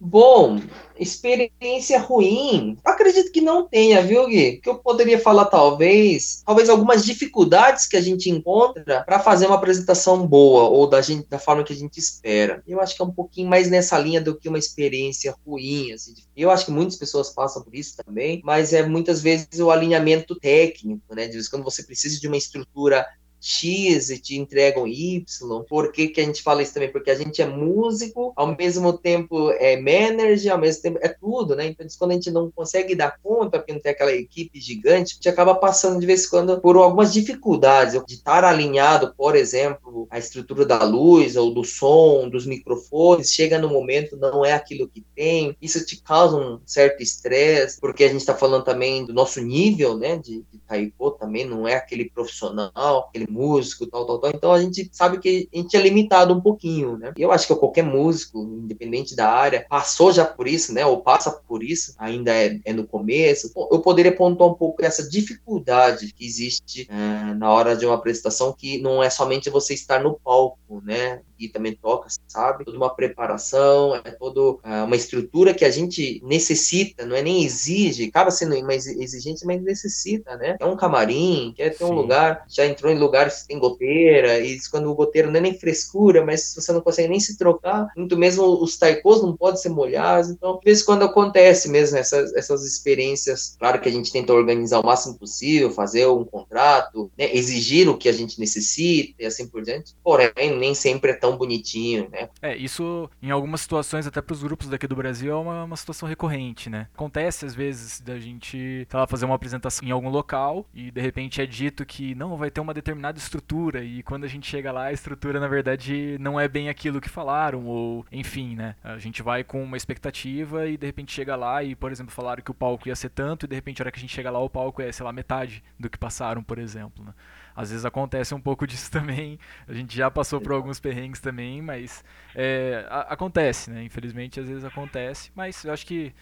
Bom, 0.00 0.60
experiência 0.98 1.98
ruim, 1.98 2.76
acredito 2.84 3.32
que 3.32 3.40
não 3.40 3.66
tenha, 3.66 4.02
viu, 4.02 4.26
Gui? 4.26 4.58
Que 4.58 4.68
eu 4.68 4.76
poderia 4.76 5.18
falar, 5.18 5.46
talvez, 5.46 6.42
talvez 6.44 6.68
algumas 6.68 7.04
dificuldades 7.04 7.86
que 7.86 7.96
a 7.96 8.00
gente 8.00 8.28
encontra 8.28 9.02
para 9.04 9.18
fazer 9.18 9.46
uma 9.46 9.54
apresentação 9.54 10.26
boa 10.26 10.64
ou 10.64 10.86
da, 10.86 11.00
gente, 11.00 11.28
da 11.28 11.38
forma 11.38 11.64
que 11.64 11.72
a 11.72 11.76
gente 11.76 11.98
espera. 11.98 12.62
Eu 12.66 12.80
acho 12.80 12.94
que 12.94 13.02
é 13.02 13.04
um 13.04 13.10
pouquinho 13.10 13.48
mais 13.48 13.70
nessa 13.70 13.98
linha 13.98 14.20
do 14.20 14.38
que 14.38 14.48
uma 14.48 14.58
experiência 14.58 15.34
ruim. 15.46 15.92
Assim. 15.92 16.14
Eu 16.36 16.50
acho 16.50 16.66
que 16.66 16.72
muitas 16.72 16.96
pessoas 16.96 17.30
passam 17.30 17.62
por 17.62 17.74
isso 17.74 17.96
também, 18.04 18.40
mas 18.44 18.72
é 18.72 18.86
muitas 18.86 19.22
vezes 19.22 19.58
o 19.58 19.70
alinhamento 19.70 20.34
técnico, 20.34 21.14
né? 21.14 21.26
De 21.26 21.34
vez 21.34 21.48
quando 21.48 21.64
você 21.64 21.82
precisa 21.82 22.20
de 22.20 22.26
uma 22.26 22.36
estrutura 22.36 23.06
X 23.44 24.08
e 24.08 24.18
te 24.18 24.36
entregam 24.36 24.88
Y. 24.88 25.22
Por 25.68 25.92
que, 25.92 26.08
que 26.08 26.20
a 26.20 26.24
gente 26.24 26.42
fala 26.42 26.62
isso 26.62 26.72
também? 26.72 26.90
Porque 26.90 27.10
a 27.10 27.14
gente 27.14 27.42
é 27.42 27.46
músico, 27.46 28.32
ao 28.34 28.56
mesmo 28.56 28.92
tempo 28.94 29.50
é 29.50 29.76
manager, 29.76 30.52
ao 30.52 30.58
mesmo 30.58 30.80
tempo 30.80 30.98
é 31.02 31.08
tudo, 31.08 31.54
né? 31.54 31.66
Então, 31.66 31.86
quando 31.98 32.12
a 32.12 32.14
gente 32.14 32.30
não 32.30 32.50
consegue 32.50 32.94
dar 32.94 33.18
conta, 33.22 33.58
porque 33.58 33.74
não 33.74 33.80
tem 33.80 33.92
aquela 33.92 34.12
equipe 34.12 34.58
gigante, 34.58 35.12
a 35.12 35.14
gente 35.16 35.28
acaba 35.28 35.54
passando 35.54 36.00
de 36.00 36.06
vez 36.06 36.24
em 36.24 36.30
quando 36.30 36.58
por 36.58 36.76
algumas 36.76 37.12
dificuldades 37.12 38.02
de 38.06 38.14
estar 38.14 38.44
alinhado, 38.44 39.14
por 39.14 39.36
exemplo, 39.36 40.06
a 40.10 40.18
estrutura 40.18 40.64
da 40.64 40.82
luz 40.82 41.36
ou 41.36 41.52
do 41.52 41.64
som, 41.64 42.30
dos 42.30 42.46
microfones, 42.46 43.32
chega 43.32 43.58
no 43.58 43.68
momento, 43.68 44.16
não 44.16 44.42
é 44.42 44.52
aquilo 44.52 44.88
que 44.88 45.04
tem, 45.14 45.54
isso 45.60 45.84
te 45.84 46.02
causa 46.02 46.38
um 46.38 46.60
certo 46.64 47.02
estresse, 47.02 47.78
porque 47.78 48.04
a 48.04 48.08
gente 48.08 48.20
está 48.20 48.34
falando 48.34 48.64
também 48.64 49.04
do 49.04 49.12
nosso 49.12 49.40
nível, 49.42 49.98
né, 49.98 50.16
de, 50.16 50.42
de 50.50 50.58
taiko 50.66 51.10
também, 51.10 51.44
não 51.44 51.68
é 51.68 51.74
aquele 51.74 52.08
profissional, 52.08 53.08
aquele 53.08 53.33
músico, 53.34 53.86
tal, 53.86 54.06
tal, 54.06 54.18
tal. 54.18 54.30
Então 54.30 54.52
a 54.52 54.62
gente 54.62 54.88
sabe 54.92 55.18
que 55.18 55.48
a 55.52 55.56
gente 55.56 55.76
é 55.76 55.80
limitado 55.80 56.32
um 56.32 56.40
pouquinho, 56.40 56.96
né? 56.96 57.12
E 57.16 57.22
eu 57.22 57.32
acho 57.32 57.48
que 57.48 57.54
qualquer 57.54 57.82
músico, 57.82 58.42
independente 58.42 59.16
da 59.16 59.28
área, 59.28 59.66
passou 59.68 60.12
já 60.12 60.24
por 60.24 60.46
isso, 60.46 60.72
né? 60.72 60.86
Ou 60.86 61.00
passa 61.00 61.30
por 61.30 61.62
isso, 61.62 61.94
ainda 61.98 62.30
é, 62.32 62.60
é 62.64 62.72
no 62.72 62.86
começo. 62.86 63.50
Eu 63.70 63.80
poderia 63.80 64.14
pontuar 64.14 64.50
um 64.50 64.54
pouco 64.54 64.84
essa 64.84 65.08
dificuldade 65.08 66.12
que 66.12 66.24
existe 66.24 66.86
é, 66.88 67.34
na 67.34 67.50
hora 67.52 67.76
de 67.76 67.84
uma 67.84 67.96
apresentação, 67.96 68.52
que 68.52 68.80
não 68.80 69.02
é 69.02 69.10
somente 69.10 69.50
você 69.50 69.74
estar 69.74 70.00
no 70.00 70.14
palco, 70.14 70.80
né? 70.84 71.20
E 71.38 71.48
também 71.48 71.74
toca, 71.74 72.08
sabe? 72.28 72.64
Toda 72.64 72.76
uma 72.76 72.94
preparação, 72.94 73.96
é 73.96 74.10
toda 74.12 74.58
é, 74.62 74.82
uma 74.82 74.96
estrutura 74.96 75.52
que 75.52 75.64
a 75.64 75.70
gente 75.70 76.22
necessita, 76.24 77.04
não 77.04 77.16
é 77.16 77.22
nem 77.22 77.44
exige, 77.44 78.04
acaba 78.04 78.30
sendo 78.30 78.54
mais 78.64 78.86
exigente, 78.86 79.44
mas 79.44 79.60
necessita, 79.60 80.36
né? 80.36 80.56
É 80.60 80.64
um 80.64 80.76
camarim, 80.76 81.52
quer 81.56 81.70
ter 81.70 81.78
Sim. 81.78 81.84
um 81.84 81.94
lugar, 81.94 82.44
já 82.48 82.64
entrou 82.64 82.92
em 82.92 82.98
lugar 82.98 83.23
lugares 83.24 83.44
tem 83.46 83.58
goteira, 83.58 84.38
e 84.40 84.58
quando 84.70 84.90
o 84.90 84.94
goteiro 84.94 85.30
não 85.30 85.38
é 85.38 85.42
nem 85.42 85.58
frescura, 85.58 86.24
mas 86.24 86.54
você 86.54 86.72
não 86.72 86.80
consegue 86.80 87.08
nem 87.08 87.20
se 87.20 87.36
trocar, 87.36 87.88
muito 87.96 88.16
mesmo 88.16 88.44
os 88.44 88.76
taikos 88.76 89.22
não 89.22 89.36
podem 89.36 89.60
ser 89.60 89.70
molhados, 89.70 90.30
então, 90.30 90.58
de 90.58 90.64
vez 90.64 90.82
em 90.82 90.84
quando 90.84 91.04
acontece 91.04 91.68
mesmo 91.68 91.96
essas, 91.96 92.34
essas 92.34 92.64
experiências. 92.64 93.56
Claro 93.58 93.80
que 93.80 93.88
a 93.88 93.92
gente 93.92 94.12
tenta 94.12 94.32
organizar 94.32 94.80
o 94.80 94.86
máximo 94.86 95.18
possível, 95.18 95.70
fazer 95.70 96.06
um 96.06 96.24
contrato, 96.24 97.10
né, 97.18 97.34
exigir 97.34 97.88
o 97.88 97.96
que 97.96 98.08
a 98.08 98.12
gente 98.12 98.38
necessita 98.38 99.14
e 99.22 99.26
assim 99.26 99.48
por 99.48 99.62
diante, 99.62 99.94
porém, 100.02 100.56
nem 100.58 100.74
sempre 100.74 101.12
é 101.12 101.14
tão 101.14 101.36
bonitinho, 101.36 102.08
né? 102.10 102.28
É, 102.42 102.56
isso 102.56 103.08
em 103.22 103.30
algumas 103.30 103.60
situações, 103.60 104.06
até 104.06 104.20
para 104.20 104.34
os 104.34 104.42
grupos 104.42 104.68
daqui 104.68 104.86
do 104.86 104.96
Brasil, 104.96 105.32
é 105.32 105.36
uma, 105.36 105.64
uma 105.64 105.76
situação 105.76 106.08
recorrente, 106.08 106.68
né? 106.68 106.88
Acontece 106.94 107.46
às 107.46 107.54
vezes 107.54 108.00
da 108.00 108.18
gente, 108.18 108.86
sei 108.88 108.98
lá, 108.98 109.06
fazer 109.06 109.24
uma 109.24 109.34
apresentação 109.34 109.86
em 109.86 109.90
algum 109.90 110.08
local 110.08 110.66
e 110.74 110.90
de 110.90 111.00
repente 111.00 111.40
é 111.40 111.46
dito 111.46 111.84
que 111.84 112.14
não 112.14 112.36
vai 112.36 112.50
ter 112.50 112.60
uma 112.60 112.74
determinada 112.74 113.03
estrutura 113.12 113.82
e 113.82 114.02
quando 114.02 114.24
a 114.24 114.28
gente 114.28 114.48
chega 114.48 114.72
lá 114.72 114.84
a 114.84 114.92
estrutura 114.92 115.40
na 115.40 115.48
verdade 115.48 116.16
não 116.20 116.38
é 116.38 116.48
bem 116.48 116.68
aquilo 116.68 117.00
que 117.00 117.08
falaram 117.08 117.66
ou 117.66 118.06
enfim, 118.10 118.54
né? 118.54 118.76
A 118.82 118.98
gente 118.98 119.22
vai 119.22 119.44
com 119.44 119.62
uma 119.62 119.76
expectativa 119.76 120.66
e 120.66 120.76
de 120.76 120.86
repente 120.86 121.12
chega 121.12 121.36
lá 121.36 121.62
e, 121.62 121.74
por 121.74 121.90
exemplo, 121.92 122.12
falaram 122.12 122.42
que 122.42 122.50
o 122.50 122.54
palco 122.54 122.88
ia 122.88 122.96
ser 122.96 123.10
tanto 123.10 123.46
e 123.46 123.48
de 123.48 123.54
repente 123.54 123.80
a 123.80 123.84
hora 123.84 123.92
que 123.92 123.98
a 123.98 124.00
gente 124.00 124.14
chega 124.14 124.30
lá 124.30 124.38
o 124.38 124.48
palco 124.48 124.82
é, 124.82 124.90
sei 124.92 125.04
lá, 125.04 125.12
metade 125.12 125.62
do 125.78 125.90
que 125.90 125.98
passaram, 125.98 126.42
por 126.42 126.58
exemplo, 126.58 127.04
né? 127.04 127.12
Às 127.56 127.70
vezes 127.70 127.84
acontece 127.84 128.34
um 128.34 128.40
pouco 128.40 128.66
disso 128.68 128.90
também. 128.90 129.38
A 129.68 129.72
gente 129.72 129.96
já 129.96 130.10
passou 130.10 130.40
por 130.40 130.52
alguns 130.52 130.80
perrengues 130.80 131.20
também, 131.20 131.62
mas 131.62 132.04
é, 132.34 132.86
acontece, 133.08 133.70
né? 133.70 133.84
Infelizmente, 133.84 134.40
às 134.40 134.48
vezes 134.48 134.64
acontece, 134.64 135.30
mas 135.34 135.64
eu 135.64 135.72
acho 135.72 135.86
que 135.86 136.14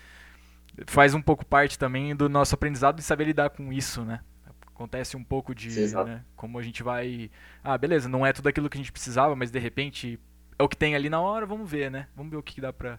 faz 0.87 1.15
um 1.15 1.21
pouco 1.21 1.45
parte 1.45 1.79
também 1.79 2.15
do 2.17 2.29
nosso 2.29 2.55
aprendizado 2.55 2.97
de 2.97 3.03
saber 3.03 3.25
lidar 3.25 3.51
com 3.51 3.73
isso, 3.73 4.03
né? 4.05 4.21
Acontece 4.83 5.17
um 5.17 5.23
pouco 5.23 5.55
de 5.55 5.69
né, 5.95 6.25
como 6.35 6.59
a 6.59 6.63
gente 6.63 6.83
vai. 6.83 7.31
Ah, 7.63 7.79
beleza, 7.79 8.09
não 8.09 8.27
é 8.27 8.33
tudo 8.33 8.49
aquilo 8.49 8.69
que 8.69 8.77
a 8.77 8.81
gente 8.81 8.91
precisava, 8.91 9.37
mas 9.37 9.51
de 9.51 9.59
repente 9.61 10.19
é 10.59 10.63
o 10.63 10.69
que 10.69 10.77
tem 10.77 10.97
ali 10.97 11.09
na 11.09 11.21
hora, 11.21 11.47
vamos 11.47 11.71
ver, 11.71 11.89
né? 11.89 12.09
Vamos 12.17 12.33
ver 12.33 12.37
o 12.37 12.43
que 12.43 12.61
dá 12.61 12.73
pra. 12.73 12.99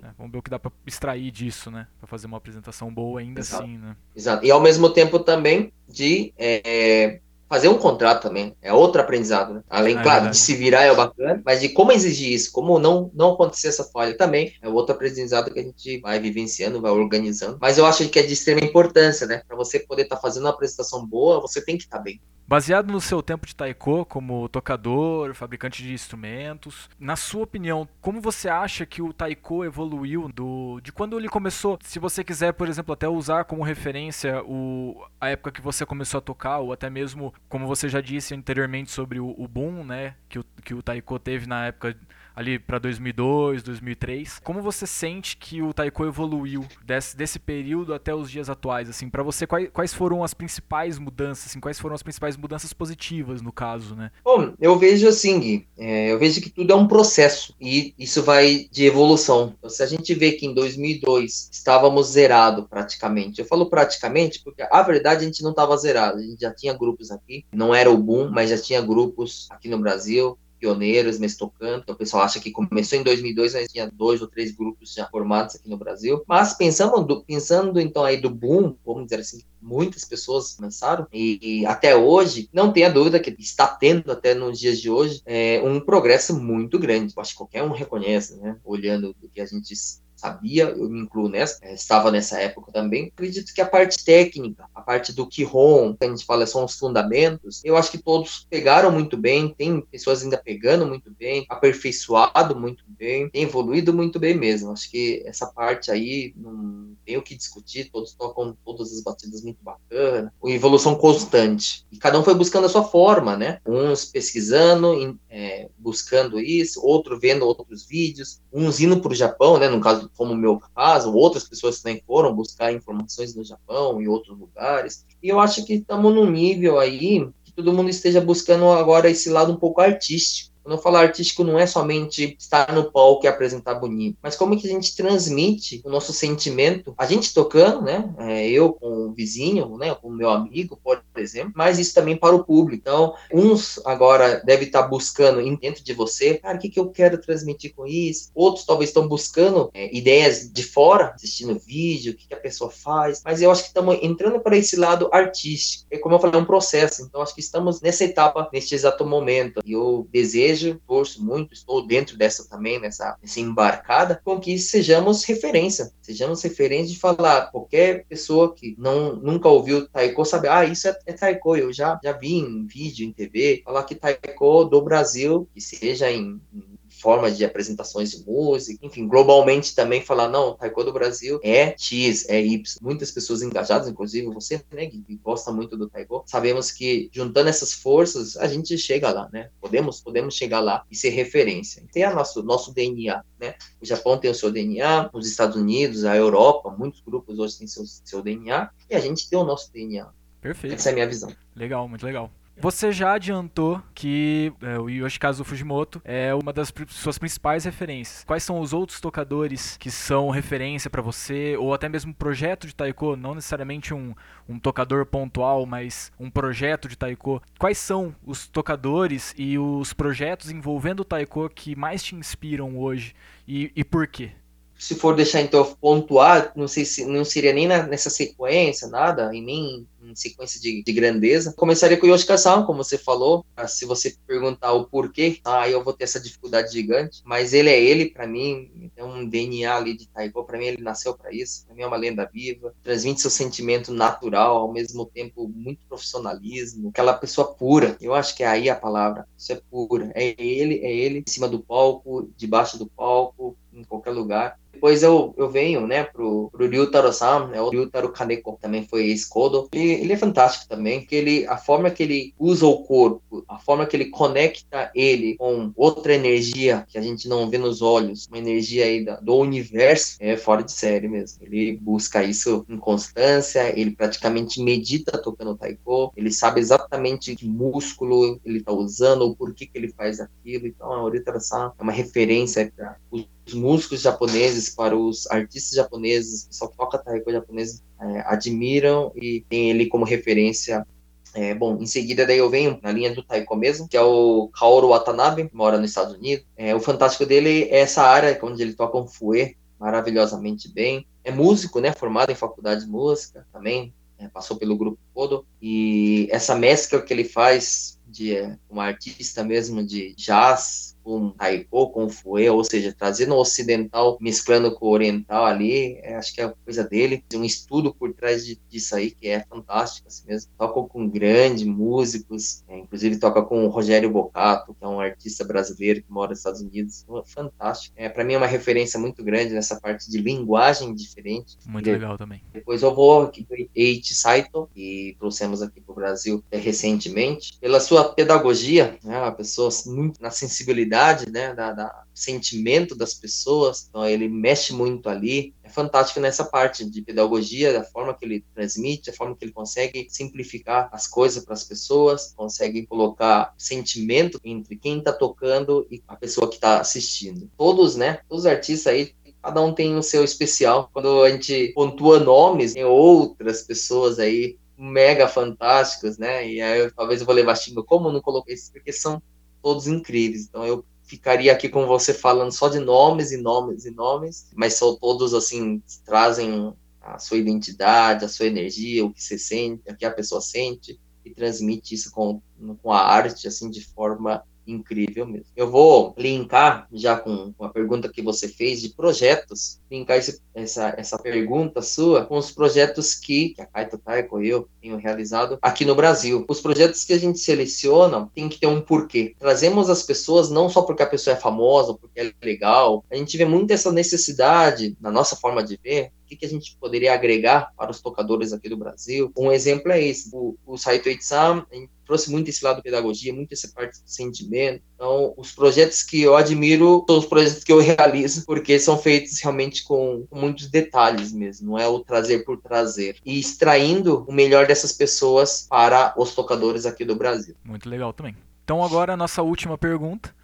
Né? 0.00 0.14
Vamos 0.16 0.32
ver 0.32 0.38
o 0.38 0.42
que 0.42 0.50
dá 0.50 0.58
para 0.58 0.70
extrair 0.86 1.30
disso, 1.30 1.70
né? 1.70 1.88
Para 1.98 2.06
fazer 2.06 2.28
uma 2.28 2.36
apresentação 2.36 2.92
boa 2.92 3.20
ainda 3.20 3.40
Exato. 3.40 3.64
assim, 3.64 3.78
né? 3.78 3.96
Exato. 4.14 4.46
E 4.46 4.50
ao 4.50 4.60
mesmo 4.60 4.90
tempo 4.90 5.18
também 5.18 5.72
de 5.88 6.32
é, 6.38 7.20
fazer 7.54 7.68
um 7.68 7.78
contrato 7.78 8.22
também. 8.22 8.56
É 8.60 8.72
outro 8.72 9.00
aprendizado, 9.00 9.54
né? 9.54 9.62
Além, 9.70 9.96
é 9.96 10.02
claro, 10.02 10.28
de 10.28 10.36
se 10.36 10.56
virar 10.56 10.82
é 10.82 10.92
bacana, 10.92 11.40
mas 11.46 11.60
de 11.60 11.68
como 11.68 11.92
exigir 11.92 12.32
isso, 12.32 12.50
como 12.50 12.80
não, 12.80 13.12
não 13.14 13.34
acontecer 13.34 13.68
essa 13.68 13.84
falha 13.84 14.16
também, 14.16 14.52
é 14.60 14.68
outro 14.68 14.92
aprendizado 14.92 15.52
que 15.52 15.60
a 15.60 15.62
gente 15.62 16.00
vai 16.00 16.18
vivenciando, 16.18 16.80
vai 16.80 16.90
organizando. 16.90 17.56
Mas 17.60 17.78
eu 17.78 17.86
acho 17.86 18.08
que 18.08 18.18
é 18.18 18.22
de 18.22 18.32
extrema 18.32 18.60
importância, 18.60 19.24
né? 19.24 19.42
Para 19.46 19.56
você 19.56 19.78
poder 19.78 20.02
estar 20.02 20.16
tá 20.16 20.22
fazendo 20.22 20.44
uma 20.44 20.50
apresentação 20.50 21.06
boa, 21.06 21.40
você 21.40 21.64
tem 21.64 21.78
que 21.78 21.84
estar 21.84 21.98
tá 21.98 22.02
bem. 22.02 22.20
Baseado 22.46 22.92
no 22.92 23.00
seu 23.00 23.22
tempo 23.22 23.46
de 23.46 23.56
taiko 23.56 24.04
como 24.04 24.48
tocador, 24.50 25.34
fabricante 25.34 25.82
de 25.82 25.94
instrumentos, 25.94 26.90
na 27.00 27.16
sua 27.16 27.42
opinião, 27.44 27.88
como 28.02 28.20
você 28.20 28.50
acha 28.50 28.84
que 28.84 29.00
o 29.00 29.14
taiko 29.14 29.64
evoluiu 29.64 30.28
do 30.28 30.78
de 30.82 30.92
quando 30.92 31.18
ele 31.18 31.28
começou? 31.28 31.78
Se 31.82 31.98
você 31.98 32.22
quiser, 32.22 32.52
por 32.52 32.68
exemplo, 32.68 32.92
até 32.92 33.08
usar 33.08 33.44
como 33.44 33.62
referência 33.62 34.42
o, 34.44 35.06
a 35.18 35.30
época 35.30 35.52
que 35.52 35.62
você 35.62 35.86
começou 35.86 36.18
a 36.18 36.20
tocar, 36.20 36.58
ou 36.58 36.70
até 36.70 36.90
mesmo, 36.90 37.32
como 37.48 37.66
você 37.66 37.88
já 37.88 38.02
disse 38.02 38.34
anteriormente 38.34 38.90
sobre 38.90 39.18
o, 39.18 39.34
o 39.38 39.48
boom, 39.48 39.82
né, 39.82 40.14
que 40.28 40.38
o, 40.38 40.44
que 40.62 40.74
o 40.74 40.82
taiko 40.82 41.18
teve 41.18 41.46
na 41.46 41.66
época 41.66 41.96
ali 42.34 42.58
para 42.58 42.78
2002, 42.78 43.62
2003. 43.62 44.40
Como 44.42 44.60
você 44.60 44.86
sente 44.86 45.36
que 45.36 45.62
o 45.62 45.72
taiko 45.72 46.04
evoluiu 46.04 46.66
desse, 46.84 47.16
desse 47.16 47.38
período 47.38 47.94
até 47.94 48.14
os 48.14 48.30
dias 48.30 48.50
atuais? 48.50 48.88
Assim, 48.88 49.08
para 49.08 49.22
você 49.22 49.46
quais, 49.46 49.68
quais 49.72 49.94
foram 49.94 50.24
as 50.24 50.34
principais 50.34 50.98
mudanças? 50.98 51.46
Assim, 51.46 51.60
quais 51.60 51.78
foram 51.78 51.94
as 51.94 52.02
principais 52.02 52.36
mudanças 52.36 52.72
positivas 52.72 53.40
no 53.40 53.52
caso, 53.52 53.94
né? 53.94 54.10
Bom, 54.24 54.52
eu 54.60 54.78
vejo 54.78 55.06
assim, 55.06 55.38
Gui, 55.38 55.68
é, 55.78 56.10
eu 56.12 56.18
vejo 56.18 56.40
que 56.40 56.50
tudo 56.50 56.72
é 56.72 56.76
um 56.76 56.88
processo 56.88 57.54
e 57.60 57.94
isso 57.98 58.22
vai 58.22 58.66
de 58.70 58.84
evolução. 58.84 59.54
Então, 59.58 59.70
se 59.70 59.82
a 59.82 59.86
gente 59.86 60.12
vê 60.14 60.32
que 60.32 60.46
em 60.46 60.54
2002 60.54 61.50
estávamos 61.52 62.08
zerado 62.08 62.66
praticamente, 62.68 63.40
eu 63.40 63.46
falo 63.46 63.66
praticamente 63.66 64.42
porque 64.42 64.62
a 64.62 64.82
verdade 64.82 65.22
a 65.22 65.26
gente 65.26 65.42
não 65.42 65.50
estava 65.50 65.76
zerado, 65.76 66.18
a 66.18 66.22
gente 66.22 66.40
já 66.40 66.52
tinha 66.52 66.72
grupos 66.72 67.10
aqui, 67.10 67.44
não 67.52 67.74
era 67.74 67.90
o 67.90 67.96
boom, 67.96 68.30
mas 68.30 68.50
já 68.50 68.58
tinha 68.58 68.80
grupos 68.80 69.46
aqui 69.50 69.68
no 69.68 69.78
Brasil 69.78 70.36
pioneiros 70.64 71.18
nesse 71.18 71.36
tocando. 71.36 71.82
Então, 71.82 71.94
o 71.94 71.98
pessoal 71.98 72.22
acha 72.22 72.40
que 72.40 72.50
começou 72.50 72.98
em 72.98 73.02
2002, 73.02 73.52
mas 73.52 73.70
tinha 73.70 73.90
dois 73.92 74.22
ou 74.22 74.28
três 74.28 74.50
grupos 74.50 74.94
já 74.94 75.06
formados 75.08 75.54
aqui 75.54 75.68
no 75.68 75.76
Brasil. 75.76 76.24
Mas 76.26 76.54
pensando, 76.54 77.22
pensando 77.26 77.78
então 77.78 78.02
aí 78.02 78.16
do 78.16 78.30
boom, 78.30 78.74
vamos 78.84 79.04
dizer 79.04 79.20
assim, 79.20 79.42
muitas 79.60 80.04
pessoas 80.04 80.54
começaram 80.54 81.06
e, 81.12 81.38
e, 81.60 81.66
até 81.66 81.96
hoje 81.96 82.48
não 82.52 82.72
tenha 82.72 82.90
dúvida 82.90 83.20
que 83.20 83.34
está 83.38 83.66
tendo 83.66 84.10
até 84.10 84.34
nos 84.34 84.58
dias 84.58 84.78
de 84.80 84.90
hoje 84.90 85.22
é, 85.26 85.60
um 85.62 85.80
progresso 85.80 86.38
muito 86.38 86.78
grande. 86.78 87.12
Acho 87.16 87.32
que 87.32 87.38
qualquer 87.38 87.62
um 87.62 87.72
reconhece, 87.72 88.36
né? 88.36 88.56
Olhando 88.64 89.14
do 89.20 89.28
que 89.28 89.40
a 89.40 89.46
gente 89.46 89.74
sabia, 90.16 90.64
eu 90.64 90.88
me 90.88 91.00
incluo 91.00 91.28
nessa, 91.28 91.58
é, 91.62 91.74
estava 91.74 92.10
nessa 92.10 92.40
época 92.40 92.72
também. 92.72 93.12
Acredito 93.14 93.52
que 93.52 93.60
a 93.60 93.66
parte 93.66 94.04
técnica, 94.04 94.64
a 94.74 94.80
parte 94.80 95.12
do 95.12 95.26
Kihon, 95.26 95.94
que 95.94 96.04
a 96.04 96.08
gente 96.08 96.24
fala 96.24 96.46
são 96.46 96.64
os 96.64 96.78
fundamentos, 96.78 97.60
eu 97.64 97.76
acho 97.76 97.90
que 97.90 97.98
todos 97.98 98.46
pegaram 98.48 98.90
muito 98.90 99.16
bem, 99.16 99.54
tem 99.56 99.80
pessoas 99.80 100.22
ainda 100.22 100.38
pegando 100.38 100.86
muito 100.86 101.10
bem, 101.10 101.44
aperfeiçoado 101.48 102.58
muito 102.58 102.84
bem, 102.86 103.28
tem 103.28 103.42
evoluído 103.42 103.92
muito 103.92 104.18
bem 104.18 104.34
mesmo. 104.36 104.72
Acho 104.72 104.90
que 104.90 105.22
essa 105.26 105.46
parte 105.46 105.90
aí 105.90 106.32
não 106.36 106.94
tem 107.04 107.16
o 107.16 107.22
que 107.22 107.36
discutir, 107.36 107.90
todos 107.90 108.14
tocam 108.14 108.56
todas 108.64 108.92
as 108.92 109.02
batidas 109.02 109.42
muito 109.42 109.62
bacana, 109.62 110.32
uma 110.42 110.52
evolução 110.52 110.94
constante. 110.94 111.84
E 111.90 111.98
cada 111.98 112.18
um 112.18 112.24
foi 112.24 112.34
buscando 112.34 112.66
a 112.66 112.70
sua 112.70 112.84
forma, 112.84 113.36
né? 113.36 113.60
Uns 113.66 114.04
pesquisando, 114.04 115.18
é, 115.28 115.68
buscando 115.78 116.40
isso, 116.40 116.84
outro 116.84 117.18
vendo 117.18 117.44
outros 117.44 117.86
vídeos, 117.86 118.40
uns 118.52 118.80
indo 118.80 119.00
para 119.00 119.12
o 119.12 119.14
Japão, 119.14 119.58
né? 119.58 119.68
No 119.68 119.80
caso 119.80 120.03
como 120.16 120.32
o 120.32 120.36
meu 120.36 120.60
caso, 120.74 121.12
outras 121.12 121.48
pessoas 121.48 121.80
também 121.80 122.02
foram 122.06 122.34
buscar 122.34 122.72
informações 122.72 123.34
no 123.34 123.44
Japão 123.44 124.00
e 124.00 124.08
outros 124.08 124.38
lugares. 124.38 125.04
E 125.22 125.28
eu 125.28 125.40
acho 125.40 125.64
que 125.64 125.74
estamos 125.74 126.14
num 126.14 126.30
nível 126.30 126.78
aí 126.78 127.26
que 127.42 127.52
todo 127.52 127.72
mundo 127.72 127.90
esteja 127.90 128.20
buscando 128.20 128.68
agora 128.70 129.10
esse 129.10 129.28
lado 129.28 129.52
um 129.52 129.56
pouco 129.56 129.80
artístico. 129.80 130.53
Quando 130.64 130.76
eu 130.78 130.82
falo 130.82 130.96
artístico, 130.96 131.44
não 131.44 131.58
é 131.58 131.66
somente 131.66 132.36
estar 132.38 132.72
no 132.72 132.90
palco 132.90 133.26
e 133.26 133.28
apresentar 133.28 133.74
bonito, 133.74 134.16
mas 134.22 134.34
como 134.34 134.58
que 134.58 134.66
a 134.66 134.70
gente 134.70 134.96
transmite 134.96 135.82
o 135.84 135.90
nosso 135.90 136.12
sentimento, 136.12 136.94
a 136.96 137.04
gente 137.04 137.34
tocando, 137.34 137.82
né? 137.82 138.12
É, 138.18 138.48
eu 138.48 138.72
com 138.72 139.08
o 139.08 139.12
vizinho, 139.12 139.76
né? 139.76 139.94
Com 139.94 140.08
o 140.08 140.12
meu 140.12 140.30
amigo, 140.30 140.78
por 140.82 141.02
exemplo, 141.16 141.52
mas 141.54 141.78
isso 141.78 141.94
também 141.94 142.16
para 142.16 142.34
o 142.34 142.44
público. 142.44 142.80
Então, 142.80 143.14
uns 143.30 143.78
agora 143.84 144.42
devem 144.44 144.66
estar 144.66 144.82
buscando 144.84 145.44
dentro 145.58 145.84
de 145.84 145.92
você, 145.92 146.38
cara, 146.38 146.56
o 146.56 146.60
que, 146.60 146.70
que 146.70 146.80
eu 146.80 146.88
quero 146.88 147.18
transmitir 147.18 147.74
com 147.74 147.86
isso? 147.86 148.30
Outros 148.34 148.64
talvez 148.64 148.88
estão 148.88 149.06
buscando 149.06 149.70
é, 149.74 149.94
ideias 149.94 150.50
de 150.50 150.62
fora, 150.62 151.12
assistindo 151.14 151.58
vídeo, 151.58 152.12
o 152.12 152.16
que, 152.16 152.26
que 152.26 152.34
a 152.34 152.40
pessoa 152.40 152.70
faz, 152.70 153.20
mas 153.22 153.42
eu 153.42 153.50
acho 153.50 153.62
que 153.62 153.68
estamos 153.68 153.98
entrando 154.00 154.40
para 154.40 154.56
esse 154.56 154.76
lado 154.76 155.10
artístico. 155.12 155.84
É 155.90 155.98
como 155.98 156.14
eu 156.14 156.18
falei, 156.18 156.38
é 156.38 156.42
um 156.42 156.46
processo. 156.46 157.02
Então, 157.02 157.20
acho 157.20 157.34
que 157.34 157.40
estamos 157.40 157.82
nessa 157.82 158.04
etapa, 158.04 158.48
neste 158.50 158.74
exato 158.74 159.04
momento. 159.04 159.60
E 159.64 159.72
eu 159.72 160.08
desejo 160.10 160.53
desejo, 160.54 160.80
torço 160.86 161.24
muito, 161.24 161.52
estou 161.52 161.86
dentro 161.86 162.16
dessa 162.16 162.48
também, 162.48 162.80
nessa, 162.80 163.16
nessa 163.20 163.40
embarcada, 163.40 164.20
com 164.24 164.38
que 164.38 164.58
sejamos 164.58 165.24
referência. 165.24 165.92
Sejamos 166.00 166.42
referência 166.42 166.94
de 166.94 166.98
falar, 166.98 167.50
qualquer 167.50 168.04
pessoa 168.06 168.54
que 168.54 168.74
não 168.78 169.16
nunca 169.16 169.48
ouviu 169.48 169.88
taiko 169.88 170.24
sabe, 170.24 170.48
ah, 170.48 170.64
isso 170.64 170.88
é, 170.88 170.96
é 171.06 171.12
taiko, 171.12 171.56
eu 171.56 171.72
já, 171.72 171.98
já 172.02 172.12
vi 172.12 172.34
em 172.34 172.66
vídeo, 172.66 173.06
em 173.06 173.12
TV, 173.12 173.62
falar 173.64 173.84
que 173.84 173.94
taiko 173.94 174.64
do 174.64 174.80
Brasil, 174.80 175.48
que 175.52 175.60
seja 175.60 176.10
em, 176.10 176.40
em 176.52 176.73
formas 177.04 177.36
de 177.36 177.44
apresentações 177.44 178.12
de 178.12 178.24
música, 178.24 178.78
enfim, 178.80 179.06
globalmente 179.06 179.74
também 179.74 180.00
falar, 180.00 180.26
não, 180.26 180.48
o 180.48 180.54
taekwondo 180.54 180.86
do 180.90 180.94
Brasil 180.94 181.38
é 181.44 181.74
X, 181.76 182.26
é 182.30 182.40
Y. 182.40 182.78
Muitas 182.80 183.10
pessoas 183.10 183.42
engajadas, 183.42 183.86
inclusive 183.86 184.26
você, 184.28 184.64
né, 184.72 184.86
que 184.86 185.04
gosta 185.22 185.52
muito 185.52 185.76
do 185.76 185.86
taekwondo, 185.86 186.24
sabemos 186.26 186.70
que 186.70 187.10
juntando 187.12 187.50
essas 187.50 187.74
forças, 187.74 188.38
a 188.38 188.46
gente 188.46 188.78
chega 188.78 189.12
lá, 189.12 189.28
né? 189.30 189.50
Podemos, 189.60 190.00
podemos 190.00 190.34
chegar 190.34 190.60
lá 190.60 190.82
e 190.90 190.96
ser 190.96 191.10
referência. 191.10 191.84
Tem 191.92 192.04
a 192.04 192.14
nosso, 192.14 192.42
nosso 192.42 192.72
DNA, 192.72 193.22
né? 193.38 193.54
O 193.82 193.84
Japão 193.84 194.16
tem 194.16 194.30
o 194.30 194.34
seu 194.34 194.50
DNA, 194.50 195.10
os 195.12 195.28
Estados 195.28 195.56
Unidos, 195.56 196.06
a 196.06 196.16
Europa, 196.16 196.70
muitos 196.70 197.02
grupos 197.02 197.38
hoje 197.38 197.58
têm 197.58 197.66
seu, 197.66 197.84
seu 197.86 198.22
DNA, 198.22 198.70
e 198.88 198.94
a 198.94 198.98
gente 198.98 199.28
tem 199.28 199.38
o 199.38 199.44
nosso 199.44 199.70
DNA. 199.70 200.08
Perfeito. 200.40 200.74
Essa 200.74 200.88
é 200.88 200.92
a 200.92 200.94
minha 200.94 201.06
visão. 201.06 201.30
Legal, 201.54 201.86
muito 201.86 202.06
legal. 202.06 202.30
Você 202.56 202.92
já 202.92 203.14
adiantou 203.14 203.82
que 203.94 204.52
é, 204.62 204.78
o 204.78 204.88
Yoshikazu 204.88 205.44
Fujimoto 205.44 206.00
é 206.04 206.34
uma 206.34 206.52
das 206.52 206.72
suas 206.88 207.18
principais 207.18 207.64
referências. 207.64 208.24
Quais 208.24 208.42
são 208.42 208.60
os 208.60 208.72
outros 208.72 209.00
tocadores 209.00 209.76
que 209.76 209.90
são 209.90 210.30
referência 210.30 210.88
para 210.88 211.02
você, 211.02 211.56
ou 211.56 211.74
até 211.74 211.88
mesmo 211.88 212.14
projeto 212.14 212.66
de 212.66 212.74
taiko, 212.74 213.16
não 213.16 213.34
necessariamente 213.34 213.92
um, 213.92 214.14
um 214.48 214.58
tocador 214.58 215.04
pontual, 215.04 215.66
mas 215.66 216.12
um 216.18 216.30
projeto 216.30 216.88
de 216.88 216.96
taiko? 216.96 217.42
Quais 217.58 217.76
são 217.76 218.14
os 218.24 218.46
tocadores 218.46 219.34
e 219.36 219.58
os 219.58 219.92
projetos 219.92 220.50
envolvendo 220.50 221.00
o 221.00 221.04
taiko 221.04 221.48
que 221.50 221.74
mais 221.76 222.02
te 222.02 222.14
inspiram 222.14 222.78
hoje 222.78 223.14
e, 223.46 223.72
e 223.74 223.84
por 223.84 224.06
quê? 224.06 224.30
Se 224.78 224.94
for 224.94 225.14
deixar 225.14 225.40
então 225.40 225.64
pontuar, 225.80 226.52
não 226.56 226.68
sei 226.68 226.84
se 226.84 227.04
não 227.04 227.24
seria 227.24 227.52
nem 227.52 227.66
na, 227.66 227.86
nessa 227.86 228.10
sequência, 228.10 228.88
nada, 228.88 229.34
e 229.34 229.40
nem 229.40 229.86
em 230.10 230.14
sequência 230.14 230.60
de, 230.60 230.82
de 230.82 230.92
grandeza. 230.92 231.54
Começaria 231.56 231.96
com 231.96 232.06
Yoshika-san, 232.06 232.64
como 232.64 232.84
você 232.84 232.98
falou. 232.98 233.44
Se 233.66 233.84
você 233.84 234.14
perguntar 234.26 234.72
o 234.72 234.84
porquê, 234.84 235.40
aí 235.44 235.72
eu 235.72 235.82
vou 235.82 235.92
ter 235.92 236.04
essa 236.04 236.20
dificuldade 236.20 236.72
gigante. 236.72 237.22
Mas 237.24 237.52
ele 237.54 237.70
é 237.70 237.80
ele, 237.80 238.10
para 238.10 238.26
mim, 238.26 238.90
tem 238.94 239.04
um 239.04 239.26
DNA 239.26 239.74
ali 239.74 239.96
de 239.96 240.06
Taiko. 240.08 240.44
Para 240.44 240.58
mim, 240.58 240.66
ele 240.66 240.82
nasceu 240.82 241.14
para 241.14 241.32
isso. 241.32 241.64
Para 241.66 241.74
mim, 241.74 241.82
é 241.82 241.86
uma 241.86 241.96
lenda 241.96 242.28
viva. 242.30 242.74
Transmite 242.82 243.20
seu 243.20 243.30
sentimento 243.30 243.92
natural, 243.92 244.56
ao 244.56 244.72
mesmo 244.72 245.06
tempo, 245.06 245.48
muito 245.48 245.86
profissionalismo. 245.88 246.90
Aquela 246.90 247.14
pessoa 247.14 247.54
pura. 247.54 247.96
Eu 248.00 248.14
acho 248.14 248.36
que 248.36 248.42
é 248.42 248.46
aí 248.46 248.68
a 248.68 248.76
palavra. 248.76 249.26
Isso 249.36 249.52
é 249.52 249.60
pura. 249.70 250.12
É 250.14 250.34
ele, 250.38 250.80
é 250.80 250.92
ele, 250.92 251.24
em 251.26 251.30
cima 251.30 251.48
do 251.48 251.60
palco, 251.60 252.30
debaixo 252.36 252.78
do 252.78 252.86
palco, 252.86 253.56
em 253.72 253.84
qualquer 253.84 254.10
lugar. 254.10 254.58
Depois 254.84 255.02
eu, 255.02 255.34
eu 255.38 255.48
venho, 255.48 255.86
né, 255.86 256.04
pro, 256.04 256.50
pro 256.50 256.68
Ryutaro-san, 256.68 257.46
né, 257.46 257.58
o 257.58 257.70
Ryutaro 257.70 258.12
Kaneko, 258.12 258.58
também 258.60 258.86
foi 258.86 259.06
ex-Kodo. 259.06 259.70
Ele, 259.72 259.92
ele 259.92 260.12
é 260.12 260.16
fantástico 260.18 260.68
também, 260.68 261.00
porque 261.00 261.14
ele, 261.14 261.46
a 261.46 261.56
forma 261.56 261.90
que 261.90 262.02
ele 262.02 262.34
usa 262.38 262.66
o 262.66 262.82
corpo, 262.82 263.42
a 263.48 263.58
forma 263.58 263.86
que 263.86 263.96
ele 263.96 264.10
conecta 264.10 264.90
ele 264.94 265.36
com 265.38 265.72
outra 265.74 266.12
energia 266.12 266.84
que 266.86 266.98
a 266.98 267.00
gente 267.00 267.26
não 267.26 267.48
vê 267.48 267.56
nos 267.56 267.80
olhos, 267.80 268.26
uma 268.28 268.36
energia 268.36 268.84
aí 268.84 269.02
da, 269.02 269.16
do 269.16 269.34
universo, 269.36 270.18
é 270.20 270.36
fora 270.36 270.62
de 270.62 270.72
série 270.72 271.08
mesmo. 271.08 271.38
Ele 271.40 271.78
busca 271.78 272.22
isso 272.22 272.66
em 272.68 272.76
constância, 272.76 273.72
ele 273.80 273.92
praticamente 273.92 274.62
medita 274.62 275.16
tocando 275.16 275.56
taiko, 275.56 276.12
ele 276.14 276.30
sabe 276.30 276.60
exatamente 276.60 277.34
que 277.34 277.48
músculo 277.48 278.38
ele 278.44 278.58
está 278.58 278.72
usando, 278.72 279.22
o 279.22 279.34
porquê 279.34 279.64
que 279.64 279.78
ele 279.78 279.88
faz 279.88 280.20
aquilo. 280.20 280.66
Então, 280.66 280.92
a 280.92 281.10
Ryutaro-san 281.10 281.72
é 281.78 281.82
uma 281.82 281.90
referência 281.90 282.70
para 282.76 282.98
os 283.10 283.24
os 283.46 283.54
músicos 283.54 284.00
japoneses, 284.00 284.70
para 284.70 284.96
os 284.96 285.26
artistas 285.30 285.74
japoneses, 285.74 286.44
o 286.44 286.48
pessoal 286.48 286.70
que 286.70 286.76
toca 286.76 286.98
taiko 286.98 287.30
japonês, 287.30 287.82
é, 288.00 288.20
admiram 288.26 289.12
e 289.14 289.44
tem 289.48 289.70
ele 289.70 289.86
como 289.86 290.04
referência. 290.04 290.86
É, 291.34 291.54
bom, 291.54 291.76
em 291.80 291.86
seguida 291.86 292.24
daí 292.24 292.38
eu 292.38 292.48
venho 292.48 292.78
na 292.82 292.92
linha 292.92 293.12
do 293.12 293.22
taiko 293.22 293.56
mesmo, 293.56 293.88
que 293.88 293.96
é 293.96 294.02
o 294.02 294.48
Kaoru 294.48 294.88
Watanabe, 294.88 295.48
que 295.48 295.56
mora 295.56 295.78
nos 295.78 295.90
Estados 295.90 296.14
Unidos. 296.14 296.46
É, 296.56 296.74
o 296.74 296.80
fantástico 296.80 297.26
dele 297.26 297.64
é 297.64 297.80
essa 297.80 298.02
área 298.02 298.38
onde 298.42 298.62
ele 298.62 298.72
toca 298.72 298.98
um 298.98 299.06
fouet 299.06 299.56
maravilhosamente 299.78 300.72
bem. 300.72 301.06
É 301.22 301.32
músico, 301.32 301.80
né, 301.80 301.92
formado 301.92 302.30
em 302.30 302.36
faculdade 302.36 302.84
de 302.84 302.90
música 302.90 303.46
também, 303.52 303.92
é, 304.18 304.28
passou 304.28 304.56
pelo 304.56 304.76
grupo 304.76 304.98
todo 305.14 305.44
e 305.60 306.28
essa 306.30 306.54
mescla 306.54 307.02
que 307.02 307.12
ele 307.12 307.24
faz 307.24 307.98
de 308.06 308.36
é, 308.36 308.56
um 308.70 308.80
artista 308.80 309.42
mesmo 309.42 309.84
de 309.84 310.14
jazz 310.14 310.93
com 311.04 311.30
taiko, 311.30 311.90
com 311.90 312.08
fue, 312.08 312.48
ou 312.48 312.64
seja, 312.64 312.94
trazendo 312.98 313.34
o 313.34 313.38
ocidental, 313.38 314.16
mesclando 314.20 314.74
com 314.74 314.86
o 314.86 314.90
oriental 314.90 315.44
ali, 315.44 315.98
é, 316.02 316.16
acho 316.16 316.34
que 316.34 316.40
é 316.40 316.52
coisa 316.64 316.82
dele. 316.82 317.22
Tem 317.28 317.38
um 317.38 317.44
estudo 317.44 317.94
por 317.94 318.14
trás 318.14 318.44
de, 318.44 318.58
disso 318.68 318.96
aí 318.96 319.10
que 319.10 319.28
é 319.28 319.44
fantástico, 319.44 320.08
assim 320.08 320.26
mesmo. 320.26 320.50
Toca 320.56 320.82
com 320.88 321.08
grandes 321.08 321.64
músicos, 321.64 322.64
é, 322.66 322.78
inclusive 322.78 323.18
toca 323.18 323.42
com 323.42 323.66
o 323.66 323.68
Rogério 323.68 324.10
Bocato, 324.10 324.74
que 324.74 324.84
é 324.84 324.88
um 324.88 324.98
artista 324.98 325.44
brasileiro 325.44 326.02
que 326.02 326.10
mora 326.10 326.30
nos 326.30 326.38
Estados 326.38 326.62
Unidos. 326.62 327.04
Fantástico. 327.26 327.94
É, 327.98 328.08
para 328.08 328.24
mim 328.24 328.32
é 328.32 328.38
uma 328.38 328.46
referência 328.46 328.98
muito 328.98 329.22
grande 329.22 329.52
nessa 329.52 329.78
parte 329.78 330.10
de 330.10 330.18
linguagem 330.18 330.94
diferente. 330.94 331.58
Muito 331.66 331.90
legal 331.90 332.16
também. 332.16 332.42
Depois 332.52 332.82
eu 332.82 332.94
vou 332.94 333.22
aqui 333.22 333.44
para 333.44 333.58
Eiichi 333.74 334.14
Saito, 334.14 334.68
que 334.74 335.14
trouxemos 335.18 335.60
aqui 335.60 335.80
para 335.82 335.92
o 335.92 335.94
Brasil 335.94 336.42
recentemente, 336.50 337.58
pela 337.60 337.78
sua 337.78 338.04
pedagogia, 338.04 338.98
né, 339.04 339.18
uma 339.18 339.32
pessoa 339.32 339.68
muito 339.86 340.20
na 340.22 340.30
sensibilidade 340.30 340.93
sensibilidade, 340.94 341.30
né, 341.30 341.54
da, 341.54 341.72
da, 341.72 342.04
sentimento 342.14 342.94
das 342.94 343.14
pessoas. 343.14 343.86
Então 343.88 344.06
ele 344.06 344.28
mexe 344.28 344.72
muito 344.72 345.08
ali. 345.08 345.54
É 345.62 345.68
fantástico 345.68 346.20
nessa 346.20 346.44
parte 346.44 346.88
de 346.88 347.02
pedagogia, 347.02 347.72
da 347.72 347.82
forma 347.82 348.14
que 348.14 348.24
ele 348.24 348.44
transmite, 348.54 349.10
a 349.10 349.12
forma 349.12 349.36
que 349.36 349.44
ele 349.44 349.52
consegue 349.52 350.06
simplificar 350.08 350.88
as 350.92 351.06
coisas 351.06 351.44
para 351.44 351.54
as 351.54 351.64
pessoas, 351.64 352.32
consegue 352.36 352.86
colocar 352.86 353.52
sentimento 353.58 354.38
entre 354.44 354.76
quem 354.76 354.98
está 354.98 355.12
tocando 355.12 355.86
e 355.90 356.02
a 356.06 356.16
pessoa 356.16 356.48
que 356.48 356.54
está 356.54 356.80
assistindo. 356.80 357.50
Todos, 357.58 357.96
né, 357.96 358.20
todos 358.28 358.44
os 358.44 358.50
artistas 358.50 358.86
aí 358.86 359.14
cada 359.42 359.60
um 359.60 359.74
tem 359.74 359.94
o 359.94 360.02
seu 360.02 360.24
especial. 360.24 360.88
Quando 360.90 361.22
a 361.22 361.30
gente 361.30 361.72
pontua 361.74 362.18
nomes, 362.18 362.72
tem 362.72 362.84
outras 362.84 363.60
pessoas 363.60 364.18
aí 364.18 364.56
mega 364.76 365.28
fantásticos, 365.28 366.16
né? 366.16 366.48
E 366.48 366.62
aí 366.62 366.80
eu, 366.80 366.92
talvez 366.92 367.20
eu 367.20 367.26
vou 367.26 367.34
levar 367.34 367.54
xingo, 367.54 367.84
como 367.84 368.10
não 368.10 368.22
coloquei 368.22 368.54
isso? 368.54 368.72
Porque 368.72 368.90
são 368.92 369.22
todos 369.64 369.86
incríveis. 369.86 370.46
Então 370.46 370.62
eu 370.66 370.84
ficaria 371.04 371.50
aqui 371.50 371.70
com 371.70 371.86
você 371.86 372.12
falando 372.12 372.52
só 372.52 372.68
de 372.68 372.78
nomes 372.78 373.32
e 373.32 373.38
nomes 373.38 373.86
e 373.86 373.90
nomes, 373.90 374.46
mas 374.54 374.74
são 374.74 374.94
todos 374.94 375.32
assim 375.32 375.82
trazem 376.04 376.74
a 377.00 377.18
sua 377.18 377.38
identidade, 377.38 378.26
a 378.26 378.28
sua 378.28 378.46
energia, 378.46 379.04
o 379.04 379.12
que 379.12 379.22
você 379.22 379.38
sente, 379.38 379.82
o 379.90 379.96
que 379.96 380.04
a 380.04 380.10
pessoa 380.10 380.42
sente 380.42 381.00
e 381.24 381.30
transmite 381.30 381.94
isso 381.94 382.12
com, 382.12 382.42
com 382.82 382.92
a 382.92 383.00
arte 383.00 383.48
assim 383.48 383.70
de 383.70 383.82
forma 383.82 384.44
incrível 384.66 385.26
mesmo. 385.26 385.46
Eu 385.56 385.70
vou 385.70 386.14
linkar 386.16 386.88
já 386.92 387.16
com, 387.16 387.52
com 387.52 387.64
a 387.64 387.68
pergunta 387.68 388.08
que 388.08 388.22
você 388.22 388.48
fez 388.48 388.80
de 388.80 388.90
projetos, 388.90 389.80
linkar 389.90 390.16
esse, 390.16 390.40
essa, 390.54 390.94
essa 390.96 391.18
pergunta 391.18 391.82
sua 391.82 392.24
com 392.24 392.36
os 392.36 392.50
projetos 392.50 393.14
que, 393.14 393.50
que 393.50 393.62
a 393.62 393.66
Kaito 393.66 393.98
Taiko 393.98 394.40
e 394.40 394.48
eu 394.48 394.68
tenho 394.80 394.96
realizado 394.96 395.58
aqui 395.60 395.84
no 395.84 395.94
Brasil. 395.94 396.44
Os 396.48 396.60
projetos 396.60 397.04
que 397.04 397.12
a 397.12 397.18
gente 397.18 397.38
seleciona 397.38 398.28
tem 398.34 398.48
que 398.48 398.58
ter 398.58 398.66
um 398.66 398.80
porquê. 398.80 399.34
Trazemos 399.38 399.90
as 399.90 400.02
pessoas 400.02 400.50
não 400.50 400.68
só 400.68 400.82
porque 400.82 401.02
a 401.02 401.06
pessoa 401.06 401.36
é 401.36 401.40
famosa, 401.40 401.94
porque 401.94 402.20
é 402.20 402.32
legal. 402.42 403.04
A 403.10 403.16
gente 403.16 403.36
vê 403.36 403.44
muito 403.44 403.70
essa 403.70 403.92
necessidade, 403.92 404.96
na 405.00 405.10
nossa 405.10 405.36
forma 405.36 405.62
de 405.62 405.78
ver, 405.82 406.10
o 406.24 406.26
que, 406.26 406.36
que, 406.36 406.46
a 406.46 406.48
gente 406.48 406.76
poderia 406.80 407.12
agregar 407.12 407.70
para 407.76 407.90
os 407.90 408.00
tocadores 408.00 408.52
aqui 408.52 408.68
do 408.68 408.76
Brasil. 408.76 409.30
Um 409.36 409.52
exemplo 409.52 409.92
é 409.92 410.02
esse, 410.02 410.30
o, 410.32 410.56
o 410.66 410.76
Saito 410.76 411.08
Itsam, 411.08 411.66
trouxe 412.04 412.30
muito 412.30 412.48
esse 412.48 412.64
lado 412.64 412.82
pedagogia, 412.82 413.32
muito 413.32 413.52
essa 413.52 413.68
parte 413.68 414.02
de 414.02 414.12
sentimento. 414.12 414.82
Então, 414.94 415.34
os 415.36 415.52
projetos 415.52 416.02
que 416.02 416.22
eu 416.22 416.36
admiro 416.36 417.04
são 417.08 417.18
os 417.18 417.26
projetos 417.26 417.64
que 417.64 417.72
eu 417.72 417.80
realizo, 417.84 418.44
porque 418.46 418.78
são 418.78 418.98
feitos 418.98 419.40
realmente 419.40 419.84
com, 419.84 420.26
com 420.28 420.38
muitos 420.38 420.68
detalhes 420.68 421.32
mesmo, 421.32 421.70
não 421.70 421.78
é 421.78 421.86
o 421.86 422.00
trazer 422.00 422.44
por 422.44 422.60
trazer. 422.60 423.16
E 423.24 423.38
extraindo 423.38 424.24
o 424.28 424.32
melhor 424.32 424.66
dessas 424.66 424.92
pessoas 424.92 425.66
para 425.68 426.14
os 426.16 426.34
tocadores 426.34 426.86
aqui 426.86 427.04
do 427.04 427.14
Brasil. 427.14 427.54
Muito 427.64 427.88
legal 427.88 428.12
também. 428.12 428.36
Então, 428.64 428.82
agora 428.82 429.12
a 429.12 429.16
nossa 429.16 429.42
última 429.42 429.76
pergunta. 429.76 430.34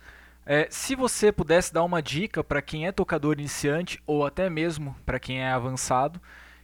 É, 0.44 0.66
se 0.70 0.94
você 0.94 1.30
pudesse 1.30 1.72
dar 1.72 1.84
uma 1.84 2.02
dica 2.02 2.42
para 2.42 2.62
quem 2.62 2.86
é 2.86 2.92
tocador 2.92 3.38
iniciante 3.38 4.02
ou 4.06 4.24
até 4.24 4.48
mesmo 4.50 4.96
para 5.04 5.20
quem 5.20 5.40
é 5.40 5.50
avançado, 5.50 6.20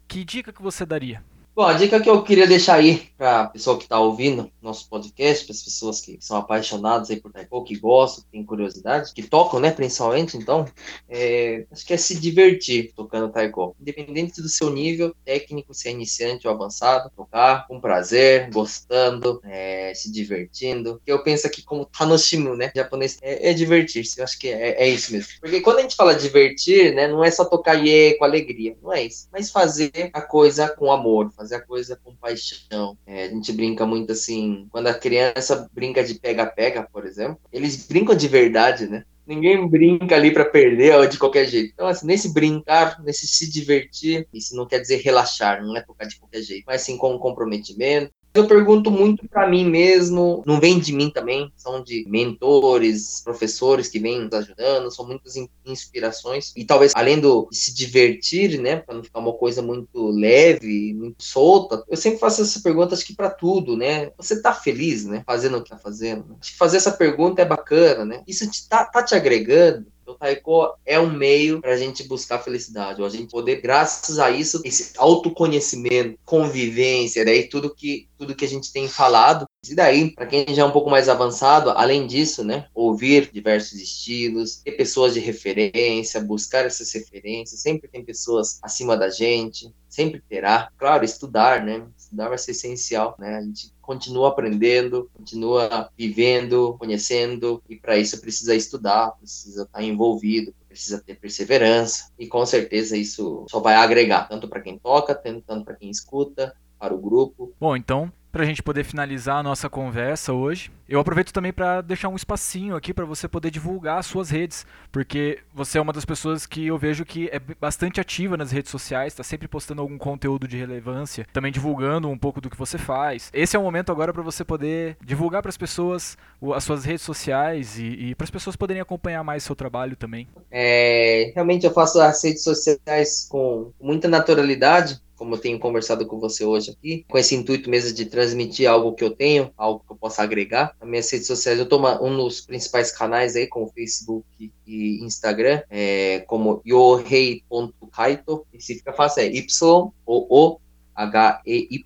que 0.09 0.25
dica 0.25 0.53
que 0.53 0.63
você 0.63 0.85
daria? 0.87 1.23
Bom, 1.57 1.65
a 1.65 1.73
dica 1.73 1.99
que 1.99 2.11
eu 2.11 2.23
queria 2.23 2.47
deixar 2.47 2.75
aí 2.75 3.09
para 3.17 3.41
a 3.41 3.47
pessoa 3.47 3.79
que 3.79 3.85
está 3.85 3.99
ouvindo 3.99 4.53
nosso 4.61 4.91
podcast, 4.91 5.47
para 5.47 5.55
as 5.55 5.63
pessoas 5.63 6.03
que 6.03 6.19
são 6.21 6.37
apaixonadas 6.37 7.09
aí 7.09 7.19
por 7.19 7.33
taiko, 7.33 7.65
que 7.65 7.79
gostam, 7.79 8.25
que 8.25 8.31
têm 8.31 8.45
curiosidade, 8.45 9.15
que 9.15 9.23
tocam, 9.23 9.59
né, 9.59 9.71
principalmente, 9.71 10.37
então, 10.37 10.67
é, 11.09 11.65
acho 11.73 11.87
que 11.87 11.95
é 11.95 11.97
se 11.97 12.21
divertir 12.21 12.93
tocando 12.95 13.33
taiko. 13.33 13.75
Independente 13.81 14.43
do 14.43 14.51
seu 14.51 14.69
nível 14.69 15.15
técnico, 15.25 15.73
se 15.73 15.89
é 15.89 15.93
iniciante 15.93 16.47
ou 16.47 16.53
avançado, 16.53 17.11
tocar 17.17 17.67
com 17.67 17.81
prazer, 17.81 18.51
gostando, 18.51 19.41
é, 19.43 19.95
se 19.95 20.13
divertindo. 20.13 21.01
Eu 21.07 21.23
penso 21.23 21.47
aqui 21.47 21.63
como 21.63 21.87
tanoshimu, 21.87 22.55
né, 22.55 22.71
japonês, 22.77 23.17
é, 23.23 23.49
é 23.49 23.55
divertir-se, 23.55 24.19
eu 24.19 24.25
acho 24.25 24.39
que 24.39 24.49
é, 24.49 24.83
é, 24.83 24.89
isso 24.91 25.11
mesmo. 25.11 25.33
Porque 25.41 25.63
quando 25.63 25.79
a 25.79 25.83
gente 25.83 25.97
fala 25.97 26.15
divertir, 26.15 26.95
né, 26.95 27.09
não 27.09 27.25
é 27.25 27.31
só 27.31 27.47
tocar 27.47 27.83
iê 27.83 28.13
com 28.19 28.27
alegria, 28.27 28.77
não 28.83 28.93
é 28.93 29.05
isso, 29.05 29.27
mas 29.33 29.51
fazer 29.51 30.11
a 30.13 30.21
coisa 30.21 30.69
com 30.69 30.93
amor, 30.93 31.33
fazer 31.33 31.46
fazer 31.47 31.55
a 31.55 31.61
coisa 31.61 31.99
com 32.03 32.17
paixão. 32.17 32.99
É, 33.07 33.25
a 33.25 33.29
gente 33.29 33.53
brinca 33.53 33.87
muito 33.87 34.13
assim, 34.13 34.67
quando 34.71 34.89
a 34.89 34.95
criança 34.95 35.69
brinca 35.73 36.03
de 36.03 36.15
pega-pega, 36.15 36.83
por 36.93 37.07
exemplo, 37.07 37.39
eles 37.53 37.87
brincam 37.87 38.15
de 38.17 38.27
verdade, 38.27 38.89
né? 38.89 39.05
Ninguém 39.27 39.69
brinca 39.69 40.15
ali 40.15 40.33
para 40.33 40.45
perder 40.45 40.95
ou 40.95 41.07
de 41.07 41.19
qualquer 41.19 41.47
jeito. 41.47 41.73
Então, 41.75 41.89
assim, 41.89 42.07
nesse 42.07 42.33
brincar, 42.33 43.03
nesse 43.03 43.27
se 43.27 43.51
divertir, 43.51 44.27
isso 44.33 44.55
não 44.55 44.67
quer 44.67 44.79
dizer 44.79 44.99
relaxar, 44.99 45.65
não 45.65 45.77
é 45.77 45.81
tocar 45.81 46.07
de 46.07 46.17
qualquer 46.17 46.43
jeito, 46.43 46.65
mas 46.65 46.83
sim 46.83 46.97
com 46.97 47.19
comprometimento, 47.19 48.13
eu 48.37 48.47
pergunto 48.47 48.91
muito 48.91 49.29
para 49.29 49.49
mim 49.49 49.65
mesmo, 49.69 50.43
não 50.47 50.61
vem 50.61 50.79
de 50.79 50.93
mim 50.93 51.11
também, 51.11 51.53
são 51.57 51.83
de 51.83 52.05
mentores, 52.09 53.21
professores 53.23 53.89
que 53.89 53.99
vêm 53.99 54.21
nos 54.21 54.33
ajudando, 54.33 54.91
são 54.91 55.07
muitas 55.07 55.35
inspirações. 55.65 56.53
E 56.57 56.65
talvez, 56.65 56.93
além 56.95 57.21
do, 57.21 57.49
de 57.51 57.57
se 57.57 57.75
divertir, 57.75 58.61
né, 58.61 58.77
para 58.77 58.95
não 58.95 59.05
ficar 59.05 59.21
uma 59.21 59.33
coisa 59.33 59.63
muito 59.63 60.09
leve, 60.09 60.95
muito 60.95 61.23
solta, 61.23 61.83
eu 61.89 61.97
sempre 61.97 62.19
faço 62.19 62.43
essa 62.43 62.61
pergunta, 62.61 62.95
acho 62.95 63.07
que 63.07 63.15
para 63.15 63.31
tudo, 63.31 63.77
né? 63.77 64.11
Você 64.17 64.41
tá 64.41 64.53
feliz, 64.53 65.05
né, 65.05 65.23
fazendo 65.27 65.59
o 65.59 65.63
que 65.63 65.71
tá 65.71 65.79
fazendo? 65.79 66.37
Acho 66.41 66.53
que 66.53 66.59
fazer 66.59 66.77
essa 66.77 66.93
pergunta 66.93 67.43
é 67.43 67.45
bacana, 67.45 68.05
né? 68.05 68.23
Isso 68.27 68.49
te, 68.51 68.69
tá, 68.69 68.85
tá 68.85 69.03
te 69.03 69.15
agregando? 69.15 69.87
Eu 70.07 70.15
taiko 70.15 70.75
é 70.85 70.99
um 70.99 71.11
meio 71.11 71.61
para 71.61 71.73
a 71.73 71.77
gente 71.77 72.05
buscar 72.05 72.39
felicidade, 72.39 73.01
ou 73.01 73.07
a 73.07 73.11
gente 73.11 73.31
poder, 73.31 73.61
graças 73.61 74.19
a 74.19 74.31
isso, 74.31 74.61
esse 74.65 74.93
autoconhecimento, 74.97 76.19
convivência, 76.25 77.25
daí 77.25 77.49
tudo 77.49 77.75
que 77.75 78.09
tudo 78.19 78.35
que 78.35 78.45
a 78.45 78.49
gente 78.49 78.73
tem 78.73 78.89
falado. 78.89 79.47
E 79.69 79.75
daí, 79.75 80.13
para 80.15 80.27
quem 80.27 80.47
já 80.55 80.63
é 80.63 80.65
um 80.65 80.71
pouco 80.71 80.89
mais 80.89 81.09
avançado, 81.09 81.71
além 81.71 82.07
disso, 82.07 82.45
né, 82.45 82.67
ouvir 82.75 83.31
diversos 83.33 83.81
estilos, 83.81 84.57
ter 84.57 84.73
pessoas 84.73 85.15
de 85.15 85.21
referência, 85.21 86.21
buscar 86.21 86.65
essas 86.65 86.93
referências, 86.93 87.61
sempre 87.61 87.89
tem 87.89 88.05
pessoas 88.05 88.59
acima 88.63 88.97
da 88.97 89.11
gente, 89.11 89.71
sempre 89.89 90.23
terá. 90.29 90.71
Claro, 90.79 91.05
estudar, 91.05 91.65
né? 91.65 91.87
Estudar 91.97 92.29
vai 92.29 92.39
ser 92.39 92.53
essencial, 92.53 93.17
né? 93.19 93.37
A 93.37 93.43
gente 93.43 93.73
continua 93.87 94.29
aprendendo, 94.29 95.09
continua 95.15 95.91
vivendo, 95.97 96.77
conhecendo, 96.79 97.63
e 97.69 97.77
para 97.77 97.97
isso 97.97 98.21
precisa 98.21 98.55
estudar, 98.55 99.13
precisa 99.13 99.63
estar 99.63 99.83
envolvido, 99.83 100.53
precisa 100.69 101.01
ter 101.01 101.15
perseverança, 101.15 102.11
e 102.19 102.27
com 102.27 102.45
certeza 102.45 102.97
isso 102.97 103.47
só 103.49 103.61
vai 103.61 103.77
agregar, 103.77 104.29
tanto 104.29 104.49
para 104.49 104.61
quem 104.61 104.77
toca, 104.79 105.15
tanto 105.15 105.65
para 105.65 105.77
quem 105.77 105.89
escuta, 105.89 106.55
para 106.79 106.95
o 106.95 106.99
grupo. 106.99 107.53
Bom, 107.61 107.77
então 107.77 108.13
para 108.37 108.45
a 108.45 108.47
gente 108.47 108.63
poder 108.63 108.85
finalizar 108.85 109.39
a 109.39 109.43
nossa 109.43 109.67
conversa 109.67 110.31
hoje. 110.31 110.71
Eu 110.87 111.01
aproveito 111.01 111.33
também 111.33 111.55
para 111.55 111.81
deixar 111.81 112.11
um 112.11 112.17
espacinho 112.17 112.77
aqui 112.77 112.93
para 112.93 113.07
você 113.07 113.27
poder 113.27 113.51
divulgar 113.51 113.99
as 113.99 114.05
suas 114.05 114.29
redes, 114.29 114.67
porque 114.93 115.39
você 115.55 115.79
é 115.79 115.81
uma 115.81 115.93
das 115.93 116.05
pessoas 116.05 116.45
que 116.45 116.67
eu 116.67 116.77
vejo 116.77 117.03
que 117.07 117.31
é 117.33 117.39
bastante 117.39 117.99
ativa 117.99 118.37
nas 118.37 118.53
redes 118.53 118.71
sociais, 118.71 119.15
está 119.15 119.23
sempre 119.23 119.49
postando 119.49 119.81
algum 119.81 119.97
conteúdo 119.97 120.47
de 120.47 120.59
relevância, 120.59 121.27
também 121.33 121.51
divulgando 121.51 122.11
um 122.11 122.19
pouco 122.19 122.39
do 122.39 122.51
que 122.51 122.59
você 122.59 122.77
faz. 122.77 123.31
Esse 123.33 123.57
é 123.57 123.59
o 123.59 123.63
momento 123.63 123.91
agora 123.91 124.13
para 124.13 124.23
você 124.23 124.45
poder 124.45 124.99
divulgar 125.03 125.41
para 125.41 125.49
as 125.49 125.57
pessoas 125.57 126.19
as 126.55 126.63
suas 126.63 126.85
redes 126.85 127.03
sociais 127.03 127.79
e, 127.79 127.87
e 127.87 128.15
para 128.15 128.25
as 128.25 128.31
pessoas 128.31 128.55
poderem 128.55 128.83
acompanhar 128.83 129.25
mais 129.25 129.45
seu 129.45 129.57
trabalho 129.57 129.97
também. 129.97 130.29
É, 130.51 131.33
realmente 131.35 131.65
eu 131.65 131.73
faço 131.73 131.99
as 132.03 132.23
redes 132.23 132.45
sociais 132.45 133.27
com 133.31 133.73
muita 133.81 134.09
naturalidade 134.09 135.01
como 135.17 135.35
eu 135.35 135.39
tenho 135.39 135.59
conversado 135.59 136.07
com 136.07 136.21
você 136.21 136.45
hoje 136.45 136.71
aqui, 136.71 137.05
com 137.09 137.19
esse 137.19 137.35
intuito 137.35 137.69
mesmo 137.71 137.95
de 137.95 138.07
transmitir 138.07 138.69
algo 138.69 138.95
que 138.95 139.03
eu 139.03 139.11
tenho, 139.11 139.51
algo 139.57 139.83
que 139.85 139.93
eu 139.93 139.97
possa 139.97 140.23
agregar. 140.23 140.75
Nas 140.81 140.89
minhas 140.89 141.11
redes 141.11 141.27
sociais, 141.27 141.59
eu 141.59 141.65
estou 141.65 141.81
um 142.03 142.17
dos 142.17 142.41
principais 142.41 142.93
canais 142.93 143.35
aí, 143.37 143.47
como 143.47 143.73
Facebook 143.73 144.27
e 144.67 145.05
Instagram, 145.05 145.63
é, 145.71 146.21
como 146.27 146.61
yohei.kaito, 146.65 148.47
e 148.53 148.61
se 148.61 148.75
fica 148.77 148.93
fácil, 148.93 149.23
é 149.23 149.27
y 149.27 149.47
o 149.63 149.93
o 150.07 150.61
h 150.95 151.43
e 151.45 151.69
y 151.71 151.85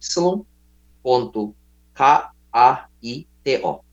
ponto 1.02 1.54
k 1.94 2.32
a 2.52 2.88
i 3.02 3.26
t 3.42 3.60
o 3.62 3.89